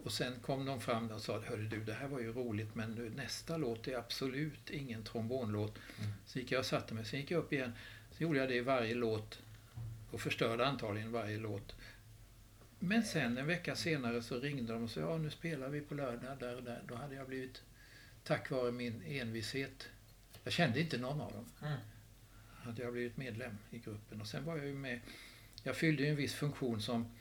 [0.03, 2.91] Och sen kom de fram och sa, hörru du, det här var ju roligt men
[2.91, 5.79] nu, nästa låt är absolut ingen trombonlåt.
[6.25, 7.73] Så gick jag och satte mig, sen gick jag upp igen.
[8.11, 9.39] Så gjorde jag det i varje låt
[10.11, 11.75] och förstörde antagligen varje låt.
[12.79, 15.93] Men sen en vecka senare så ringde de och sa, ja nu spelar vi på
[15.95, 16.81] lördag där och där.
[16.87, 17.61] Då hade jag blivit,
[18.23, 19.87] tack vare min envishet,
[20.43, 21.77] jag kände inte någon av dem Mm.
[22.63, 24.21] hade jag blivit medlem i gruppen.
[24.21, 24.99] Och sen var jag ju med,
[25.63, 27.16] jag fyllde ju en viss funktion som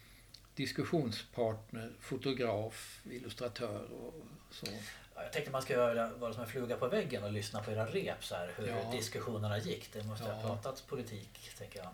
[0.57, 4.15] diskussionspartner, fotograf, illustratör och
[4.51, 4.67] så.
[5.15, 7.71] Ja, Jag tänkte man ska göra, vara som en fluga på väggen och lyssna på
[7.71, 8.91] era rep så här, hur Ja.
[8.93, 9.93] diskussionerna gick.
[9.93, 10.43] Det måste ha Ja.
[10.43, 11.89] pratats politik, tänker jag.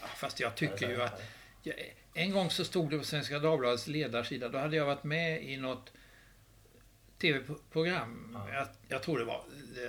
[0.00, 1.22] Ja, fast jag tycker ju att,
[1.62, 5.42] jag, en gång så stod det på Svenska Dagbladets ledarsida, då hade jag varit med
[5.44, 5.92] i något
[7.18, 8.30] tv-program.
[8.48, 8.54] Ja.
[8.54, 9.44] Jag, jag tror det var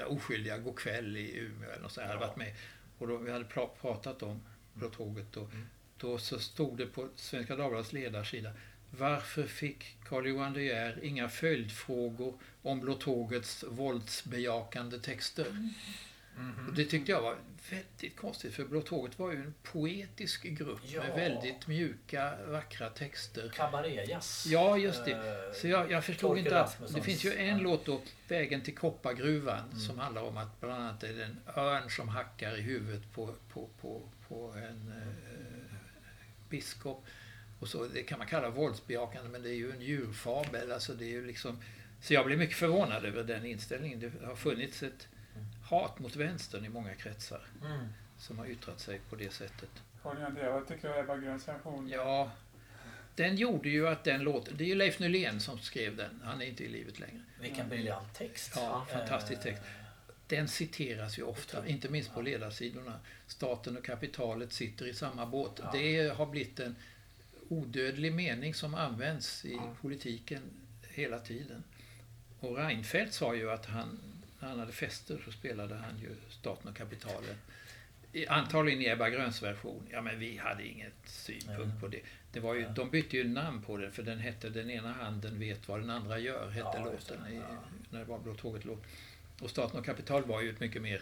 [0.08, 2.08] oskyldiga God kväll i Umeå eller något sånt.
[2.08, 2.56] Jag hade varit med.
[2.98, 4.42] Och då, vi hade pra, pratat om
[4.74, 5.38] Blå Tåget.
[5.38, 5.68] Och, Mm.
[6.00, 8.52] Då så stod det på Svenska Dagbladets ledarsida
[8.98, 15.46] varför fick Carl-Johan De Geer inga följdfrågor om Blå Tågets våldsbejakande texter?
[16.38, 16.68] Mhm.
[16.68, 17.36] Och det tyckte jag var
[17.70, 21.04] väldigt konstigt för Blå Tåget var ju en poetisk grupp Ja.
[21.04, 23.50] med väldigt mjuka, vackra texter.
[23.56, 24.46] Kabaréjazz.
[24.48, 25.12] Ja, just det.
[25.12, 26.94] Eh, Så jag, jag förstod Torkel inte att...
[26.96, 27.64] Det finns ju en ja.
[27.64, 29.80] låt då, Vägen till koppargruvan, Mm.
[29.80, 33.36] som handlar om att bland annat är det en örn som hackar i huvudet på,
[33.54, 35.29] på, på, på en eh,
[36.50, 37.06] biskop.
[37.60, 40.72] Och så, det kan man kalla våldsbejakande, men det är ju en djurfabel.
[40.72, 41.58] Alltså det är ju liksom,
[42.02, 44.00] så jag blev mycket förvånad över den inställningen.
[44.00, 45.08] Det har funnits ett
[45.70, 47.86] hat mot vänstern i många kretsar Mm.
[48.18, 49.70] som har yttrat sig på det sättet.
[50.04, 51.90] Vad tycker du om Ebba Gröns version?
[51.90, 52.32] Ja,
[53.16, 54.58] den gjorde ju att den låten...
[54.58, 56.22] Det är ju Leif Nylén som skrev den.
[56.24, 57.22] Han är inte i livet längre.
[57.42, 58.54] Vilken briljant text.
[58.56, 59.62] Ja, fantastisk Eh, text.
[60.30, 63.00] Den citeras ju ofta, inte minst på ledarsidorna.
[63.28, 65.62] Staten och kapitalet sitter i samma båt.
[65.74, 66.76] Det har blivit en
[67.48, 70.42] odödlig mening som används i politiken
[70.90, 71.64] hela tiden.
[72.40, 74.00] Och Reinfeldt sa ju att han,
[74.40, 77.38] när han hade fester så spelade han ju Staten och kapitalet.
[78.14, 79.88] I, antagligen i Ebba Gröns version.
[79.92, 82.00] Ja men vi hade inget synpunkt på det.
[82.32, 82.68] det var ju.
[82.76, 85.90] De bytte ju namn på den för den hette Den ena handen vet vad den
[85.90, 87.34] andra gör, hette Ja, låten.
[87.34, 87.42] I.
[87.90, 88.84] När det var Blå tåget-låt.
[89.42, 91.02] Och Staten och kapital var ju ett mycket mer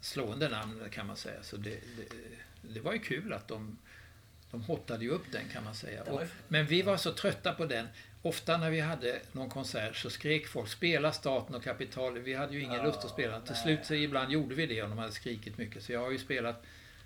[0.00, 1.42] slående namn kan man säga.
[1.42, 2.16] Så det, det,
[2.62, 3.78] det var ju kul att de
[4.50, 6.02] de hottade ju upp den kan man säga.
[6.02, 7.88] Och, men vi var så trötta på den.
[8.22, 12.22] Ofta när vi hade någon konsert så skrek folk spela staten och kapitalet.
[12.22, 13.40] Vi hade ju ingen Ja, lust att spela.
[13.40, 13.62] Till nej.
[13.62, 15.82] slut så ibland gjorde vi det om de hade skrikit mycket.
[15.82, 16.62] Så jag har ju spelat,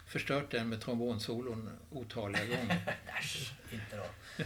[0.07, 2.97] förstört den med trombonsolon otaliga gånger.
[3.19, 4.45] Äsch, inte då.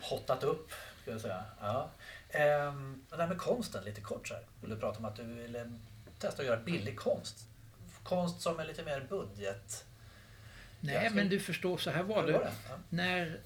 [0.00, 0.72] Hottat upp,
[1.02, 1.44] ska jag säga.
[1.60, 1.90] Ja.
[2.34, 4.42] Ehm, det här med konsten, lite kort så här.
[4.66, 5.72] Du prata om att du ville
[6.18, 7.48] testa att göra billig konst?
[8.02, 9.84] Konst som är lite mer budget.
[10.80, 12.52] Nej, men du förstår, så här var Hur det.
[12.68, 12.76] Ja.
[12.88, 13.40] När,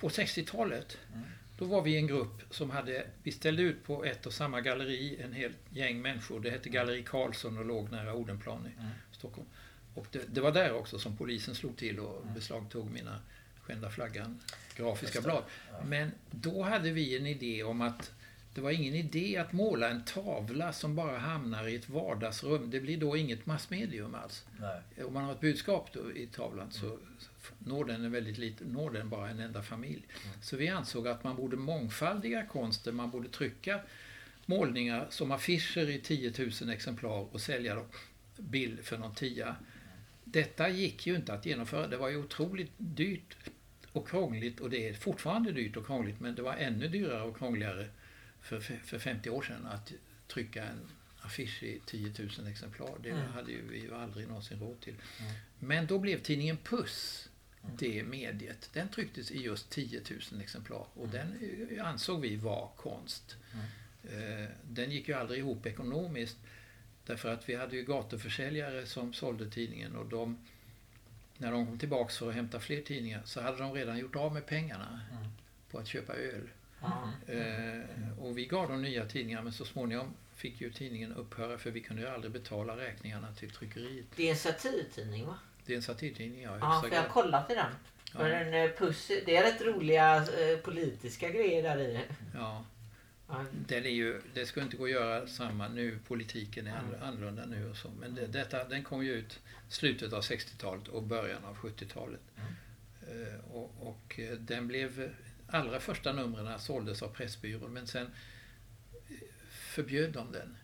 [0.00, 1.26] på 60-talet, Mm.
[1.58, 5.22] då var vi en grupp som hade, vi ställde ut på ett och samma galleri
[5.22, 6.40] en hel gäng människor.
[6.40, 8.90] Det hette Galleri Karlsson och låg nära Odenplan i Mm.
[9.12, 9.48] Stockholm.
[9.94, 12.34] Och det, det var där också som polisen slog till och Mm.
[12.34, 13.20] beslagtog mina
[13.62, 14.40] Skända flaggan
[14.76, 15.44] grafiska blad.
[15.86, 18.12] Men då hade vi en idé om att
[18.54, 22.70] det var ingen idé att måla en tavla som bara hamnar i ett vardagsrum.
[22.70, 24.44] Det blir då inget massmedium alls.
[24.60, 25.04] Nej.
[25.04, 26.98] Om man har ett budskap då i tavlan så
[27.58, 30.06] når den en väldigt liten, når den bara en enda familj.
[30.42, 33.80] Så vi ansåg att man borde mångfaldiga konsten, man borde trycka
[34.46, 36.32] målningar som affischer i 10
[36.62, 37.86] 000 exemplar och sälja dem
[38.36, 39.56] bild för någon tia.
[40.24, 41.86] Detta gick ju inte att genomföra.
[41.86, 43.36] Det var ju otroligt dyrt
[43.92, 47.36] och krångligt och det är fortfarande dyrt och krångligt men det var ännu dyrare och
[47.36, 47.88] krångligare
[48.40, 49.92] för, för 50 år sedan att
[50.28, 50.80] trycka en
[51.20, 52.90] affisch i 10 000 exemplar.
[53.02, 53.32] Det Mm.
[53.32, 54.94] hade ju vi ju aldrig någonsin råd till.
[55.20, 55.32] Mm.
[55.58, 57.28] Men då blev tidningen Puss
[57.78, 58.70] det mediet.
[58.72, 60.00] Den trycktes i just 10
[60.32, 61.38] 000 exemplar och den
[61.76, 63.36] eh, ansåg vi var konst.
[64.04, 66.36] Eh, Den gick ju aldrig ihop ekonomiskt
[67.06, 70.38] därför att vi hade ju gatuförsäljare som sålde tidningen och de
[71.42, 74.34] när de kom tillbaks för att hämta fler tidningar så hade de redan gjort av
[74.34, 75.24] med pengarna Mm.
[75.70, 76.48] på att köpa öl.
[76.80, 77.08] Ja.
[77.32, 81.70] Eh, och vi gav dem nya tidningar men så småningom fick ju tidningen upphöra för
[81.70, 84.06] vi kunde ju aldrig betala räkningarna till tryckeriet.
[84.16, 85.34] Det är en satirtidning va?
[85.66, 86.56] Det är en satirtidning, ja.
[86.60, 87.72] Ja, för jag har kollat i den.
[88.12, 88.36] För Ja.
[88.36, 92.00] en eh, puss, det är rätt roliga eh, politiska grejer där i.
[92.34, 92.64] Ja.
[93.68, 97.70] Den är ju, det skulle inte gå att göra samma nu, politiken är annorlunda nu
[97.70, 97.90] och så.
[98.00, 102.20] Men det, detta, den kom ju ut slutet av 60-talet och början av 70-talet.
[103.02, 105.14] Eh, och, och eh, den blev,
[105.46, 108.06] allra första numren såldes av Pressbyrån men sen
[109.08, 109.16] eh,
[109.50, 110.56] förbjöd de den.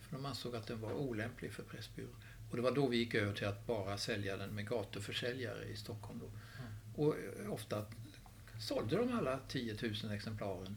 [0.00, 2.16] För de ansåg att den var olämplig för Pressbyrån.
[2.50, 5.76] Och det var då vi gick över till att bara sälja den med gatuförsäljare i
[5.76, 6.20] Stockholm.
[6.20, 6.30] Då.
[7.02, 7.16] Och
[7.48, 7.86] ofta
[8.60, 10.76] sålde de alla 10 000 exemplaren.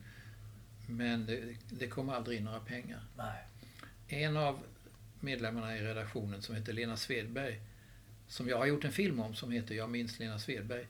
[0.87, 2.99] Men det, det kom aldrig in några pengar.
[3.17, 3.43] Nej.
[4.07, 4.59] En av
[5.19, 7.59] medlemmarna i redaktionen som heter Lena Svedberg,
[8.27, 10.87] som jag har gjort en film om som heter Jag minns Lena Svedberg.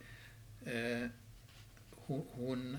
[0.66, 1.08] Eh,
[1.90, 2.76] hon, hon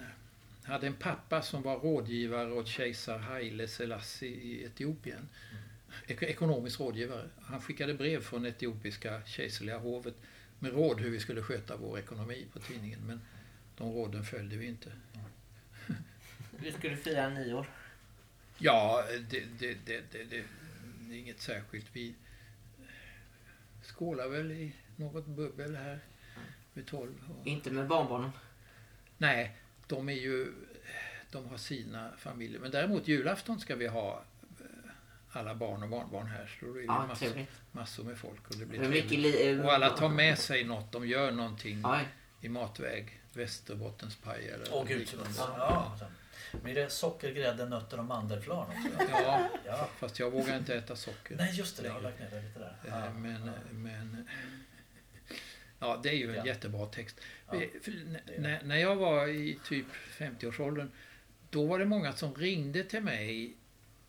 [0.64, 5.30] hade en pappa som var rådgivare åt kejsar Haile Selassie i Etiopien.
[6.07, 7.30] Ek- ekonomisk rådgivare.
[7.41, 10.15] Han skickade brev från etiopiska kejserliga hovet
[10.60, 12.99] med råd hur vi skulle sköta vår ekonomi på tidningen.
[13.07, 13.22] Men
[13.77, 14.91] de råden följde vi inte.
[16.63, 17.69] Du skulle fira nyår.
[18.57, 20.43] Ja, det, det, det, det, det,
[21.09, 21.85] det är inget särskilt.
[21.93, 22.15] Vi
[23.84, 25.99] skålar väl i något bubbel här
[26.73, 27.13] vid tolv.
[27.41, 28.31] Och, Inte med barnbarnen.
[29.17, 29.57] nej,
[29.88, 30.53] de är ju...
[31.31, 32.59] De har sina familjer.
[32.59, 34.23] Men däremot julafton ska vi ha
[34.59, 34.65] eh,
[35.31, 36.57] alla barn och barnbarn här.
[36.59, 38.49] Så då är det Ja, massor, massor med folk.
[38.49, 40.91] Och, det blir mycket och alla tar med sig något.
[40.91, 42.07] De gör någonting Oj.
[42.41, 43.21] i matväg.
[43.34, 44.99] Västerbottenspaj eller Åh gud.
[44.99, 45.29] liknande.
[45.38, 45.97] Ja.
[46.64, 49.03] Blir det socker, grädde, nötter och mandelflarn också?
[49.11, 49.89] Ja, Ja.
[49.99, 51.35] fast jag vågar inte äta socker.
[51.35, 52.77] Nej just det, jag har lagt ner det lite där.
[52.85, 53.14] Eh, Ja.
[53.14, 54.27] Men, men
[55.80, 56.45] ja, det är ju en Ja.
[56.45, 57.19] jättebra text.
[57.51, 57.69] Ja, Eh,
[58.38, 59.85] när, när jag var i typ
[60.18, 60.91] 50-årsåldern,
[61.49, 63.55] då var det många som ringde till mig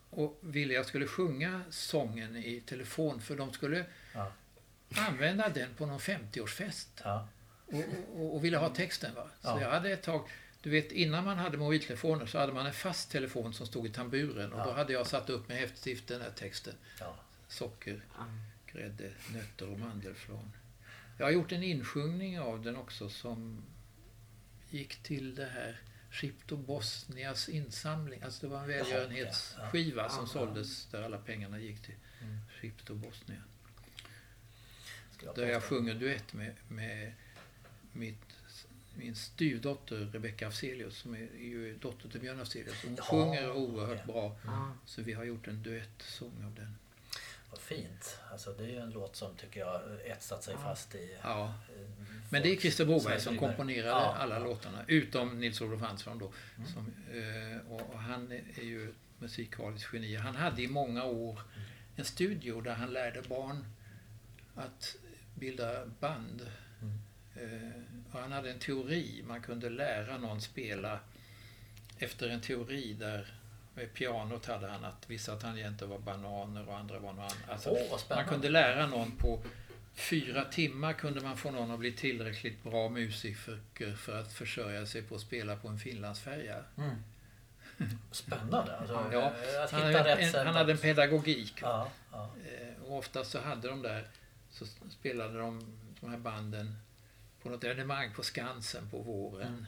[0.09, 4.31] och ville jag skulle sjunga sången i telefon för de skulle Ja.
[4.95, 7.27] använda den på någon 50-årsfest Ja.
[7.65, 7.83] och,
[8.15, 9.15] och, och ville ha texten.
[9.15, 9.27] Va?
[9.41, 9.61] Så Ja.
[9.61, 10.27] jag hade ett tag,
[10.61, 13.89] du vet innan man hade mobiltelefoner så hade man en fast telefon som stod i
[13.89, 14.65] tamburen och Ja.
[14.65, 16.73] då hade jag satt upp med häftstift den här texten.
[16.99, 17.15] Ja.
[17.47, 18.01] Socker,
[18.67, 20.51] grädde, nötter och mandelflarn.
[21.17, 23.63] Jag har gjort en insjungning av den också som
[24.69, 25.79] gick till det här
[26.11, 28.21] Schipto Bosnias insamling.
[28.23, 30.09] Alltså det var en välgörenhetsskiva ja.
[30.09, 30.27] som Ja.
[30.27, 33.01] såldes där alla pengarna gick till Mm.
[33.01, 33.41] Bosnia.
[35.35, 37.13] Där jag sjunger duett med, med
[37.93, 38.28] mitt,
[38.99, 42.83] min styvdotter Rebecca Afzelius som är, är ju dotter till Björn Afzelius.
[42.83, 44.13] Hon Ja, sjunger oerhört ja.
[44.13, 44.35] bra.
[44.45, 44.71] Ja.
[44.85, 46.75] Så vi har gjort en duettsång av den.
[47.49, 48.19] Vad fint.
[48.31, 50.63] Alltså, det är ju en låt som tycker jag etsat sig Ja.
[50.63, 51.17] fast i...
[51.23, 51.45] Ja.
[51.75, 51.89] eh,
[52.29, 54.83] Men det är Christer Broberg som komponerade Ja, alla låtarna.
[54.87, 56.31] Utom Nils-Olof Hansson då.
[56.57, 56.69] Mm.
[56.69, 60.15] Som, eh, och, och han är ju ett musikaliskt geni.
[60.15, 61.39] Han hade i många år
[61.95, 63.65] en studio där han lärde barn
[64.55, 64.95] att
[65.35, 66.41] bilda band.
[66.81, 66.99] Mm.
[68.11, 70.99] Han hade en teori, man kunde lära någon spela
[71.99, 73.33] efter en teori där
[73.75, 77.49] med pianot hade han att vissa tangenter var bananer och andra var något annat.
[77.49, 79.43] Alltså, vad man kunde lära någon på
[79.93, 85.01] fyra timmar kunde man få någon att bli tillräckligt bra musiker för att försörja sig
[85.01, 86.55] på att spela på en finlandsfärja.
[86.77, 86.95] Mm.
[88.11, 88.77] Spännande.
[88.77, 89.33] Alltså, Ja,
[89.71, 91.53] Han hade, en, han hade en pedagogik.
[91.61, 92.31] Ja, ja.
[92.51, 94.07] Eh, Och oftast så hade de där,
[94.51, 96.75] så spelade de de här banden
[97.43, 99.47] på något evenemang på Skansen på våren.
[99.47, 99.65] Mm.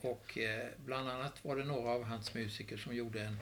[0.00, 3.38] Och eh, bland annat var det några av hans musiker som gjorde en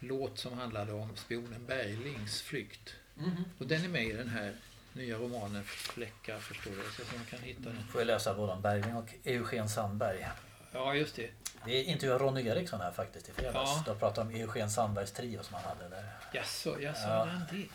[0.00, 2.94] låt som handlade om spionen Berglings flykt.
[3.14, 3.44] Mhm.
[3.58, 4.54] Och den är med i den här
[4.92, 7.04] nya romanen Fläckar förstår du.
[7.04, 7.86] Så man kan hitta den.
[7.88, 10.28] Får jag läsa både om Bergling och Eugen Sandberg.
[10.72, 11.30] Ja, just det.
[11.66, 13.54] Vi intervjuade Ronny Eriksson här faktiskt i fredags.
[13.54, 13.82] Ja.
[13.86, 16.04] Då pratade om Eugen Sandbergs trio som han hade där.
[16.32, 17.24] Jaså, jaså, Ja.
[17.24, 17.66] han det?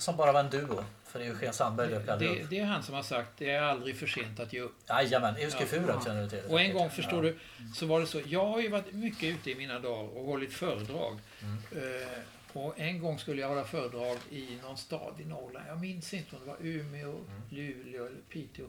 [0.00, 0.84] Som bara var en duo.
[1.04, 1.96] För Eugen Sandberg det?
[2.28, 2.50] upp.
[2.50, 4.74] Det är han som har sagt det är aldrig för sent att ge upp.
[4.88, 6.02] Jajamän, Euske Ja.
[6.04, 6.42] Känner du till.
[6.48, 7.38] Och en gång, förstår du,
[7.74, 8.20] så var det så.
[8.26, 11.18] Jag har ju varit mycket ute i mina dagar och hållit föredrag.
[11.42, 11.56] Mm.
[12.02, 12.08] Eh,
[12.52, 15.66] och en gång skulle jag hålla föredrag i någon stad i Norrland.
[15.68, 17.42] Jag minns inte om det var Umeå, Mm.
[17.50, 18.66] Luleå eller Piteå.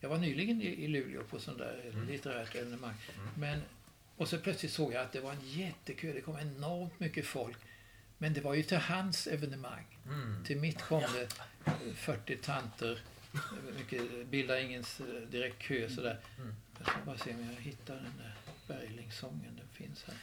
[0.00, 2.06] Jag var nyligen i, i Luleå på sån där Mm.
[2.06, 2.94] litterärt evenemang.
[3.36, 3.62] Men,
[4.16, 6.12] och så plötsligt såg jag att det var en jättekö.
[6.12, 7.56] Det kom enormt mycket folk.
[8.18, 9.91] Men det var ju till hans evenemang.
[10.06, 10.44] Mm.
[10.44, 11.28] Till mitt kom det
[11.64, 12.98] eh, 40 tanter.
[13.78, 14.84] Mycket, bildar ingen
[15.30, 16.18] direkt kö sådär.
[16.38, 16.54] Mm.
[16.78, 18.34] Jag ska bara se om jag hittar den där
[18.66, 19.56] Berglingsången.
[19.56, 20.16] Den finns här.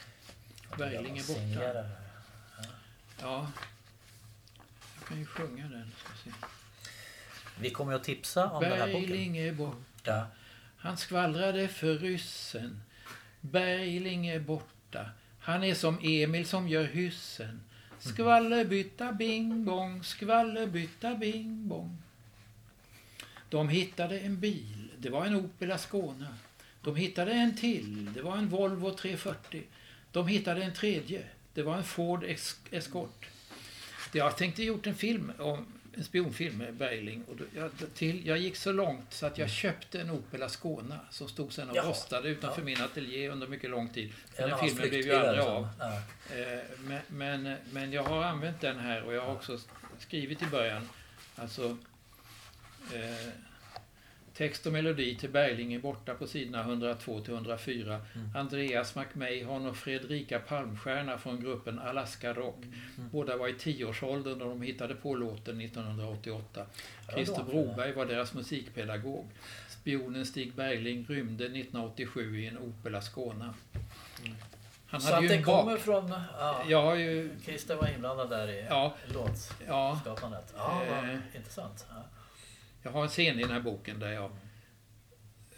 [0.78, 1.88] Bergling är borta.
[3.20, 3.52] Ja.
[4.98, 5.92] Jag kan ju sjunga den.
[5.98, 6.30] Ska se.
[7.60, 9.00] Vi kommer att tipsa om den här boken.
[9.00, 10.26] Bergling är borta.
[10.76, 12.82] Han skvallrade för ryssen.
[13.40, 15.10] Bergling är borta.
[15.40, 17.60] Han är som Emil som gör hyssen.
[18.00, 21.98] Skvallerbytta bing bong, skvallerbytta bing bong.
[23.48, 24.88] De hittade en bil.
[24.98, 26.34] Det var en Opel Ascona.
[26.82, 28.12] De hittade en till.
[28.14, 29.62] Det var en Volvo 340.
[30.12, 31.22] De hittade en tredje.
[31.54, 32.24] Det var en Ford
[32.70, 33.28] Escort.
[34.12, 37.24] Jag tänkte gjort en film om en spionfilm med Bergling.
[37.28, 41.00] Och då, jag, till, jag gick så långt så att jag köpte en Opel Ascona
[41.10, 41.88] som stod sen och Jaha.
[41.90, 42.64] rostade utanför Ja.
[42.64, 44.12] min ateljé under mycket lång tid.
[44.36, 45.68] Den filmen blev ju aldrig av.
[45.78, 45.96] Ja.
[46.36, 49.58] Eh, Men, men, men jag har använt den här och jag har också
[49.98, 50.88] skrivit i början.
[51.36, 51.76] Alltså
[52.94, 53.28] eh,
[54.40, 58.00] text och melodi till Bergling är borta på sidorna 102 till 104.
[58.34, 62.64] Andreas McMahon och Fredrika Palmstierna från gruppen Alaska Rock.
[63.12, 66.66] Båda var i tioårsåldern när de hittade på låten 1988.
[67.06, 67.42] Ja, Christer.
[67.42, 69.26] Broberg var deras musikpedagog.
[69.68, 73.54] Spionen Stig Bergling rymde 1987 i en Opel Ascona.
[74.86, 76.10] Han Så att det kommer från...
[76.38, 76.64] Ja.
[76.68, 77.30] Jag har ju...
[77.44, 78.94] Christer var inblandad där i Ja.
[79.14, 80.54] låtskapandet.
[80.56, 80.82] Ja.
[80.84, 81.36] Eh.
[81.36, 81.86] intressant.
[81.90, 82.19] Ja.
[82.82, 84.30] Jag har en scen i den här boken där jag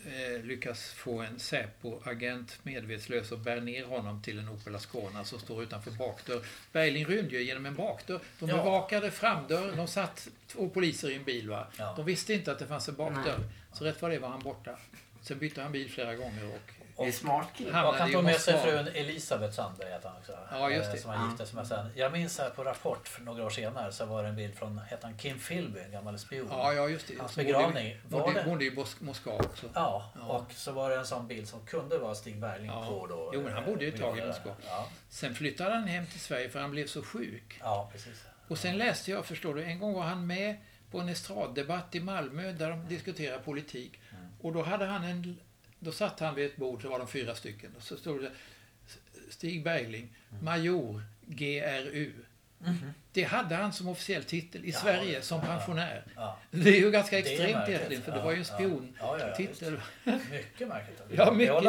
[0.07, 5.39] eh, lyckas få en Säpo-agent medvetslös och bär ner honom till en Opel Ascona som
[5.41, 6.43] står utanför bakdörr.
[6.73, 8.21] Bergling rymde ju genom en bakdörr.
[8.39, 8.57] De Ja.
[8.57, 9.77] bevakade framdörren.
[9.77, 11.49] De satt två poliser i en bil.
[11.51, 11.67] Va?
[11.79, 11.95] Ja.
[11.97, 13.39] De visste inte att det fanns en bakdörr.
[13.73, 14.79] Så rätt vad det var han borta.
[15.23, 17.73] Sen bytte han bil flera gånger och Det är smart kille.
[17.73, 20.39] Han- Och han i tog med sig frun Elisabeth Sandberg heter han också.
[20.51, 21.01] Ja, just eh, det.
[21.01, 21.91] Som han gifte sig med sen.
[21.95, 24.79] Jag minns här på Rapport för några år senare så var det en bild från,
[24.79, 26.47] hette han Kim Philby, en gammal spion.
[26.51, 27.15] Ja, ja just det.
[27.19, 29.67] Hans begravning, var Bodde, i Moskva också.
[29.75, 30.21] Ja, Ja.
[30.27, 32.87] och så var det en sån bild som kunde vara Stig Bergling Ja.
[32.89, 33.31] på då.
[33.35, 34.55] Jo, men han bodde ju ett tag i Moskva.
[34.67, 37.59] Ja, Sen flyttade han hem till Sverige för han blev så sjuk.
[37.61, 38.25] ja, precis.
[38.49, 40.57] Och sen läste jag, förstår du, en gång var han med
[40.91, 44.01] på en estraddebatt i Malmö där de diskuterade politik.
[44.41, 45.41] Och då hade han en...
[45.85, 47.71] Då satt han vid ett bord, så var de fyra stycken.
[47.77, 48.31] Och så stod det
[49.31, 50.09] Stig Bergling,
[50.43, 52.13] major, GRU.
[53.13, 56.05] Det hade han som officiell titel i Ja, Sverige som ja, pensionär.
[56.17, 56.39] Ja.
[56.51, 58.55] Det är ju ganska Det extremt egentligen, för det Ja, var ju en ja.
[58.55, 59.81] spiontitel.
[60.05, 61.03] Ja, ja, ja, Mycket märkligt.
[61.11, 61.63] Ja, mycket.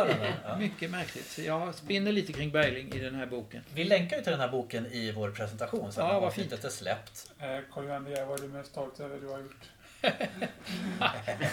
[0.43, 0.57] Ja.
[0.59, 1.25] mycket märkligt.
[1.31, 3.63] Så jag spinner lite kring Bergling i den här boken.
[3.73, 6.33] Vi länkar ju till den här boken i vår presentation sen Ja, när vad
[6.63, 7.31] är släppt.
[7.39, 9.69] Eh, Karl-Johan, vad är du mest stolt över du har gjort?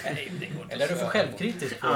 [0.05, 1.11] Nej, det går inte Eller är du för så.
[1.11, 1.81] självkritisk?
[1.81, 1.87] På,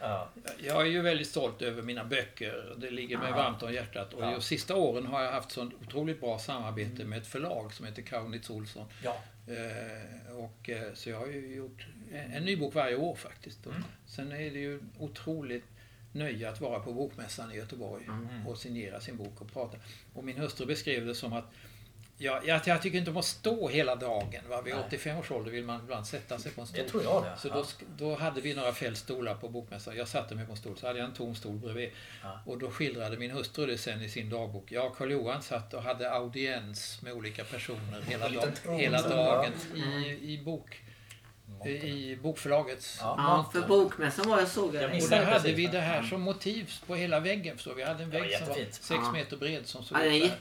[0.00, 0.28] ja.
[0.58, 2.74] Jag är ju väldigt stolt över mina böcker.
[2.76, 3.36] Det ligger mig Ja.
[3.36, 4.14] varmt om hjärtat.
[4.14, 4.30] Och Ja.
[4.30, 8.02] de sista åren har jag haft sånt otroligt bra samarbete med ett förlag som heter
[8.02, 8.86] Kaunitz Olsson.
[9.04, 9.16] ja.
[9.48, 13.66] Eh, och, eh, så jag har ju gjort en, en ny bok varje år faktiskt.
[13.66, 13.84] Mm.
[14.06, 15.64] Sen är det ju otroligt
[16.12, 18.46] nöje att vara på Bokmässan i Göteborg Mm.
[18.46, 19.76] och signera sin bok och prata.
[20.14, 21.44] Och min hustru beskrev det som att
[22.22, 24.42] Ja, jag, jag tycker inte om att stå hela dagen.
[24.48, 24.60] Va?
[24.62, 24.82] Vid Nej.
[24.86, 26.80] 85 års ålder vill man ibland sätta sig på en stol.
[26.84, 27.32] Det tror jag det.
[27.38, 27.54] Så ja.
[27.54, 27.64] då,
[27.96, 29.96] då hade vi några fältstolar på bokmässan.
[29.96, 31.90] Jag satte mig på en stol, så hade jag en tom stol bredvid.
[32.22, 32.40] Ja.
[32.46, 34.72] Och då skildrade min hustru det sen i sin dagbok.
[34.72, 39.08] Jag och Karl-Johan satt och hade audiens med olika personer hela, dag, tron, hela så,
[39.08, 39.80] dagen i,
[40.34, 40.80] i bok,
[41.66, 42.98] i bokförlagets.
[43.00, 43.14] Ja.
[43.18, 45.02] Ja, för bokmässan var jag såg Jag det.
[45.02, 45.80] Och där hade precis vi det.
[45.80, 46.10] här Mm.
[46.10, 47.56] som motiv på hela väggen.
[47.56, 47.82] Förstår vi.
[47.82, 48.74] hade en vägg som var jättefint.
[48.74, 49.12] 6 Ja.
[49.12, 50.36] meter bred som såg Ja, det är ut jätte-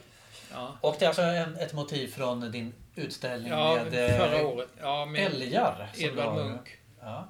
[0.51, 4.47] Ja, Och det är alltså en, ett motiv från din utställning ja med eh, förra
[4.47, 4.69] året.
[4.81, 5.89] Ja, med älgar.
[5.97, 6.77] Edvard har- Munk.
[7.01, 7.27] Ja.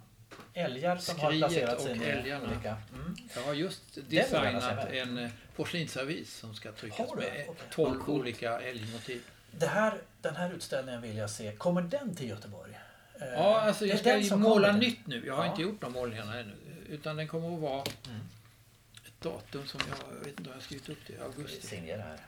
[0.54, 2.44] Älgar som har Skriet placerats och in i älgarna.
[2.52, 2.78] olika...
[2.94, 3.16] Mm.
[3.36, 7.50] Jag har just designat en eh, porslinsservis som ska tryckas Har med Okej.
[7.72, 8.20] 12 Vad coolt.
[8.22, 9.22] olika älgmotiv.
[9.52, 11.52] Det här, den här utställningen vill jag se.
[11.52, 12.72] Kommer den till Göteborg?
[13.22, 15.26] Eh, Ja, alltså jag ska ju måla nytt nu.
[15.26, 15.50] Jag har Ja.
[15.52, 16.54] inte gjort de målningarna ännu.
[16.90, 18.20] Utan den kommer att vara Mm.
[19.06, 21.24] ett datum som jag, jag vet inte om jag har skrivit upp det.
[21.24, 21.68] Augusti.
[21.68, 22.20] signerar här.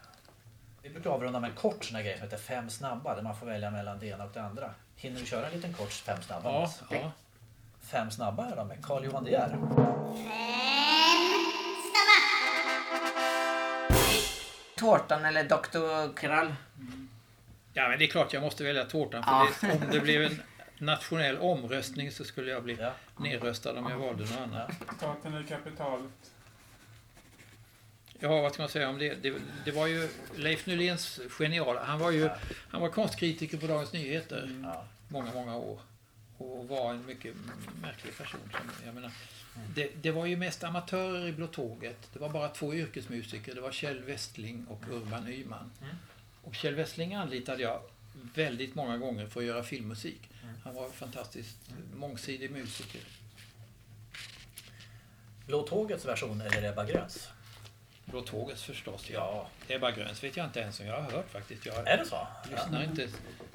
[0.83, 3.35] Vi brukar avrunda med en kort sån här grej som heter Fem snabba där man
[3.35, 4.73] får välja mellan det ena och det andra.
[4.95, 6.51] Hinner du köra en liten kort Fem snabba?
[6.53, 6.81] Ja, Mats?
[6.89, 7.11] ja.
[7.81, 9.57] Fem snabba här då med Carl Johan De Geer.
[14.77, 16.15] Tårtan eller Dr.
[16.15, 16.53] Krall.
[17.73, 19.23] ja, men det är klart jag måste välja tårtan.
[19.23, 19.47] För Ja.
[19.61, 20.41] det, om det blev en
[20.77, 22.91] nationell omröstning så skulle jag bli Ja.
[23.19, 24.71] nedröstad om jag valde något annat.
[24.97, 26.30] Staten är kapitalet.
[28.23, 29.15] Ja, vad ska man säga om det?
[29.15, 29.33] Det,
[29.65, 31.83] det var ju Leif Nyléns geniala.
[31.83, 32.29] Han var ju
[32.69, 34.85] han var konstkritiker på Dagens Nyheter Ja.
[35.07, 35.79] många, många år.
[36.37, 37.35] Och var en mycket
[37.81, 38.39] märklig person.
[38.51, 39.11] Som, jag menar,
[39.75, 42.09] det, det var ju mest amatörer i Blå Tåget.
[42.13, 43.55] Det var bara två yrkesmusiker.
[43.55, 45.71] Det var Kjell Westling och Urban Nyman.
[45.81, 45.95] Mm.
[46.43, 47.81] Och Kjell Westling anlitade jag
[48.35, 50.29] väldigt många gånger för att göra filmmusik.
[50.63, 51.57] Han var en fantastiskt
[51.95, 53.01] mångsidig musiker.
[55.47, 57.29] Blå tågets version eller Ebba Gröns?
[58.11, 59.47] Blå Tågets förstås, ja.
[59.67, 59.75] Ja.
[59.75, 61.65] Ebba Gröns vet jag inte ens om jag har hört faktiskt.
[61.65, 62.27] Jag Är det så?
[62.51, 63.09] lyssnar inte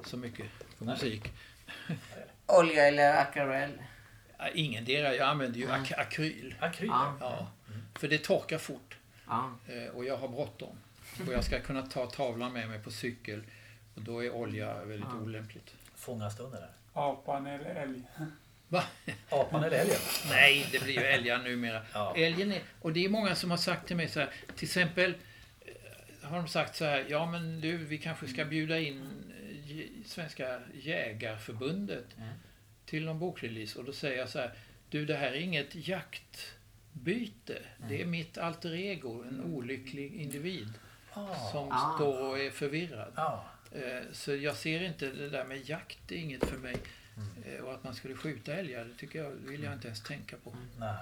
[0.05, 0.45] så mycket
[0.77, 0.93] på Nej.
[0.93, 1.31] musik.
[2.45, 3.71] Olja eller akvarell.
[4.37, 5.15] Ja, Ingendera.
[5.15, 6.55] Jag använder ju ak- akryl.
[6.59, 6.89] Akryl?
[6.89, 7.17] Ja.
[7.19, 7.47] Ja,
[7.99, 8.97] för det torkar fort
[9.27, 9.51] Ja.
[9.67, 10.77] eh, och jag har bråttom.
[11.27, 13.43] Och jag ska kunna ta tavlan med mig på cykel
[13.95, 15.19] och då är olja väldigt Ja.
[15.21, 15.73] olämpligt.
[15.95, 16.71] Fånga stunden där.
[16.93, 18.01] Apan eller älg.
[18.69, 18.83] Va?
[19.29, 19.97] Apan eller älgen?
[20.29, 21.81] Nej, det blir ju älgar numera.
[21.93, 22.13] Ja.
[22.17, 25.13] Älgen är, och det är många som har sagt till mig så här, till exempel
[25.61, 29.09] eh, har de sagt så här, ja men du, vi kanske ska bjuda in
[29.69, 32.29] eh, Svenska Jägarförbundet Mm.
[32.85, 34.51] till någon bokrelease och då säger jag så här,
[34.89, 37.57] du det här är inget jaktbyte,
[37.89, 40.73] det är mitt alter ego, en olycklig individ
[41.13, 41.51] Ah.
[41.51, 41.95] som Ah.
[41.95, 43.13] står och är förvirrad.
[43.15, 43.45] Ja.
[43.71, 46.75] Eh, Så jag ser inte det där med jakt, det är inget för mig.
[47.45, 50.37] Eh, Och att man skulle skjuta älgar, det tycker jag, vill jag inte ens tänka
[50.43, 50.55] på.
[50.79, 50.97] Nej.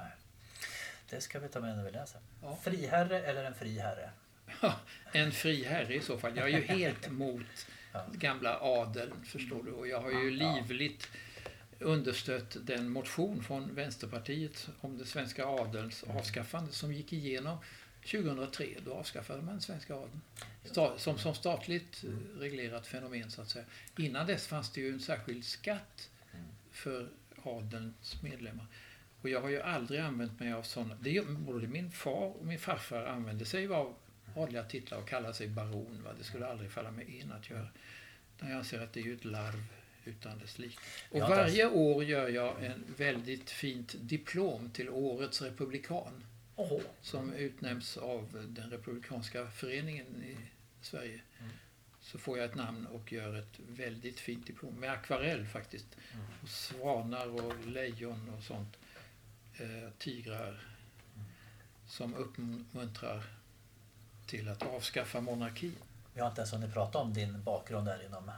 [1.09, 2.21] Det ska vi ta med när vi läser.
[2.41, 2.59] Ja.
[2.63, 4.09] Friherre eller en fri herre?
[5.11, 6.37] En fri herre i så fall.
[6.37, 8.05] Jag är ju helt mot Ja.
[8.13, 9.71] gamla adeln, förstår du.
[9.71, 10.55] Och jag har ju Ja.
[10.55, 11.07] livligt
[11.79, 17.57] understött den motion från Vänsterpartiet om det svenska adelns avskaffande som gick igenom
[18.11, 18.67] 2003.
[18.85, 20.21] Då avskaffade man svenska adeln.
[20.97, 23.65] Som, som statligt eh, reglerat fenomen så att säga.
[23.97, 26.09] Innan dess fanns det ju en särskild skatt
[26.71, 27.09] för
[27.43, 28.65] adelns medlemmar.
[29.21, 30.97] Och jag har ju aldrig använt mig av sådana.
[31.01, 33.95] Det, både min far och min farfar använde sig av
[34.35, 36.01] adliga titlar och kallade sig baron.
[36.03, 36.09] Va?
[36.17, 37.67] Det skulle aldrig falla mig in att göra.
[38.35, 39.63] Utan jag anser att det är ju ett larv
[40.05, 40.77] utan dess like.
[41.09, 46.23] Och varje år gör jag en väldigt fint diplom till Årets republikan
[46.55, 46.81] Oho.
[47.01, 50.37] som utnämns av den republikanska föreningen i
[50.81, 51.21] Sverige.
[51.39, 51.51] Mm.
[52.01, 55.87] Så får jag ett namn och gör ett väldigt fint diplom med akvarell faktiskt.
[56.13, 56.25] Mm.
[56.43, 58.77] Och svanar och lejon och sånt.
[59.53, 60.67] Eh, tigrar.
[61.87, 63.23] Som uppmuntrar
[64.25, 65.75] till att avskaffa monarkin.
[66.13, 68.31] Vi har inte ens hunnit prata om din bakgrund där inom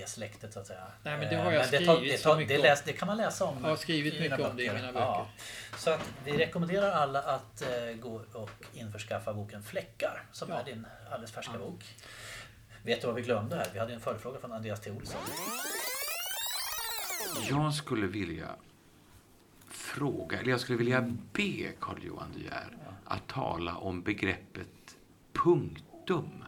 [0.00, 0.86] det släktet så att säga.
[1.02, 2.62] Nej, men det Eh, har jag det, tar, skrivit det, så tar, mycket det, om.
[2.62, 3.56] läs, det kan man läsa om.
[3.62, 5.00] Jag har skrivit mycket om det i mina böcker.
[5.00, 5.28] Ja.
[5.76, 10.60] Så att vi rekommenderar alla att eh, gå och införskaffa boken Fläckar som Ja.
[10.60, 11.84] är din alldeles färska bok.
[12.82, 13.66] Vet du vad vi glömde här?
[13.72, 14.90] Vi hade en förfrågan från Andreas T.
[14.90, 15.20] Olsson.
[17.50, 18.48] Jag skulle vilja
[19.70, 21.00] fråga, eller jag skulle vilja
[21.32, 24.96] be Carl Johan De Geer att tala om begreppet
[25.32, 26.44] punktum.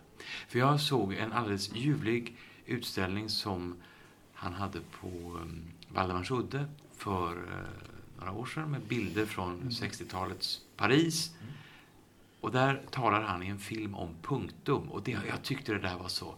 [0.49, 2.37] För jag såg en alldeles ljuvlig
[2.69, 3.77] utställning som
[4.33, 6.67] han hade på um, Valdemarsudde
[6.97, 7.89] för eh,
[8.19, 11.37] några år sedan med bilder från 60-talets Paris.
[12.41, 15.97] Och där talar han i en film om punktum och det, jag tyckte det där
[15.97, 16.35] var så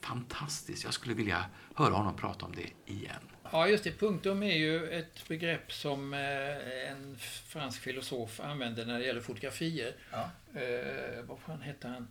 [0.00, 0.84] fantastiskt.
[0.84, 1.44] Jag skulle vilja
[1.74, 3.22] höra honom prata om det igen.
[3.52, 3.98] Ja, just det.
[3.98, 7.16] Punktum är ju ett begrepp som eh, en
[7.46, 9.94] fransk filosof använder när det gäller fotografier.
[10.10, 10.30] Ja.
[10.60, 12.08] Eh, vad fan hette han?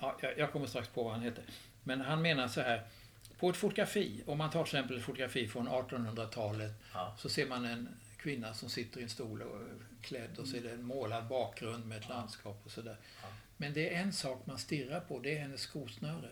[0.00, 1.42] Ja, jag, jag kommer strax på vad han hette.
[1.88, 2.82] Men han menar så här.
[3.38, 7.14] På ett fotografi, om man tar till exempel ett fotografi från 1800-talet, Ja.
[7.18, 9.66] så ser man en kvinna som sitter i en stol och är
[10.02, 12.96] klädd och så är det en målad bakgrund med ett landskap och sådär.
[13.22, 13.28] Ja.
[13.56, 16.28] Men det är en sak man stirrar på, det är hennes skosnöre.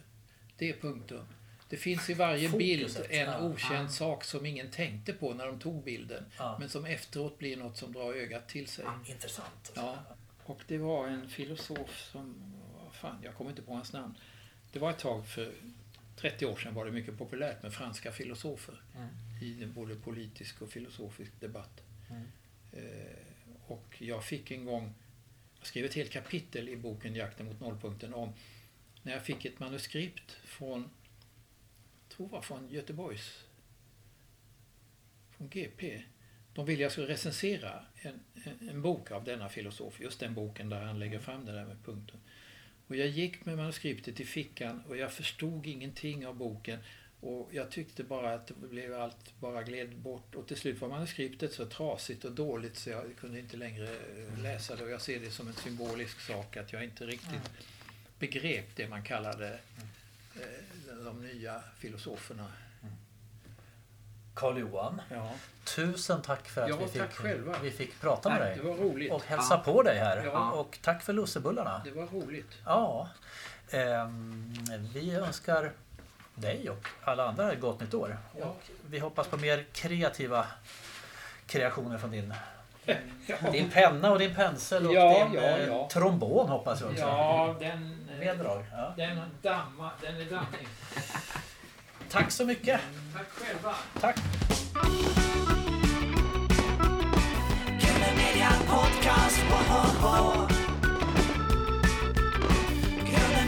[0.57, 1.27] Det är punktum.
[1.69, 3.41] Det finns i varje bild Fokuset, en ja.
[3.41, 6.25] okänd sak som ingen tänkte på när de tog bilden.
[6.39, 6.57] Ja.
[6.61, 8.85] Men som efteråt blir något som drar ögat till sig.
[9.07, 9.73] Intressant.
[9.75, 9.97] Ja.
[10.45, 12.53] Och det var en filosof som,
[12.93, 14.15] fan, jag kommer inte på hans namn.
[14.77, 15.53] Det var ett tag för
[16.17, 19.09] 30 år sedan var det mycket populärt med franska filosofer Mm.
[19.43, 21.83] i både politisk och filosofisk debatt.
[22.11, 22.23] Mm.
[22.73, 23.17] Eh,
[23.67, 24.95] och jag fick en gång,
[25.59, 28.33] jag skrev ett helt kapitel i boken Jakten mot nollpunkten om
[29.03, 30.91] när jag fick ett manuskript från,
[32.09, 33.45] jag tror var från Göteborgs,
[35.31, 36.03] från GP.
[36.55, 40.69] De ville jag skulle recensera en, en, en bok av denna filosof, just den boken
[40.69, 42.21] där han lägger fram det där med punkten.
[42.89, 46.79] Och jag gick med manuskriptet i fickan och jag förstod ingenting av boken.
[47.21, 50.35] Och jag tyckte bara att det blev allt bara gled bort.
[50.35, 54.43] Och till slut var manuskriptet så trasigt och dåligt så jag kunde inte längre eh,
[54.43, 54.85] läsa det.
[54.85, 57.51] Och jag ser det som en symbolisk sak att jag inte riktigt
[58.19, 59.59] begrep det man kallade
[60.35, 62.53] eh, de nya filosoferna.
[64.37, 65.31] Karl Johan, Ja,
[65.65, 67.25] tusen tack för att Ja, vi, fick,
[67.63, 68.57] vi fick prata med Nej, dig.
[68.57, 69.13] det var roligt.
[69.13, 70.23] Och hälsa på dig här.
[70.25, 70.51] Ja.
[70.53, 71.81] Och tack för lussebullarna.
[71.85, 72.51] Det var roligt.
[72.65, 73.09] Ja.
[73.71, 74.55] Ehm,
[74.95, 75.73] vi önskar
[76.35, 78.19] dig och alla andra ett gott nytt år.
[78.39, 78.45] Ja.
[78.45, 80.47] Och vi hoppas på mer kreativa
[81.47, 82.35] kreationer från din,
[83.53, 85.89] din penna och din pensel och Ja, din ja, eh, ja.
[85.93, 87.03] trombon hoppas jag också.
[87.03, 88.65] Ja, den, eh, Meddrag.
[88.73, 88.93] Ja.
[88.97, 90.69] den, damma, den är dammig.
[92.11, 92.81] Tack så mycket.
[93.15, 93.75] Tack själva.
[94.01, 94.17] Tack.
[98.67, 100.49] Podcast, wow, wow.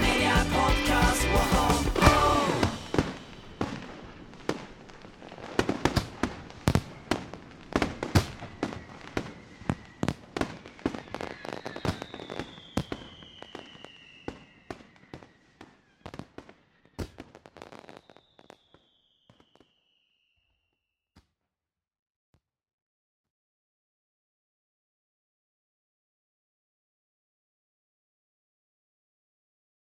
[0.01, 1.77] Media Podcast, wow.